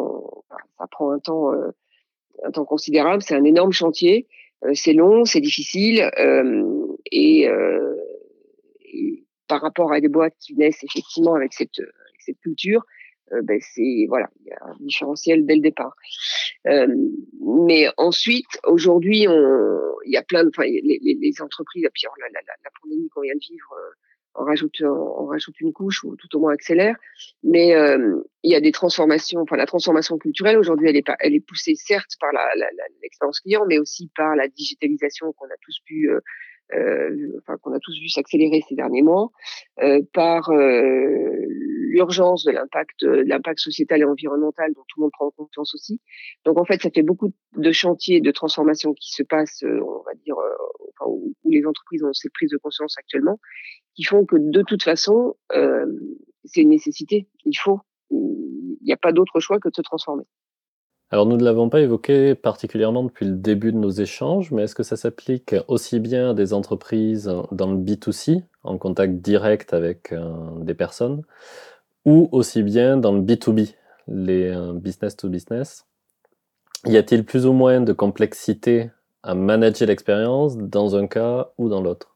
ça 0.77 0.87
prend 0.89 1.11
un 1.11 1.19
temps, 1.19 1.53
euh, 1.53 1.69
un 2.43 2.51
temps 2.51 2.65
considérable. 2.65 3.21
C'est 3.21 3.35
un 3.35 3.43
énorme 3.43 3.71
chantier. 3.71 4.27
Euh, 4.65 4.71
c'est 4.73 4.93
long, 4.93 5.25
c'est 5.25 5.41
difficile, 5.41 6.09
euh, 6.19 6.85
et, 7.11 7.47
par 9.49 9.61
rapport 9.61 9.91
à 9.91 9.99
des 9.99 10.07
boîtes 10.07 10.35
qui 10.39 10.55
naissent 10.55 10.83
effectivement 10.83 11.35
avec 11.35 11.53
cette, 11.53 11.77
avec 11.79 12.21
cette 12.21 12.39
culture, 12.39 12.85
ben 13.43 13.59
c'est 13.61 14.05
voilà, 14.07 14.27
il 14.39 14.47
y 14.47 14.51
a 14.51 14.57
un 14.65 14.75
différentiel 14.79 15.45
dès 15.45 15.55
le 15.55 15.61
départ. 15.61 15.95
mais 16.65 17.87
ensuite, 17.97 18.59
aujourd'hui, 18.65 19.27
il 20.05 20.11
y 20.11 20.17
a 20.17 20.23
plein 20.23 20.43
de, 20.43 20.49
enfin, 20.49 20.63
les, 20.63 21.41
entreprises, 21.41 21.87
puis 21.93 22.03
la, 22.33 22.71
pandémie 22.81 23.09
qu'on 23.09 23.21
vient 23.21 23.35
de 23.35 23.39
vivre 23.39 23.75
on 24.35 24.43
rajoute, 24.45 24.81
on 24.81 25.25
rajoute 25.25 25.59
une 25.59 25.73
couche 25.73 26.03
ou 26.03 26.15
tout 26.15 26.33
au 26.35 26.39
moins 26.39 26.53
accélère. 26.53 26.95
Mais 27.43 27.75
euh, 27.75 28.21
il 28.43 28.51
y 28.51 28.55
a 28.55 28.61
des 28.61 28.71
transformations. 28.71 29.41
Enfin, 29.41 29.57
la 29.57 29.65
transformation 29.65 30.17
culturelle 30.17 30.57
aujourd'hui, 30.57 30.89
elle 30.89 30.95
est 30.95 31.07
elle 31.19 31.35
est 31.35 31.45
poussée 31.45 31.75
certes 31.75 32.11
par 32.19 32.29
l'expérience 33.01 33.39
client, 33.41 33.65
mais 33.67 33.79
aussi 33.79 34.09
par 34.15 34.35
la 34.35 34.47
digitalisation 34.47 35.33
qu'on 35.33 35.47
a 35.47 35.57
tous 35.61 35.79
pu 35.85 36.09
euh, 36.09 36.15
euh, 36.15 36.19
enfin, 36.71 37.57
qu'on 37.61 37.73
a 37.73 37.79
tous 37.79 37.99
vu 37.99 38.09
s'accélérer 38.09 38.63
ces 38.67 38.75
derniers 38.75 39.01
mois, 39.01 39.29
euh, 39.81 40.01
par 40.13 40.49
euh, 40.49 41.45
l'urgence 41.89 42.43
de 42.43 42.51
l'impact, 42.51 43.03
l'impact 43.03 43.59
sociétal 43.59 44.01
et 44.01 44.05
environnemental 44.05 44.73
dont 44.73 44.83
tout 44.87 44.99
le 44.99 45.03
monde 45.03 45.11
prend 45.11 45.31
conscience 45.31 45.73
aussi. 45.73 45.99
Donc 46.45 46.57
en 46.57 46.65
fait, 46.65 46.81
ça 46.81 46.89
fait 46.89 47.03
beaucoup 47.03 47.33
de 47.55 47.71
chantiers 47.71 48.21
de 48.21 48.31
transformation 48.31 48.93
qui 48.93 49.13
se 49.13 49.23
passent, 49.23 49.63
on 49.63 50.03
va 50.03 50.13
dire, 50.23 50.35
enfin, 50.99 51.09
où, 51.09 51.33
les 51.45 51.65
entreprises 51.65 52.03
ont 52.03 52.13
cette 52.13 52.33
prise 52.33 52.51
de 52.51 52.57
conscience 52.57 52.95
actuellement, 52.97 53.39
qui 53.95 54.03
font 54.03 54.25
que 54.25 54.35
de 54.37 54.61
toute 54.61 54.83
façon, 54.83 55.35
c'est 56.45 56.61
une 56.61 56.69
nécessité. 56.69 57.27
Il 57.45 57.57
faut, 57.57 57.79
il 58.11 58.77
n'y 58.83 58.93
a 58.93 58.97
pas 58.97 59.11
d'autre 59.11 59.39
choix 59.39 59.59
que 59.59 59.69
de 59.69 59.75
se 59.75 59.81
transformer. 59.81 60.25
Alors 61.11 61.25
nous 61.25 61.37
ne 61.37 61.43
l'avons 61.43 61.69
pas 61.69 61.81
évoqué 61.81 62.35
particulièrement 62.35 63.03
depuis 63.03 63.25
le 63.25 63.35
début 63.35 63.71
de 63.71 63.77
nos 63.77 63.89
échanges, 63.89 64.51
mais 64.51 64.63
est-ce 64.63 64.75
que 64.75 64.83
ça 64.83 64.95
s'applique 64.95 65.55
aussi 65.67 65.99
bien 65.99 66.31
à 66.31 66.33
des 66.35 66.53
entreprises 66.53 67.31
dans 67.51 67.71
le 67.71 67.77
B2C, 67.77 68.43
en 68.63 68.77
contact 68.77 69.15
direct 69.15 69.73
avec 69.73 70.11
euh, 70.11 70.29
des 70.59 70.75
personnes, 70.75 71.23
ou 72.05 72.29
aussi 72.31 72.61
bien 72.61 72.97
dans 72.97 73.11
le 73.11 73.21
B2B, 73.21 73.73
les 74.07 74.49
euh, 74.49 74.73
business 74.73 75.17
to 75.17 75.29
business? 75.29 75.87
Y 76.85 76.97
a-t-il 76.97 77.25
plus 77.25 77.47
ou 77.47 77.53
moins 77.53 77.81
de 77.81 77.91
complexité 77.91 78.91
à 79.23 79.33
manager 79.33 79.87
l'expérience 79.87 80.57
dans 80.57 80.95
un 80.95 81.07
cas 81.07 81.49
ou 81.57 81.69
dans 81.69 81.81
l'autre? 81.81 82.15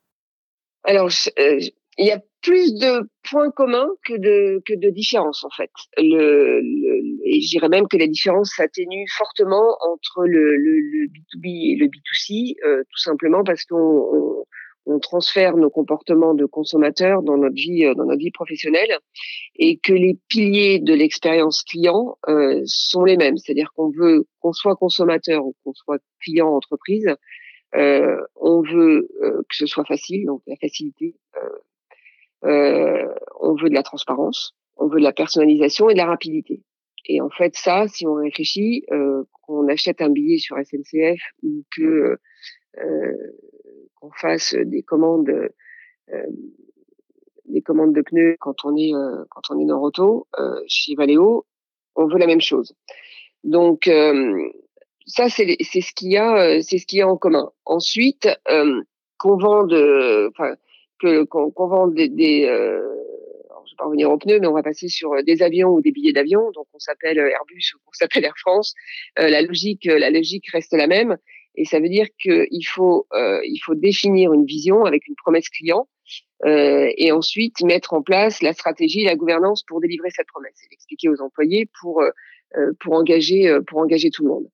Alors, 0.84 1.10
euh, 1.40 1.60
il 1.98 2.06
y 2.06 2.12
a 2.12 2.22
plus 2.42 2.76
de 2.76 3.10
points 3.30 3.52
communs 3.52 3.90
que 4.06 4.14
de 4.14 4.62
que 4.66 4.74
de 4.76 4.90
différences 4.90 5.44
en 5.44 5.50
fait. 5.50 5.72
Et 7.34 7.42
je 7.42 7.50
dirais 7.50 7.70
même 7.70 7.88
que 7.88 7.98
les 7.98 8.08
différences 8.08 8.52
s'atténuent 8.56 9.08
fortement 9.18 9.78
entre 9.82 10.26
le, 10.26 11.08
B2B 11.08 11.74
et 11.74 11.76
le 11.76 11.88
B2C, 11.88 12.56
euh, 12.66 12.84
tout 12.84 13.00
simplement 13.00 13.44
parce 13.44 13.64
qu'on 13.66 13.78
on, 13.78 14.46
on, 14.86 15.00
transfère 15.00 15.58
nos 15.58 15.70
comportements 15.70 16.34
de 16.34 16.46
consommateurs 16.46 17.24
dans 17.24 17.38
notre 17.38 17.56
vie 17.56 17.86
euh, 17.86 17.96
dans 17.96 18.06
notre 18.06 18.20
vie 18.20 18.32
professionnelle 18.32 18.98
et 19.56 19.78
que 19.78 19.94
les 19.94 20.18
piliers 20.30 20.80
de 20.80 20.94
l'expérience 20.94 21.64
client 21.64 22.18
euh, 22.28 22.62
sont 22.66 23.04
les 23.04 23.18
mêmes. 23.18 23.38
C'est-à-dire 23.38 23.72
qu'on 23.76 23.90
veut 23.90 24.26
qu'on 24.40 24.54
soit 24.54 24.76
consommateur 24.76 25.46
ou 25.46 25.56
qu'on 25.64 25.74
soit 25.74 26.00
client 26.22 26.50
entreprise, 26.50 27.16
euh, 27.76 28.18
on 28.36 28.62
veut 28.62 29.10
euh, 29.24 29.42
que 29.50 29.56
ce 29.56 29.66
soit 29.66 29.86
facile, 29.86 30.26
donc 30.28 30.44
la 30.46 30.56
facilité 30.58 31.16
euh, 32.46 33.08
on 33.40 33.56
veut 33.56 33.70
de 33.70 33.74
la 33.74 33.84
transparence, 33.84 34.56
on 34.76 34.88
veut 34.88 35.00
de 35.00 35.04
la 35.04 35.14
personnalisation 35.14 35.90
et 35.90 35.94
de 35.94 35.98
la 35.98 36.06
rapidité. 36.06 36.62
Et 37.06 37.22
en 37.22 37.30
fait, 37.30 37.56
ça, 37.56 37.88
si 37.88 38.08
on 38.08 38.16
réfléchit, 38.16 38.86
euh, 38.92 39.24
qu'on 39.44 39.68
achète 39.68 40.02
un 40.02 40.10
billet 40.10 40.38
sur 40.38 40.58
SNCF 40.58 41.20
ou 41.44 41.64
que 41.76 42.18
euh, 42.80 43.14
qu'on 43.96 44.12
fasse 44.12 44.56
des 44.56 44.84
commandes, 44.84 45.30
euh, 45.30 46.26
des 47.46 47.62
commandes 47.62 47.94
de 47.94 48.02
pneus 48.02 48.38
quand 48.40 48.66
on 48.66 48.76
est 48.78 48.94
euh, 48.94 49.24
quand 49.30 49.42
on 49.52 49.60
est 49.60 49.66
dans 49.66 49.80
Roto 49.80 50.28
chez 50.68 50.96
Valeo, 50.96 51.46
on 51.96 52.08
veut 52.08 52.18
la 52.18 52.28
même 52.28 52.42
chose. 52.42 52.74
Donc 53.44 53.90
ça, 55.06 55.30
c'est 55.30 55.58
c'est 55.62 55.82
ce 55.82 55.94
qu'il 55.94 56.12
y 56.12 56.18
a, 56.18 56.62
c'est 56.62 56.78
ce 56.78 56.86
qu'il 56.86 57.00
y 57.00 57.02
a 57.02 57.08
en 57.08 57.18
commun. 57.18 57.52
Ensuite, 57.66 58.30
qu'on 59.18 59.38
vende, 59.38 59.74
enfin 60.30 60.56
que 61.00 61.24
qu'on 61.26 61.68
vende 61.68 61.94
des, 61.96 62.08
des 62.08 62.48
vais 63.74 63.78
pas 63.78 63.86
revenir 63.86 64.10
aux 64.10 64.18
pneus, 64.18 64.40
mais 64.40 64.48
on 64.48 64.54
va 64.54 64.64
passer 64.64 64.88
sur 64.88 65.14
euh, 65.14 65.22
des 65.22 65.42
avions 65.42 65.70
ou 65.70 65.82
des 65.82 65.92
billets 65.92 66.14
d'avion. 66.14 66.52
Donc, 66.52 66.68
on 66.74 66.80
s'appelle 66.80 67.20
euh, 67.20 67.30
Airbus 67.30 67.74
ou 67.76 67.80
on 67.88 67.94
s'appelle 67.94 68.26
Air 68.26 68.38
France. 68.38 68.74
Euh, 69.20 69.30
la 69.30 69.42
logique, 69.42 69.86
la 69.86 70.10
logique 70.10 70.50
reste 70.52 70.74
la 70.74 70.88
même. 70.88 71.18
Et 71.56 71.66
ça 71.66 71.80
veut 71.80 71.90
dire 71.90 72.08
qu'il 72.20 72.66
faut, 72.66 73.06
il 73.14 73.60
faut 73.64 73.76
définir 73.76 74.34
une 74.34 74.44
vision 74.44 74.86
avec 74.86 75.08
une 75.08 75.14
promesse 75.14 75.50
client 75.50 75.88
et 76.44 77.12
ensuite 77.12 77.62
mettre 77.62 77.94
en 77.94 78.02
place 78.02 78.42
la 78.42 78.54
stratégie, 78.54 79.04
la 79.04 79.16
gouvernance 79.16 79.62
pour 79.62 79.80
délivrer 79.80 80.10
cette 80.10 80.26
promesse 80.26 80.56
et 80.66 80.68
l'expliquer 80.72 81.10
aux 81.10 81.22
employés 81.22 81.70
pour 81.80 82.04
pour 82.80 82.94
engager 82.94 83.56
pour 83.68 83.78
engager 83.78 84.10
tout 84.10 84.24
le 84.24 84.30
monde. 84.30 84.48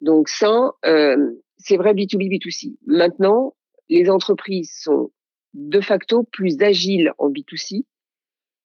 Donc 0.00 0.28
ça, 0.28 0.72
c'est 0.82 1.76
vrai 1.76 1.94
B2B 1.94 2.28
B2C. 2.28 2.74
Maintenant, 2.84 3.54
les 3.88 4.10
entreprises 4.10 4.72
sont 4.76 5.12
de 5.54 5.80
facto 5.80 6.24
plus 6.24 6.60
agiles 6.62 7.12
en 7.18 7.30
B2C 7.30 7.84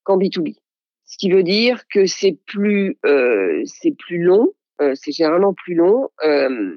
qu'en 0.06 0.18
B2B. 0.18 0.56
Ce 1.06 1.18
qui 1.18 1.30
veut 1.30 1.43
dire 1.43 1.84
que 1.88 2.06
c'est 2.06 2.38
plus, 2.47 2.97
euh, 3.06 3.62
c'est 3.66 3.95
plus 3.97 4.22
long, 4.24 4.53
euh, 4.82 4.93
c'est 4.95 5.12
généralement 5.12 5.53
plus 5.53 5.76
long 5.76 6.10
euh, 6.24 6.76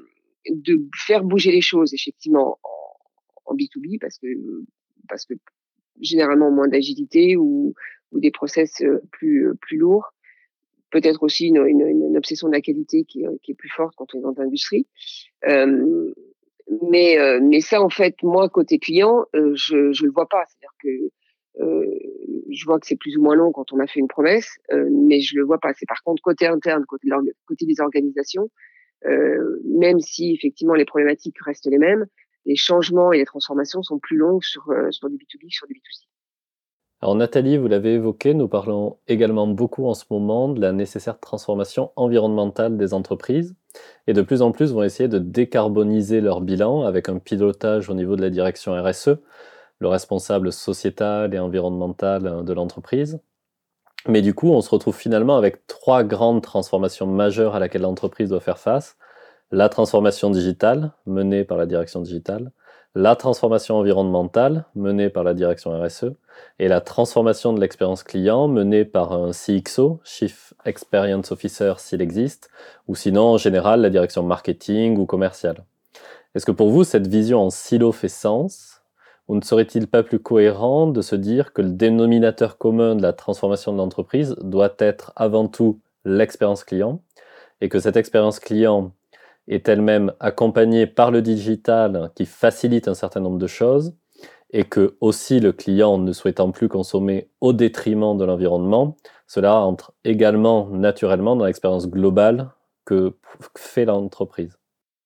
de 0.49 0.79
faire 0.95 1.23
bouger 1.23 1.51
les 1.51 1.61
choses 1.61 1.93
effectivement 1.93 2.59
en, 2.63 3.51
en, 3.53 3.55
B2B 3.55 3.99
parce 3.99 4.17
que 4.19 4.27
parce 5.07 5.25
que 5.25 5.33
généralement 5.99 6.51
moins 6.51 6.67
d'agilité 6.67 7.35
ou, 7.37 7.73
ou 8.11 8.19
des 8.19 8.31
process 8.31 8.81
euh, 8.81 9.01
plus 9.11 9.49
plus 9.61 9.77
lourds. 9.77 10.13
Peut-être 10.91 11.21
aussi 11.21 11.47
une, 11.47 11.63
une, 11.67 11.85
une, 11.85 12.17
obsession 12.17 12.47
de 12.47 12.53
la 12.53 12.61
qualité 12.61 13.03
qui, 13.03 13.23
qui 13.43 13.51
est 13.51 13.55
plus 13.55 13.69
forte 13.69 13.93
quand 13.95 14.15
on 14.15 14.19
est 14.19 14.21
dans 14.23 14.33
l'industrie. 14.35 14.87
Euh, 15.47 16.11
mais, 16.89 17.17
mais 17.41 17.61
ça, 17.61 17.79
en 17.79 17.89
fait, 17.89 18.15
moi, 18.23 18.49
côté 18.49 18.79
client, 18.79 19.25
je 19.35 19.91
je 19.91 20.03
le 20.03 20.11
vois 20.11 20.27
pas. 20.27 20.43
C'est-à-dire 20.47 20.73
que 20.81 21.11
euh, 21.61 21.99
je 22.49 22.65
vois 22.65 22.79
que 22.79 22.87
c'est 22.87 22.95
plus 22.95 23.17
ou 23.17 23.21
moins 23.21 23.35
long 23.35 23.51
quand 23.51 23.71
on 23.73 23.79
a 23.79 23.87
fait 23.87 23.99
une 23.99 24.07
promesse, 24.07 24.57
euh, 24.71 24.89
mais 24.91 25.21
je 25.21 25.35
le 25.35 25.43
vois 25.43 25.59
pas. 25.59 25.73
C'est 25.77 25.87
par 25.87 26.03
contre 26.03 26.21
côté 26.21 26.47
interne, 26.47 26.85
côté, 26.85 27.65
des 27.65 27.81
organisations, 27.81 28.49
euh, 29.05 29.61
même 29.65 29.99
si 29.99 30.33
effectivement 30.33 30.73
les 30.73 30.85
problématiques 30.85 31.37
restent 31.45 31.69
les 31.69 31.77
mêmes, 31.77 32.05
les 32.45 32.55
changements 32.55 33.11
et 33.13 33.17
les 33.17 33.25
transformations 33.25 33.83
sont 33.83 33.99
plus 33.99 34.17
longues 34.17 34.43
sur, 34.43 34.71
sur 34.91 35.09
du 35.09 35.17
B2B 35.17 35.41
que 35.41 35.49
sur 35.49 35.67
du 35.67 35.73
B2C. 35.73 36.09
Alors 37.01 37.15
Nathalie, 37.15 37.57
vous 37.57 37.69
l'avez 37.69 37.93
évoqué, 37.93 38.33
nous 38.33 38.49
parlons 38.49 38.97
également 39.07 39.47
beaucoup 39.47 39.85
en 39.85 39.93
ce 39.93 40.03
moment 40.09 40.49
de 40.49 40.59
la 40.59 40.73
nécessaire 40.73 41.17
transformation 41.17 41.91
environnementale 41.95 42.75
des 42.75 42.93
entreprises 42.93 43.55
et 44.07 44.11
de 44.11 44.21
plus 44.21 44.41
en 44.41 44.51
plus 44.51 44.73
vont 44.73 44.83
essayer 44.83 45.07
de 45.07 45.17
décarboniser 45.17 46.19
leur 46.19 46.41
bilan 46.41 46.81
avec 46.83 47.07
un 47.07 47.19
pilotage 47.19 47.89
au 47.89 47.93
niveau 47.93 48.17
de 48.17 48.21
la 48.21 48.29
direction 48.29 48.73
RSE 48.73 49.11
le 49.79 49.87
responsable 49.87 50.51
sociétal 50.51 51.33
et 51.33 51.39
environnemental 51.39 52.27
euh, 52.27 52.41
de 52.43 52.53
l'entreprise. 52.53 53.19
Mais 54.07 54.21
du 54.21 54.33
coup, 54.33 54.49
on 54.49 54.61
se 54.61 54.69
retrouve 54.69 54.95
finalement 54.95 55.37
avec 55.37 55.67
trois 55.67 56.03
grandes 56.03 56.41
transformations 56.41 57.07
majeures 57.07 57.55
à 57.55 57.59
laquelle 57.59 57.81
l'entreprise 57.81 58.29
doit 58.29 58.39
faire 58.39 58.59
face. 58.59 58.97
La 59.51 59.67
transformation 59.67 60.29
digitale, 60.29 60.91
menée 61.05 61.43
par 61.43 61.57
la 61.57 61.65
direction 61.65 62.01
digitale, 62.01 62.51
la 62.95 63.15
transformation 63.15 63.75
environnementale, 63.77 64.65
menée 64.75 65.09
par 65.09 65.23
la 65.23 65.33
direction 65.33 65.79
RSE, 65.79 66.13
et 66.59 66.67
la 66.67 66.81
transformation 66.81 67.53
de 67.53 67.59
l'expérience 67.59 68.03
client, 68.03 68.47
menée 68.47 68.85
par 68.85 69.11
un 69.13 69.31
CXO, 69.31 69.99
Chief 70.03 70.53
Experience 70.65 71.31
Officer 71.31 71.73
s'il 71.77 72.01
existe, 72.01 72.49
ou 72.87 72.95
sinon 72.95 73.23
en 73.23 73.37
général 73.37 73.81
la 73.81 73.89
direction 73.89 74.23
marketing 74.23 74.97
ou 74.97 75.05
commerciale. 75.05 75.65
Est-ce 76.35 76.45
que 76.45 76.51
pour 76.51 76.69
vous, 76.69 76.83
cette 76.83 77.07
vision 77.07 77.41
en 77.41 77.49
silo 77.49 77.91
fait 77.91 78.07
sens? 78.07 78.78
Ou 79.29 79.35
ne 79.35 79.41
serait-il 79.41 79.87
pas 79.87 80.01
plus 80.01 80.19
cohérent 80.19 80.87
de 80.87 81.01
se 81.01 81.15
dire 81.15 81.53
que 81.53 81.61
le 81.61 81.69
dénominateur 81.69 82.57
commun 82.57 82.95
de 82.95 83.03
la 83.03 83.13
transformation 83.13 83.71
de 83.71 83.77
l'entreprise 83.77 84.35
doit 84.41 84.73
être 84.79 85.13
avant 85.15 85.47
tout 85.47 85.79
l'expérience 86.03 86.63
client 86.63 87.01
et 87.61 87.69
que 87.69 87.79
cette 87.79 87.95
expérience 87.95 88.39
client 88.39 88.91
est 89.47 89.69
elle-même 89.69 90.13
accompagnée 90.19 90.87
par 90.87 91.11
le 91.11 91.21
digital 91.21 92.11
qui 92.15 92.25
facilite 92.25 92.87
un 92.87 92.95
certain 92.95 93.19
nombre 93.19 93.37
de 93.37 93.47
choses 93.47 93.95
et 94.51 94.63
que 94.63 94.97
aussi 94.99 95.39
le 95.39 95.51
client 95.51 95.99
ne 95.99 96.11
souhaitant 96.11 96.51
plus 96.51 96.67
consommer 96.67 97.29
au 97.39 97.53
détriment 97.53 98.17
de 98.17 98.25
l'environnement, 98.25 98.97
cela 99.27 99.57
entre 99.57 99.93
également 100.03 100.69
naturellement 100.69 101.35
dans 101.35 101.45
l'expérience 101.45 101.87
globale 101.87 102.49
que 102.83 103.15
fait 103.55 103.85
l'entreprise? 103.85 104.57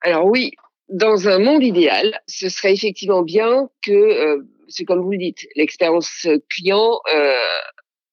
Alors 0.01 0.25
oui, 0.25 0.53
dans 0.89 1.27
un 1.27 1.39
monde 1.39 1.63
idéal, 1.63 2.19
ce 2.27 2.49
serait 2.49 2.73
effectivement 2.73 3.21
bien 3.21 3.69
que, 3.81 3.91
euh, 3.91 4.43
c'est 4.67 4.85
comme 4.85 5.01
vous 5.01 5.11
le 5.11 5.17
dites, 5.17 5.47
l'expérience 5.55 6.27
client 6.49 6.99
euh, 7.13 7.33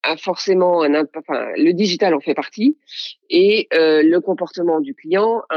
a 0.03 0.17
forcément 0.17 0.83
un 0.83 1.05
enfin, 1.17 1.49
le 1.57 1.73
digital 1.73 2.15
en 2.15 2.21
fait 2.21 2.35
partie 2.35 2.79
et 3.29 3.69
euh, 3.75 4.03
le 4.03 4.21
comportement 4.21 4.81
du 4.81 4.95
client 4.95 5.43
a, 5.51 5.57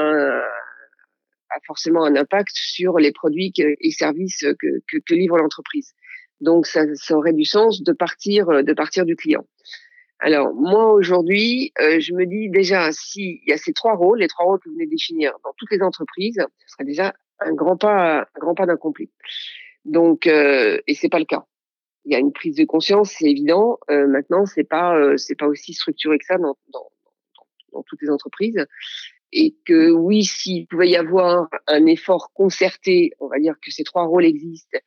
a, 1.49 1.59
forcément 1.65 2.03
un 2.03 2.15
impact 2.15 2.51
sur 2.53 2.97
les 2.97 3.11
produits 3.11 3.53
et 3.57 3.91
services 3.91 4.45
que, 4.59 4.67
que, 4.87 4.97
que 5.05 5.13
livre 5.13 5.37
l'entreprise. 5.37 5.93
Donc 6.41 6.65
ça, 6.65 6.83
ça 6.95 7.15
aurait 7.15 7.33
du 7.33 7.45
sens 7.45 7.83
de 7.83 7.93
partir 7.93 8.47
de 8.63 8.73
partir 8.73 9.05
du 9.05 9.15
client. 9.15 9.45
Alors 10.19 10.53
moi 10.53 10.93
aujourd'hui, 10.93 11.73
euh, 11.81 11.99
je 11.99 12.13
me 12.13 12.25
dis 12.25 12.49
déjà 12.49 12.91
s'il 12.91 13.39
y 13.45 13.51
a 13.51 13.57
ces 13.57 13.73
trois 13.73 13.95
rôles, 13.95 14.19
les 14.19 14.27
trois 14.27 14.45
rôles 14.45 14.59
que 14.59 14.69
vous 14.69 14.75
venez 14.75 14.85
de 14.85 14.91
définir 14.91 15.33
dans 15.43 15.53
toutes 15.57 15.71
les 15.71 15.81
entreprises, 15.81 16.41
ce 16.59 16.73
serait 16.73 16.85
déjà 16.85 17.13
un 17.39 17.53
grand 17.53 17.77
pas, 17.77 18.21
un 18.21 18.39
grand 18.39 18.55
pas 18.55 18.65
d'accompli. 18.65 19.11
Donc 19.85 20.27
euh, 20.27 20.79
et 20.87 20.93
c'est 20.93 21.09
pas 21.09 21.19
le 21.19 21.25
cas. 21.25 21.45
Il 22.05 22.11
y 22.11 22.15
a 22.15 22.19
une 22.19 22.33
prise 22.33 22.55
de 22.55 22.65
conscience, 22.65 23.11
c'est 23.17 23.29
évident. 23.29 23.79
Euh, 23.89 24.07
maintenant, 24.07 24.45
c'est 24.45 24.63
pas 24.63 24.95
euh, 24.95 25.17
c'est 25.17 25.35
pas 25.35 25.47
aussi 25.47 25.73
structuré 25.73 26.17
que 26.17 26.25
ça 26.25 26.37
dans, 26.37 26.55
dans, 26.73 26.89
dans 27.73 27.83
toutes 27.83 28.01
les 28.01 28.09
entreprises 28.09 28.65
et 29.33 29.55
que 29.65 29.91
oui, 29.91 30.23
s'il 30.23 30.67
pouvait 30.67 30.89
y 30.89 30.95
avoir 30.95 31.49
un 31.67 31.85
effort 31.87 32.31
concerté, 32.33 33.11
on 33.19 33.27
va 33.27 33.39
dire 33.39 33.55
que 33.61 33.71
ces 33.71 33.83
trois 33.83 34.05
rôles 34.05 34.25
existent, 34.25 34.77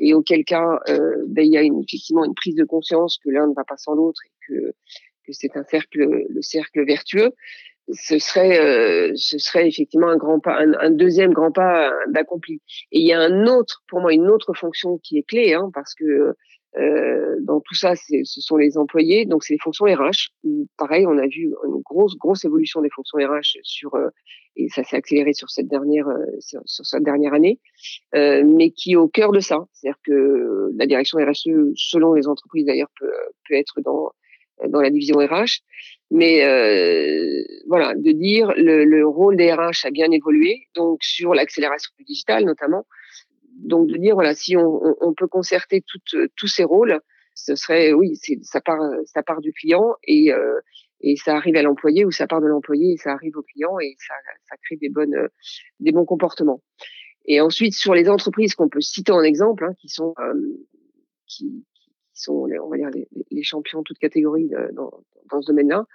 et 0.00 0.14
auquel 0.14 0.44
cas, 0.44 0.80
euh, 0.88 1.24
ben, 1.28 1.44
il 1.44 1.52
y 1.52 1.56
a 1.56 1.62
une, 1.62 1.80
effectivement 1.80 2.24
une 2.24 2.34
prise 2.34 2.56
de 2.56 2.64
conscience 2.64 3.18
que 3.22 3.30
l'un 3.30 3.46
ne 3.46 3.54
va 3.54 3.64
pas 3.64 3.76
sans 3.76 3.94
l'autre 3.94 4.20
et 4.26 4.32
que, 4.48 4.72
que 5.24 5.32
c'est 5.32 5.56
un 5.56 5.64
cercle, 5.64 6.00
le 6.28 6.42
cercle 6.42 6.84
vertueux. 6.84 7.32
Ce 7.92 8.18
serait, 8.18 8.60
euh, 8.60 9.12
ce 9.16 9.38
serait 9.38 9.66
effectivement 9.66 10.08
un 10.08 10.16
grand 10.16 10.38
pas, 10.38 10.56
un, 10.58 10.74
un 10.74 10.90
deuxième 10.90 11.32
grand 11.32 11.50
pas 11.52 11.92
d'accompli. 12.08 12.60
Et 12.92 13.00
il 13.00 13.06
y 13.06 13.12
a 13.12 13.20
un 13.20 13.46
autre, 13.46 13.82
pour 13.88 14.00
moi, 14.00 14.12
une 14.12 14.28
autre 14.28 14.54
fonction 14.54 14.98
qui 14.98 15.18
est 15.18 15.24
clé, 15.24 15.54
hein, 15.54 15.70
parce 15.74 15.94
que 15.94 16.34
euh, 16.78 17.36
dans 17.42 17.60
tout 17.60 17.74
ça, 17.74 17.94
ce 17.96 18.40
sont 18.40 18.56
les 18.56 18.78
employés, 18.78 19.24
donc 19.24 19.42
c'est 19.42 19.54
les 19.54 19.58
fonctions 19.58 19.86
RH. 19.86 20.30
pareil, 20.76 21.04
on 21.06 21.18
a 21.18 21.26
vu 21.26 21.52
une 21.66 21.80
grosse 21.82 22.16
grosse 22.16 22.44
évolution 22.44 22.80
des 22.80 22.90
fonctions 22.90 23.18
RH 23.18 23.58
sur 23.62 23.94
euh, 23.94 24.08
et 24.56 24.68
ça 24.68 24.84
s'est 24.84 24.96
accéléré 24.96 25.32
sur 25.32 25.50
cette 25.50 25.68
dernière 25.68 26.06
euh, 26.08 26.24
sur, 26.38 26.62
cette 26.66 27.02
dernière 27.02 27.34
année, 27.34 27.58
euh, 28.14 28.44
mais 28.44 28.70
qui 28.70 28.92
est 28.92 28.96
au 28.96 29.08
cœur 29.08 29.32
de 29.32 29.40
ça. 29.40 29.66
C'est-à-dire 29.72 29.98
que 30.04 30.70
la 30.76 30.86
direction 30.86 31.18
RSE, 31.18 31.72
selon 31.74 32.14
les 32.14 32.28
entreprises 32.28 32.66
d'ailleurs, 32.66 32.90
peut, 32.98 33.12
peut 33.48 33.54
être 33.54 33.80
dans 33.80 34.12
dans 34.68 34.82
la 34.82 34.90
division 34.90 35.16
RH, 35.16 35.62
mais 36.10 36.44
euh, 36.44 37.42
voilà, 37.66 37.94
de 37.94 38.12
dire 38.12 38.52
le, 38.56 38.84
le 38.84 39.06
rôle 39.06 39.36
des 39.36 39.52
RH 39.52 39.86
a 39.86 39.90
bien 39.90 40.10
évolué, 40.10 40.66
donc 40.74 41.02
sur 41.02 41.34
l'accélération 41.34 41.90
du 41.98 42.04
digital 42.04 42.44
notamment, 42.44 42.84
donc 43.60 43.88
de 43.88 43.96
dire 43.96 44.14
voilà 44.14 44.34
si 44.34 44.56
on, 44.56 44.96
on 45.00 45.14
peut 45.14 45.28
concerter 45.28 45.82
toutes, 45.86 46.16
tous 46.36 46.46
ces 46.46 46.64
rôles, 46.64 47.00
ce 47.34 47.54
serait 47.54 47.92
oui 47.92 48.18
ça 48.42 48.60
part 48.60 48.80
ça 49.06 49.22
part 49.22 49.40
du 49.40 49.52
client 49.52 49.94
et 50.04 50.32
euh, 50.32 50.60
et 51.02 51.16
ça 51.16 51.34
arrive 51.34 51.56
à 51.56 51.62
l'employé 51.62 52.04
ou 52.04 52.10
ça 52.10 52.26
part 52.26 52.40
de 52.40 52.46
l'employé 52.46 52.92
et 52.92 52.96
ça 52.96 53.12
arrive 53.12 53.36
au 53.36 53.42
client 53.42 53.78
et 53.80 53.94
ça 53.98 54.14
ça 54.48 54.56
crée 54.64 54.76
des 54.76 54.88
bonnes 54.88 55.28
des 55.80 55.92
bons 55.92 56.04
comportements. 56.04 56.62
Et 57.26 57.40
ensuite 57.40 57.74
sur 57.74 57.94
les 57.94 58.08
entreprises 58.08 58.54
qu'on 58.54 58.68
peut 58.68 58.80
citer 58.80 59.12
en 59.12 59.22
exemple 59.22 59.64
hein, 59.64 59.74
qui 59.78 59.88
sont 59.88 60.14
euh, 60.18 60.34
qui, 61.26 61.64
sont 62.12 62.48
on 62.62 62.68
va 62.68 62.76
dire 62.76 62.90
les, 62.90 63.08
les 63.30 63.42
champions 63.42 63.82
toutes 63.82 63.98
catégories 63.98 64.50
dans, 64.72 64.90
dans 65.30 65.40
ce 65.40 65.46
domaine-là. 65.46 65.86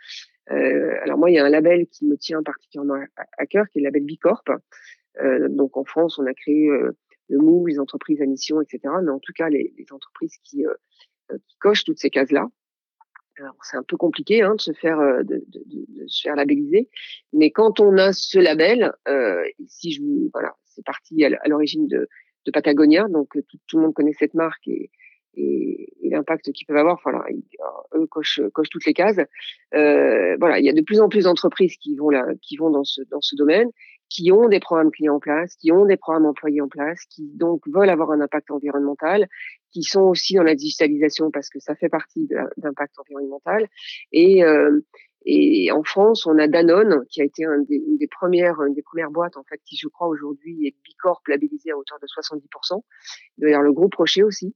Euh, 0.51 0.95
alors 1.01 1.17
moi 1.17 1.31
il 1.31 1.35
y 1.35 1.39
a 1.39 1.45
un 1.45 1.49
label 1.49 1.87
qui 1.87 2.05
me 2.05 2.17
tient 2.17 2.43
particulièrement 2.43 3.03
à, 3.37 3.45
cœur 3.47 3.65
qui 3.69 3.79
est 3.79 3.81
le 3.81 3.85
label 3.85 4.03
Bicorp. 4.03 4.43
Euh, 5.21 5.47
donc 5.49 5.77
en 5.77 5.85
France 5.85 6.19
on 6.19 6.25
a 6.25 6.33
créé 6.33 6.67
euh, 6.69 6.95
le 7.29 7.39
MOU, 7.39 7.65
les 7.67 7.79
entreprises 7.79 8.21
à 8.21 8.25
mission, 8.25 8.61
etc. 8.61 8.79
Mais 9.03 9.11
en 9.11 9.19
tout 9.19 9.33
cas, 9.33 9.49
les, 9.49 9.73
les 9.77 9.85
entreprises 9.91 10.37
qui, 10.43 10.65
euh, 10.65 10.73
qui, 11.47 11.57
cochent 11.59 11.83
toutes 11.83 11.99
ces 11.99 12.09
cases-là. 12.09 12.47
c'est 13.63 13.77
un 13.77 13.83
peu 13.83 13.97
compliqué 13.97 14.41
hein, 14.41 14.55
de 14.55 14.61
se 14.61 14.73
faire 14.73 14.97
de, 14.99 15.43
de, 15.47 15.63
de, 15.65 16.07
se 16.07 16.21
faire 16.21 16.35
labelliser, 16.35 16.89
mais 17.33 17.51
quand 17.51 17.79
on 17.79 17.97
a 17.97 18.13
ce 18.13 18.39
label, 18.39 18.93
si 19.67 19.91
je 19.91 20.01
voilà, 20.31 20.53
c'est 20.65 20.85
parti 20.85 21.23
à 21.25 21.47
l'origine 21.47 21.87
de, 21.87 22.07
de 22.45 22.51
Patagonia, 22.51 23.07
donc 23.09 23.29
tout, 23.33 23.57
tout, 23.67 23.77
le 23.77 23.83
monde 23.83 23.93
connaît 23.93 24.13
cette 24.13 24.33
marque 24.33 24.67
et, 24.67 24.91
et, 25.35 25.93
et 26.01 26.09
l'impact 26.09 26.51
qu'ils 26.51 26.67
peuvent 26.67 26.77
avoir. 26.77 26.95
Enfin, 26.95 27.23
eux 27.95 28.07
cochent, 28.07 28.41
cochent 28.53 28.69
toutes 28.69 28.85
les 28.85 28.93
cases. 28.93 29.19
Euh, 29.73 30.35
voilà, 30.39 30.59
il 30.59 30.65
y 30.65 30.69
a 30.69 30.73
de 30.73 30.81
plus 30.81 30.99
en 30.99 31.09
plus 31.09 31.25
d'entreprises 31.25 31.77
qui 31.77 31.95
vont 31.95 32.09
là, 32.09 32.25
qui 32.41 32.57
vont 32.57 32.69
dans 32.69 32.83
ce 32.83 33.01
dans 33.09 33.21
ce 33.21 33.35
domaine, 33.35 33.69
qui 34.09 34.31
ont 34.31 34.47
des 34.47 34.59
programmes 34.59 34.91
clients 34.91 35.15
en 35.15 35.19
place, 35.19 35.55
qui 35.55 35.71
ont 35.71 35.85
des 35.85 35.97
programmes 35.97 36.25
employés 36.25 36.61
en 36.61 36.67
place, 36.67 37.03
qui 37.09 37.31
donc 37.35 37.61
veulent 37.67 37.89
avoir 37.89 38.11
un 38.11 38.21
impact 38.21 38.51
environnemental, 38.51 39.27
qui 39.71 39.83
sont 39.83 40.01
aussi 40.01 40.35
dans 40.35 40.43
la 40.43 40.55
digitalisation 40.55 41.31
parce 41.31 41.49
que 41.49 41.59
ça 41.59 41.75
fait 41.75 41.89
partie 41.89 42.27
d'impact 42.57 42.97
environnemental. 42.99 43.67
Et 44.11 44.43
euh, 44.43 44.79
et 45.25 45.71
en 45.71 45.83
France, 45.83 46.27
on 46.27 46.37
a 46.37 46.47
Danone 46.47 47.03
qui 47.09 47.19
a 47.19 47.23
été 47.23 47.43
une 47.43 47.97
des 47.97 48.07
premières, 48.07 48.61
une 48.61 48.75
des 48.75 48.83
premières 48.83 49.09
boîtes 49.09 49.37
en 49.37 49.43
fait 49.43 49.59
qui, 49.65 49.75
je 49.75 49.87
crois, 49.87 50.07
aujourd'hui 50.07 50.67
est 50.67 50.75
Bicorp 50.83 51.21
labellisé 51.27 51.71
à 51.71 51.77
hauteur 51.77 51.97
de 51.99 52.05
70%. 52.05 52.83
D'ailleurs, 53.39 53.63
le 53.63 53.73
groupe 53.73 53.95
Rocher 53.95 54.21
aussi. 54.21 54.55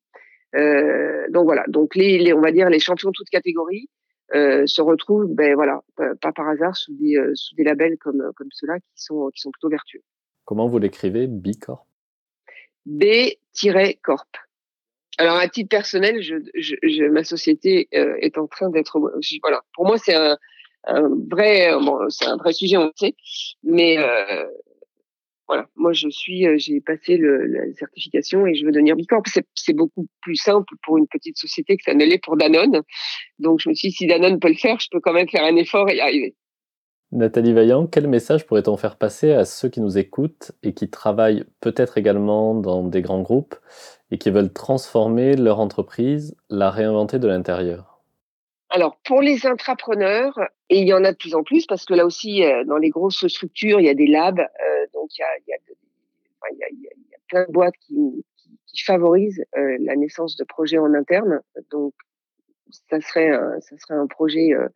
Euh, 0.55 1.25
donc 1.29 1.45
voilà, 1.45 1.63
donc 1.67 1.95
les, 1.95 2.33
on 2.33 2.41
va 2.41 2.51
dire 2.51 2.69
les 2.69 2.79
champions 2.79 3.09
de 3.09 3.15
toutes 3.15 3.29
catégories 3.29 3.89
euh, 4.35 4.65
se 4.65 4.81
retrouvent, 4.81 5.27
ben 5.27 5.55
voilà, 5.55 5.81
pas 5.95 6.31
par 6.31 6.47
hasard 6.47 6.75
sous 6.75 6.93
des 6.93 7.17
euh, 7.17 7.31
sous 7.35 7.55
des 7.55 7.63
labels 7.63 7.97
comme 7.97 8.31
comme 8.35 8.49
ceux-là 8.51 8.79
qui 8.79 9.03
sont 9.03 9.29
qui 9.33 9.41
sont 9.41 9.51
plutôt 9.51 9.69
vertueux. 9.69 10.01
Comment 10.45 10.67
vous 10.67 10.79
l'écrivez, 10.79 11.27
Bicorp? 11.27 11.85
B-Corp. 12.85 14.37
Alors 15.17 15.35
à 15.35 15.47
titre 15.47 15.69
personnel, 15.69 16.21
je, 16.21 16.35
je, 16.55 17.05
ma 17.07 17.23
société 17.23 17.87
est 17.91 18.37
en 18.37 18.47
train 18.47 18.69
d'être 18.69 18.99
voilà. 19.41 19.61
Pour 19.73 19.85
moi, 19.85 19.97
c'est 19.97 20.15
un, 20.15 20.37
un 20.85 21.09
vrai 21.29 21.71
bon, 21.73 22.09
c'est 22.09 22.25
un 22.25 22.37
vrai 22.37 22.53
sujet, 22.53 22.77
on 22.77 22.85
le 22.85 22.91
sait, 22.95 23.15
mais 23.63 23.97
voilà, 25.49 25.67
moi 25.75 25.93
je 25.93 26.09
suis, 26.09 26.45
euh, 26.45 26.57
j'ai 26.57 26.79
passé 26.79 27.17
le, 27.17 27.47
la 27.47 27.73
certification 27.73 28.45
et 28.45 28.53
je 28.53 28.63
veux 28.63 28.71
devenir 28.71 28.95
Bicorp. 28.95 29.23
C'est 29.55 29.73
beaucoup 29.73 30.05
plus 30.21 30.35
simple 30.35 30.75
pour 30.83 30.99
une 30.99 31.07
petite 31.07 31.39
société 31.39 31.75
que 31.75 31.83
ça 31.83 31.95
ne 31.95 32.05
l'est 32.05 32.23
pour 32.23 32.37
Danone. 32.37 32.83
Donc 33.39 33.59
je 33.59 33.69
me 33.69 33.73
suis 33.73 33.89
dit, 33.89 33.95
si 33.95 34.05
Danone 34.05 34.39
peut 34.39 34.49
le 34.49 34.53
faire, 34.53 34.79
je 34.79 34.87
peux 34.91 34.99
quand 34.99 35.11
même 35.11 35.27
faire 35.27 35.43
un 35.43 35.55
effort 35.55 35.89
et 35.89 35.95
y 35.95 36.01
arriver. 36.01 36.35
Nathalie 37.11 37.53
Vaillant, 37.53 37.87
quel 37.87 38.07
message 38.07 38.45
pourrait-on 38.45 38.77
faire 38.77 38.95
passer 38.95 39.31
à 39.31 39.43
ceux 39.43 39.69
qui 39.69 39.81
nous 39.81 39.97
écoutent 39.97 40.51
et 40.61 40.75
qui 40.75 40.87
travaillent 40.87 41.45
peut-être 41.61 41.97
également 41.97 42.53
dans 42.53 42.83
des 42.83 43.01
grands 43.01 43.23
groupes 43.23 43.55
et 44.11 44.19
qui 44.19 44.29
veulent 44.29 44.53
transformer 44.53 45.35
leur 45.35 45.59
entreprise, 45.59 46.37
la 46.51 46.69
réinventer 46.69 47.17
de 47.17 47.27
l'intérieur? 47.27 48.03
Alors 48.69 48.99
pour 49.03 49.23
les 49.23 49.47
intrapreneurs, 49.47 50.39
et 50.69 50.79
il 50.79 50.87
y 50.87 50.93
en 50.93 51.03
a 51.03 51.11
de 51.11 51.17
plus 51.17 51.35
en 51.35 51.43
plus 51.43 51.65
parce 51.65 51.85
que 51.85 51.93
là 51.93 52.05
aussi 52.05 52.43
euh, 52.43 52.63
dans 52.65 52.77
les 52.77 52.89
grosses 52.89 53.27
structures 53.27 53.79
il 53.79 53.85
y 53.85 53.89
a 53.89 53.95
des 53.95 54.07
labs, 54.07 54.41
donc 54.93 55.09
il 55.17 55.21
y, 55.47 55.53
a, 55.53 55.57
plein 57.27 57.45
de 57.45 57.51
boîtes 57.51 57.77
qui, 57.81 58.25
qui, 58.37 58.59
qui 58.65 58.83
favorisent 58.83 59.43
euh, 59.57 59.77
la 59.81 59.95
naissance 59.95 60.35
de 60.35 60.43
projets 60.43 60.77
en 60.77 60.93
interne. 60.93 61.41
Donc 61.71 61.93
ça 62.89 63.01
serait 63.01 63.29
un, 63.29 63.59
ça 63.61 63.77
serait 63.77 63.95
un 63.95 64.07
projet, 64.07 64.53
euh, 64.53 64.67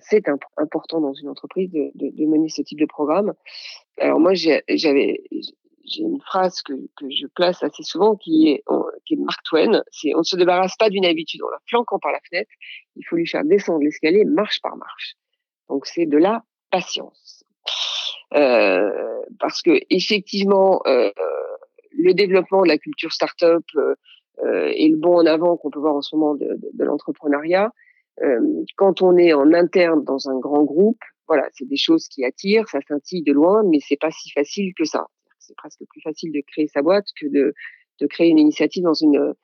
c'est 0.00 0.28
important 0.56 1.00
dans 1.00 1.14
une 1.14 1.28
entreprise 1.28 1.70
de, 1.70 1.90
de, 1.94 2.10
de, 2.10 2.26
mener 2.26 2.48
ce 2.48 2.62
type 2.62 2.80
de 2.80 2.86
programme. 2.86 3.32
Alors 3.98 4.20
moi 4.20 4.32
j'avais 4.34 5.22
j'ai 5.90 6.02
une 6.02 6.20
phrase 6.20 6.62
que, 6.62 6.72
que, 6.96 7.06
je 7.10 7.26
place 7.26 7.62
assez 7.62 7.82
souvent 7.82 8.16
qui 8.16 8.48
est, 8.50 8.64
qui 9.04 9.14
est 9.14 9.16
Mark 9.16 9.40
Twain. 9.44 9.82
C'est 9.90 10.14
on 10.14 10.18
ne 10.18 10.22
se 10.22 10.36
débarrasse 10.36 10.76
pas 10.76 10.90
d'une 10.90 11.04
habitude 11.04 11.42
en 11.42 11.50
la 11.50 11.58
flanquant 11.68 11.98
par 11.98 12.12
la 12.12 12.20
fenêtre. 12.28 12.50
Il 12.96 13.04
faut 13.06 13.16
lui 13.16 13.26
faire 13.26 13.44
descendre 13.44 13.80
l'escalier 13.80 14.24
marche 14.24 14.60
par 14.62 14.76
marche. 14.76 15.14
Donc 15.68 15.86
c'est 15.86 16.06
de 16.06 16.18
la 16.18 16.42
patience. 16.70 17.44
Euh, 18.34 18.90
parce 19.40 19.62
que 19.62 19.80
effectivement, 19.90 20.82
euh, 20.86 21.10
le 21.92 22.12
développement 22.14 22.62
de 22.62 22.68
la 22.68 22.78
culture 22.78 23.12
start-up 23.12 23.64
euh, 23.76 23.94
et 24.74 24.88
le 24.88 24.96
bon 24.96 25.16
en 25.16 25.26
avant 25.26 25.56
qu'on 25.56 25.70
peut 25.70 25.80
voir 25.80 25.94
en 25.94 26.02
ce 26.02 26.14
moment 26.14 26.34
de, 26.34 26.46
de, 26.46 26.70
de 26.72 26.84
l'entrepreneuriat, 26.84 27.72
euh, 28.22 28.64
quand 28.76 29.02
on 29.02 29.16
est 29.16 29.32
en 29.32 29.52
interne 29.52 30.04
dans 30.04 30.28
un 30.28 30.38
grand 30.38 30.64
groupe, 30.64 31.00
voilà, 31.26 31.48
c'est 31.52 31.68
des 31.68 31.76
choses 31.76 32.08
qui 32.08 32.24
attirent, 32.24 32.68
ça 32.68 32.80
scintille 32.86 33.22
de 33.22 33.32
loin, 33.32 33.62
mais 33.70 33.78
c'est 33.80 33.98
pas 33.98 34.10
si 34.10 34.30
facile 34.30 34.72
que 34.74 34.84
ça 34.84 35.06
c'est 35.48 35.56
presque 35.56 35.80
plus 35.88 36.00
facile 36.02 36.30
de 36.32 36.40
créer 36.46 36.68
sa 36.68 36.82
boîte 36.82 37.06
que 37.18 37.26
de, 37.26 37.54
de 38.00 38.06
créer 38.06 38.28
une 38.28 38.38
initiative 38.38 38.84
dans 38.84 38.94
une 38.94 39.34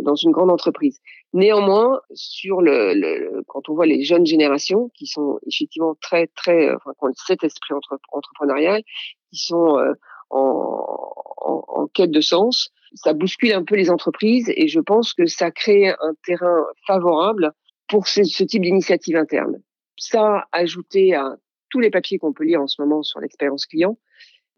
dans 0.00 0.14
une 0.14 0.30
grande 0.30 0.50
entreprise. 0.50 1.00
Néanmoins, 1.34 2.00
sur 2.14 2.62
le, 2.62 3.42
quand 3.46 3.68
on 3.68 3.74
voit 3.74 3.84
les 3.84 4.04
jeunes 4.04 4.24
générations 4.24 4.88
qui 4.94 5.06
sont 5.06 5.38
effectivement 5.46 5.94
très 6.00 6.28
très 6.28 6.68
euh, 6.68 6.76
enfin 6.76 6.92
qui 6.92 7.04
ont 7.04 7.12
cet 7.26 7.44
esprit 7.44 7.74
entre, 7.74 7.98
entrepreneurial, 8.10 8.82
qui 9.30 9.36
sont 9.36 9.78
euh, 9.78 9.92
en, 10.30 11.12
en, 11.36 11.86
quête 11.88 12.10
de 12.10 12.22
sens, 12.22 12.70
ça 12.94 13.12
bouscule 13.12 13.52
un 13.52 13.64
peu 13.64 13.76
les 13.76 13.90
entreprises 13.90 14.50
et 14.56 14.66
je 14.66 14.80
pense 14.80 15.12
que 15.12 15.26
ça 15.26 15.50
crée 15.50 15.88
un 15.88 16.14
terrain 16.24 16.64
favorable 16.86 17.52
pour 17.86 18.08
ce 18.08 18.44
type 18.44 18.62
d'initiative 18.62 19.16
interne. 19.16 19.60
Ça, 19.98 20.46
ajouté 20.52 21.14
à 21.14 21.36
tous 21.68 21.80
les 21.80 21.90
papiers 21.90 22.18
qu'on 22.18 22.32
peut 22.32 22.44
lire 22.44 22.62
en 22.62 22.66
ce 22.66 22.80
moment 22.80 23.02
sur 23.02 23.20
l'expérience 23.20 23.66
client, 23.66 23.98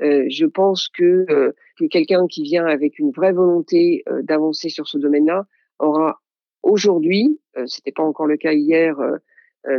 euh, 0.02 0.24
je 0.28 0.46
pense 0.46 0.88
que, 0.88 1.26
euh, 1.30 1.52
que 1.78 1.84
quelqu'un 1.86 2.26
qui 2.26 2.42
vient 2.42 2.66
avec 2.66 2.98
une 2.98 3.10
vraie 3.10 3.32
volonté 3.32 4.02
euh, 4.08 4.22
d'avancer 4.22 4.68
sur 4.68 4.88
ce 4.88 4.98
domaine-là 4.98 5.46
aura 5.78 6.20
aujourd'hui, 6.62 7.40
c'était 7.66 7.92
pas 7.92 8.02
encore 8.02 8.26
le 8.26 8.36
cas 8.38 8.52
hier, 8.52 8.96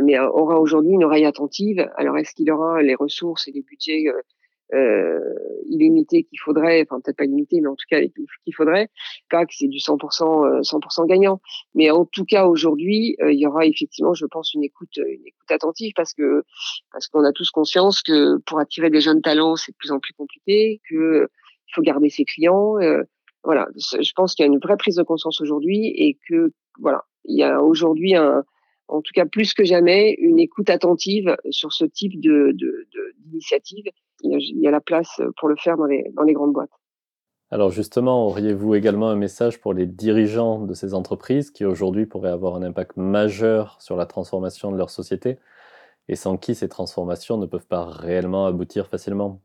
mais 0.02 0.18
aura 0.20 0.60
aujourd'hui 0.60 0.92
une 0.92 1.02
oreille 1.02 1.24
attentive. 1.24 1.90
Alors 1.96 2.16
est-ce 2.16 2.32
qu'il 2.32 2.48
aura 2.50 2.80
les 2.80 2.94
ressources 2.94 3.48
et 3.48 3.50
les 3.52 3.62
budgets 3.62 4.04
euh, 4.74 5.20
illimité 5.66 6.24
qu'il 6.24 6.40
faudrait, 6.40 6.82
enfin 6.82 7.00
peut-être 7.00 7.16
pas 7.16 7.24
illimité, 7.24 7.60
mais 7.60 7.68
en 7.68 7.76
tout 7.76 7.86
cas 7.88 8.00
qu'il 8.00 8.54
faudrait, 8.54 8.88
pas 9.30 9.46
que 9.46 9.54
c'est 9.54 9.68
du 9.68 9.78
100% 9.78 10.62
100% 10.62 11.02
euh, 11.02 11.06
gagnant. 11.06 11.40
Mais 11.74 11.90
en 11.90 12.04
tout 12.04 12.24
cas 12.24 12.46
aujourd'hui, 12.46 13.16
euh, 13.22 13.32
il 13.32 13.38
y 13.38 13.46
aura 13.46 13.64
effectivement, 13.66 14.14
je 14.14 14.26
pense, 14.26 14.54
une 14.54 14.64
écoute 14.64 14.96
une 14.96 15.26
écoute 15.26 15.50
attentive 15.50 15.92
parce 15.94 16.14
que 16.14 16.42
parce 16.92 17.06
qu'on 17.08 17.24
a 17.24 17.32
tous 17.32 17.50
conscience 17.50 18.02
que 18.02 18.38
pour 18.46 18.58
attirer 18.58 18.90
des 18.90 19.00
jeunes 19.00 19.22
talents, 19.22 19.56
c'est 19.56 19.72
de 19.72 19.76
plus 19.76 19.92
en 19.92 20.00
plus 20.00 20.12
compliqué, 20.14 20.80
que 20.88 21.28
il 21.68 21.74
faut 21.74 21.82
garder 21.82 22.10
ses 22.10 22.24
clients. 22.24 22.78
Euh, 22.80 23.02
voilà, 23.44 23.68
je 23.76 24.12
pense 24.14 24.34
qu'il 24.34 24.44
y 24.44 24.48
a 24.48 24.52
une 24.52 24.58
vraie 24.58 24.76
prise 24.76 24.96
de 24.96 25.04
conscience 25.04 25.40
aujourd'hui 25.40 25.86
et 25.96 26.18
que 26.28 26.52
voilà, 26.80 27.04
il 27.24 27.38
y 27.38 27.44
a 27.44 27.62
aujourd'hui 27.62 28.16
un 28.16 28.44
en 28.88 29.02
tout 29.02 29.12
cas 29.14 29.26
plus 29.26 29.54
que 29.54 29.64
jamais, 29.64 30.12
une 30.18 30.38
écoute 30.38 30.70
attentive 30.70 31.36
sur 31.50 31.72
ce 31.72 31.84
type 31.84 32.20
de, 32.20 32.56
d'initiative. 33.18 33.86
Il, 34.22 34.38
il, 34.40 34.60
y 34.60 34.66
a 34.66 34.70
la 34.70 34.80
place 34.80 35.20
pour 35.38 35.48
le 35.48 35.56
faire 35.56 35.76
dans 35.76 35.86
les, 35.86 36.10
dans 36.14 36.22
les 36.22 36.32
grandes 36.32 36.52
boîtes. 36.52 36.70
Alors 37.50 37.70
justement, 37.70 38.26
auriez-vous 38.26 38.74
également 38.74 39.08
un 39.08 39.16
message 39.16 39.60
pour 39.60 39.72
les 39.72 39.86
dirigeants 39.86 40.60
de 40.60 40.74
ces 40.74 40.94
entreprises 40.94 41.50
qui 41.50 41.64
aujourd'hui 41.64 42.06
pourraient 42.06 42.30
avoir 42.30 42.56
un 42.56 42.62
impact 42.62 42.96
majeur 42.96 43.80
sur 43.80 43.96
la 43.96 44.06
transformation 44.06 44.72
de 44.72 44.76
leur 44.76 44.90
société 44.90 45.38
et 46.08 46.16
sans 46.16 46.36
qui 46.36 46.54
ces 46.54 46.68
transformations 46.68 47.36
ne 47.36 47.46
peuvent 47.46 47.66
pas 47.66 47.84
réellement 47.84 48.46
aboutir 48.46 48.88
facilement? 48.88 49.40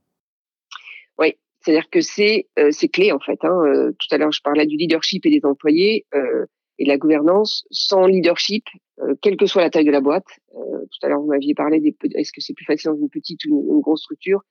Oui, 1.20 1.36
c'est-à-dire 1.60 1.90
que 1.90 2.02
c'est, 2.02 2.48
euh, 2.58 2.70
c'est 2.72 2.88
clé 2.88 3.12
en 3.12 3.20
fait. 3.20 3.44
Hein. 3.44 3.62
Euh, 3.66 3.92
tout 4.00 4.08
à 4.12 4.18
l'heure, 4.18 4.32
je 4.32 4.42
parlais 4.42 4.66
du 4.66 4.78
leadership 4.78 5.26
et 5.26 5.30
des 5.30 5.46
employés. 5.46 6.06
Euh, 6.16 6.46
et 6.80 6.86
la 6.86 6.98
gouvernance 6.98 7.66
sans 7.72 8.06
leadership, 8.06 8.66
euh, 9.02 9.16
quelle 9.22 9.38
que 9.38 9.46
soit 9.46 9.62
la 9.62 9.70
taille 9.70 9.86
de 9.86 9.92
la 9.92 10.02
boîte. 10.02 10.26
Euh, 10.56 10.80
tout 10.82 11.06
à 11.06 11.10
l'heure, 11.10 11.22
vous 11.22 11.28
m'aviez 11.28 11.54
parlé 11.54 11.80
des 11.80 11.96
est-ce 12.16 12.32
que 12.32 12.42
c'est 12.42 12.54
plus 12.54 12.66
facile 12.66 12.92
dans 12.92 12.98
une 12.98 13.10
petite 13.10 13.44
ou 13.46 13.74
une, 13.74 13.82
grosse 13.82 14.02
structure? 14.02 14.42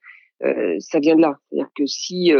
Euh, 0.43 0.75
Ça 0.79 0.99
vient 0.99 1.15
de 1.15 1.21
là. 1.21 1.37
C'est-à-dire 1.49 1.69
que 1.75 1.85
si 1.85 2.33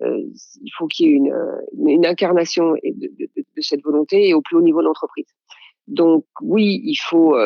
il 0.00 0.70
faut 0.76 0.86
qu'il 0.88 1.06
y 1.06 1.12
ait 1.12 1.16
une, 1.16 2.06
incarnation 2.06 2.72
de, 2.72 3.62
cette 3.62 3.82
volonté 3.82 4.34
au 4.34 4.42
plus 4.42 4.56
haut 4.56 4.62
niveau 4.62 4.80
de 4.80 4.86
l'entreprise. 4.86 5.26
Donc 5.86 6.24
oui, 6.40 6.80
il 6.84 6.96
faut 6.96 7.36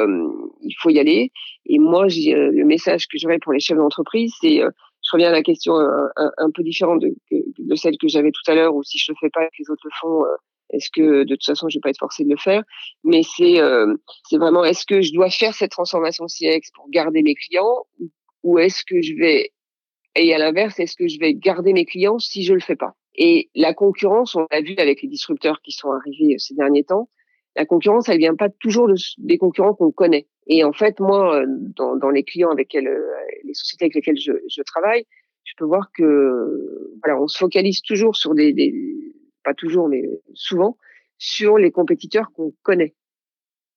il 0.63 0.75
faut 0.81 0.89
y 0.91 0.99
aller. 0.99 1.31
Et 1.67 1.79
moi, 1.79 2.07
le 2.07 2.65
message 2.65 3.07
que 3.09 3.19
j'aurais 3.19 3.39
pour 3.39 3.53
les 3.53 3.61
chefs 3.61 3.77
d'entreprise, 3.77 4.33
c'est 4.41 4.61
je 4.61 5.11
reviens 5.13 5.29
à 5.29 5.33
la 5.33 5.43
question 5.43 5.75
un, 5.75 6.51
peu 6.55 6.63
différente 6.63 7.03
de, 7.03 7.15
de, 7.31 7.75
celle 7.75 7.99
que 7.99 8.09
j'avais 8.09 8.31
tout 8.31 8.51
à 8.51 8.55
l'heure, 8.55 8.75
ou 8.75 8.83
si 8.83 8.97
je 8.99 9.13
le 9.13 9.17
fais 9.21 9.31
pas 9.31 9.45
que 9.47 9.57
les 9.59 9.71
autres 9.71 9.85
le 9.85 9.91
font, 10.01 10.25
est-ce 10.71 10.91
que 10.91 11.25
de 11.25 11.35
toute 11.35 11.45
façon, 11.45 11.69
je 11.69 11.79
vais 11.79 11.81
pas 11.81 11.91
être 11.91 11.99
forcée 11.99 12.25
de 12.25 12.31
le 12.31 12.37
faire? 12.37 12.63
Mais 13.05 13.23
c'est 13.23 13.61
euh, 13.61 13.95
c'est 14.29 14.39
vraiment 14.39 14.65
est-ce 14.65 14.87
que 14.87 15.01
je 15.01 15.13
dois 15.13 15.31
faire 15.31 15.55
cette 15.55 15.71
transformation 15.71 16.27
CX 16.27 16.71
pour 16.75 16.89
garder 16.91 17.23
mes 17.23 17.35
clients 17.35 17.87
ou 18.43 18.59
est-ce 18.59 18.85
que 18.85 19.01
je 19.03 19.15
vais 19.15 19.53
et 20.17 20.35
à 20.35 20.39
l'inverse, 20.39 20.79
est-ce 20.81 20.97
que 20.97 21.07
je 21.07 21.19
vais 21.21 21.35
garder 21.35 21.73
mes 21.73 21.85
clients 21.85 22.19
si 22.19 22.43
je 22.43 22.53
le 22.53 22.61
fais 22.61 22.77
pas? 22.77 22.95
Et 23.15 23.51
la 23.55 23.75
concurrence, 23.75 24.35
on 24.35 24.47
l'a 24.51 24.61
vu 24.61 24.75
avec 24.79 25.03
les 25.03 25.09
disrupteurs 25.09 25.61
qui 25.63 25.73
sont 25.73 25.91
arrivés 25.93 26.37
ces 26.39 26.55
derniers 26.55 26.85
temps. 26.85 27.09
La 27.57 27.67
concurrence, 27.67 28.09
elle 28.09 28.19
vient 28.19 28.35
pas 28.35 28.49
toujours 28.49 28.89
de, 28.89 28.95
des 29.19 29.39
concurrents 29.39 29.75
qu'on 29.75 29.91
connaît. 29.91 30.27
Et 30.47 30.65
en 30.65 30.73
fait, 30.73 30.99
moi, 31.01 31.45
dans, 31.77 31.97
dans 31.97 32.11
les 32.11 32.25
clients 32.25 32.51
avec 32.51 32.73
lesquels, 32.73 32.93
les 33.45 33.55
sociétés 33.55 33.85
avec 33.85 33.95
lesquelles 33.97 34.21
je, 34.21 34.33
je 34.49 34.63
travaille, 34.63 35.05
je 35.45 35.55
peux 35.57 35.65
voir 35.65 35.91
que 35.93 36.91
voilà, 37.03 37.21
on 37.21 37.27
se 37.27 37.39
focalise 37.39 37.83
toujours 37.83 38.17
sur 38.17 38.35
des, 38.35 38.53
des 38.53 39.08
pas 39.49 39.55
toujours, 39.55 39.89
mais 39.89 40.03
souvent, 40.35 40.77
sur 41.17 41.57
les 41.57 41.71
compétiteurs 41.71 42.31
qu'on 42.35 42.53
connaît. 42.63 42.95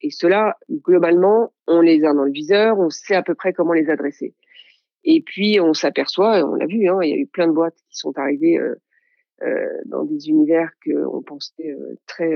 Et 0.02 0.12
ceux-là, 0.12 0.58
globalement, 0.70 1.54
on 1.68 1.80
les 1.80 2.04
a 2.04 2.14
dans 2.14 2.26
le 2.26 2.32
viseur, 2.32 2.78
on 2.78 2.90
sait 2.90 3.16
à 3.16 3.24
peu 3.24 3.36
près 3.36 3.54
comment 3.54 3.72
les 3.74 3.90
adresser. 3.90 4.34
Et 5.06 5.22
puis, 5.22 5.60
on 5.62 5.74
s'aperçoit, 5.74 6.46
on 6.46 6.56
l'a 6.56 6.66
vu, 6.66 6.90
hein, 6.90 7.00
il 7.02 7.10
y 7.10 7.14
a 7.14 7.18
eu 7.18 7.26
plein 7.26 7.48
de 7.48 7.54
boîtes 7.54 7.78
qui 7.90 7.98
sont 7.98 8.18
arrivées 8.18 8.58
euh, 8.58 8.76
euh, 9.44 9.68
dans 9.86 10.04
des 10.04 10.28
univers 10.28 10.72
qu'on 10.84 11.22
pensait 11.24 11.72
euh, 11.72 11.96
très, 12.06 12.32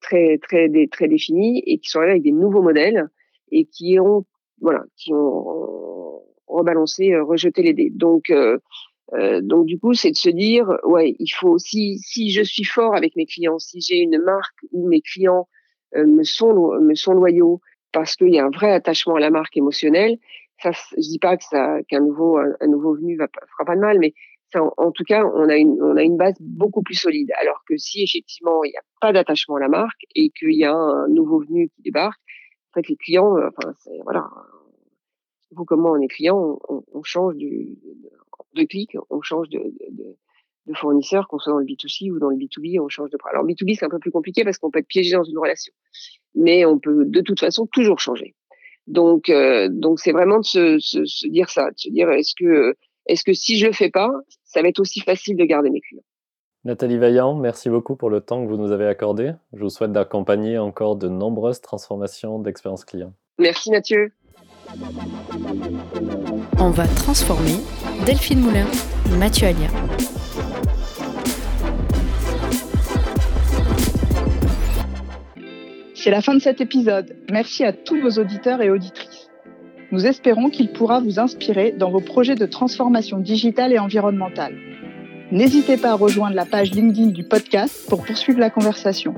très, 0.00 0.38
très, 0.38 0.68
très 0.86 1.08
définis 1.08 1.62
et 1.66 1.78
qui 1.78 1.88
sont 1.88 1.98
arrivés 1.98 2.12
avec 2.12 2.22
des 2.22 2.32
nouveaux 2.32 2.62
modèles 2.62 3.08
et 3.50 3.64
qui 3.66 3.98
ont, 3.98 4.24
voilà, 4.60 4.84
qui 4.96 5.12
ont 5.12 6.22
rebalancé, 6.46 7.16
rejeté 7.18 7.62
les 7.62 7.74
dés. 7.74 7.90
Donc, 7.90 8.32
donc 9.12 9.66
du 9.66 9.78
coup, 9.78 9.94
c'est 9.94 10.10
de 10.10 10.16
se 10.16 10.30
dire, 10.30 10.66
ouais, 10.84 11.14
il 11.18 11.28
faut 11.28 11.58
si 11.58 11.98
si 11.98 12.30
je 12.30 12.42
suis 12.42 12.64
fort 12.64 12.96
avec 12.96 13.16
mes 13.16 13.26
clients, 13.26 13.58
si 13.58 13.80
j'ai 13.80 13.98
une 13.98 14.18
marque 14.18 14.58
où 14.72 14.88
mes 14.88 15.02
clients 15.02 15.48
me 15.94 16.22
sont 16.24 16.80
me 16.80 16.94
sont 16.94 17.12
loyaux 17.12 17.60
parce 17.92 18.16
qu'il 18.16 18.34
y 18.34 18.38
a 18.38 18.44
un 18.44 18.50
vrai 18.50 18.72
attachement 18.72 19.16
à 19.16 19.20
la 19.20 19.30
marque 19.30 19.56
émotionnelle, 19.56 20.18
ça, 20.62 20.72
je 20.72 21.08
dis 21.08 21.18
pas 21.18 21.36
que 21.36 21.44
ça 21.44 21.82
qu'un 21.88 22.00
nouveau 22.00 22.38
un, 22.38 22.66
nouveau 22.66 22.94
venu 22.94 23.16
va 23.16 23.28
fera 23.28 23.64
pas 23.66 23.76
de 23.76 23.80
mal, 23.80 23.98
mais 23.98 24.14
en, 24.60 24.90
tout 24.92 25.04
cas, 25.04 25.24
on 25.24 25.48
a 25.48 25.56
une, 25.56 25.82
on 25.82 25.96
a 25.96 26.02
une 26.02 26.16
base 26.16 26.36
beaucoup 26.40 26.82
plus 26.82 26.94
solide. 26.94 27.30
Alors 27.40 27.62
que 27.68 27.76
si 27.76 28.02
effectivement 28.02 28.62
il 28.64 28.70
n'y 28.70 28.76
a 28.76 28.82
pas 29.00 29.12
d'attachement 29.12 29.56
à 29.56 29.60
la 29.60 29.68
marque 29.68 30.02
et 30.14 30.30
qu'il 30.30 30.54
y 30.54 30.64
a 30.64 30.72
un 30.72 31.08
nouveau 31.08 31.40
venu 31.40 31.68
qui 31.70 31.82
débarque, 31.82 32.20
en 32.70 32.80
fait 32.80 32.88
les 32.88 32.96
clients, 32.96 33.36
euh, 33.36 33.48
enfin 33.56 33.74
voilà, 34.04 34.26
vous 35.54 35.64
comme 35.64 35.80
moi 35.80 35.92
on 35.92 36.00
est 36.00 36.08
client, 36.08 36.58
on, 36.68 37.02
change 37.02 37.36
du, 37.36 37.78
de, 38.54 38.64
clic, 38.64 38.96
on 39.10 39.22
change 39.22 39.48
de, 39.48 39.58
de, 39.90 40.16
de 40.66 40.74
fournisseur, 40.74 41.28
qu'on 41.28 41.38
soit 41.38 41.52
dans 41.52 41.58
le 41.58 41.66
B2C 41.66 42.10
ou 42.10 42.18
dans 42.18 42.30
le 42.30 42.36
B2B, 42.36 42.80
on 42.80 42.88
change 42.88 43.10
de 43.10 43.18
Alors 43.30 43.44
B2B 43.44 43.76
c'est 43.78 43.84
un 43.84 43.90
peu 43.90 43.98
plus 43.98 44.10
compliqué 44.10 44.44
parce 44.44 44.58
qu'on 44.58 44.70
peut 44.70 44.78
être 44.78 44.88
piégé 44.88 45.12
dans 45.12 45.24
une 45.24 45.38
relation, 45.38 45.72
mais 46.34 46.64
on 46.64 46.78
peut 46.78 47.04
de 47.06 47.20
toute 47.20 47.40
façon 47.40 47.66
toujours 47.66 48.00
changer. 48.00 48.34
Donc 48.86 49.30
euh, 49.30 49.68
donc 49.70 50.00
c'est 50.00 50.12
vraiment 50.12 50.38
de 50.38 50.44
se, 50.44 50.78
se, 50.78 51.04
se, 51.04 51.26
dire 51.28 51.50
ça, 51.50 51.70
de 51.70 51.78
se 51.78 51.88
dire 51.88 52.10
est-ce 52.10 52.34
que 52.36 52.74
est-ce 53.06 53.24
que 53.24 53.34
si 53.34 53.58
je 53.58 53.66
le 53.66 53.72
fais 53.72 53.90
pas, 53.90 54.10
ça 54.44 54.62
va 54.62 54.68
être 54.68 54.80
aussi 54.80 55.00
facile 55.00 55.36
de 55.36 55.44
garder 55.44 55.70
mes 55.70 55.80
clients? 55.80 56.04
Nathalie 56.64 56.96
Vaillant, 56.96 57.34
merci 57.34 57.68
beaucoup 57.68 57.94
pour 57.94 58.08
le 58.08 58.22
temps 58.22 58.42
que 58.42 58.48
vous 58.48 58.56
nous 58.56 58.72
avez 58.72 58.86
accordé. 58.86 59.32
Je 59.52 59.62
vous 59.62 59.68
souhaite 59.68 59.92
d'accompagner 59.92 60.56
encore 60.56 60.96
de 60.96 61.08
nombreuses 61.08 61.60
transformations 61.60 62.38
d'expérience 62.38 62.86
client. 62.86 63.12
Merci 63.38 63.70
Mathieu. 63.70 64.12
On 66.58 66.70
va 66.70 66.86
transformer 66.86 67.56
Delphine 68.06 68.40
Moulin, 68.40 68.66
Mathieu 69.18 69.48
Alia. 69.48 69.68
C'est 75.94 76.10
la 76.10 76.20
fin 76.20 76.34
de 76.34 76.40
cet 76.40 76.60
épisode. 76.60 77.16
Merci 77.30 77.64
à 77.64 77.72
tous 77.72 78.00
vos 78.00 78.20
auditeurs 78.20 78.62
et 78.62 78.70
auditrices. 78.70 79.30
Nous 79.92 80.06
espérons 80.06 80.50
qu'il 80.50 80.72
pourra 80.72 81.00
vous 81.00 81.18
inspirer 81.20 81.72
dans 81.72 81.90
vos 81.90 82.00
projets 82.00 82.34
de 82.34 82.46
transformation 82.46 83.18
digitale 83.18 83.72
et 83.72 83.78
environnementale. 83.78 84.56
N'hésitez 85.30 85.76
pas 85.76 85.90
à 85.90 85.94
rejoindre 85.94 86.36
la 86.36 86.44
page 86.44 86.72
LinkedIn 86.72 87.08
du 87.08 87.24
podcast 87.24 87.88
pour 87.88 88.04
poursuivre 88.04 88.40
la 88.40 88.50
conversation. 88.50 89.14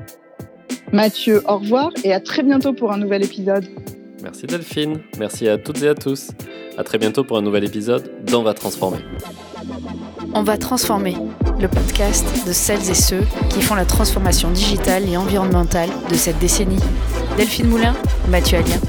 Mathieu, 0.93 1.41
au 1.47 1.57
revoir 1.57 1.91
et 2.03 2.13
à 2.13 2.19
très 2.19 2.43
bientôt 2.43 2.73
pour 2.73 2.91
un 2.91 2.97
nouvel 2.97 3.25
épisode. 3.25 3.65
Merci 4.23 4.47
Delphine, 4.47 4.99
merci 5.19 5.47
à 5.47 5.57
toutes 5.57 5.81
et 5.83 5.87
à 5.87 5.95
tous. 5.95 6.31
À 6.77 6.83
très 6.83 6.97
bientôt 6.97 7.23
pour 7.23 7.37
un 7.37 7.41
nouvel 7.41 7.63
épisode 7.63 8.11
d'On 8.25 8.43
va 8.43 8.53
transformer. 8.53 8.99
On 10.33 10.43
va 10.43 10.57
transformer, 10.57 11.15
le 11.59 11.67
podcast 11.67 12.25
de 12.45 12.51
celles 12.51 12.89
et 12.89 12.95
ceux 12.95 13.23
qui 13.49 13.61
font 13.61 13.75
la 13.75 13.85
transformation 13.85 14.51
digitale 14.51 15.07
et 15.09 15.17
environnementale 15.17 15.89
de 16.09 16.15
cette 16.15 16.39
décennie. 16.39 16.79
Delphine 17.37 17.67
Moulin, 17.67 17.95
Mathieu 18.29 18.57
Alien. 18.57 18.79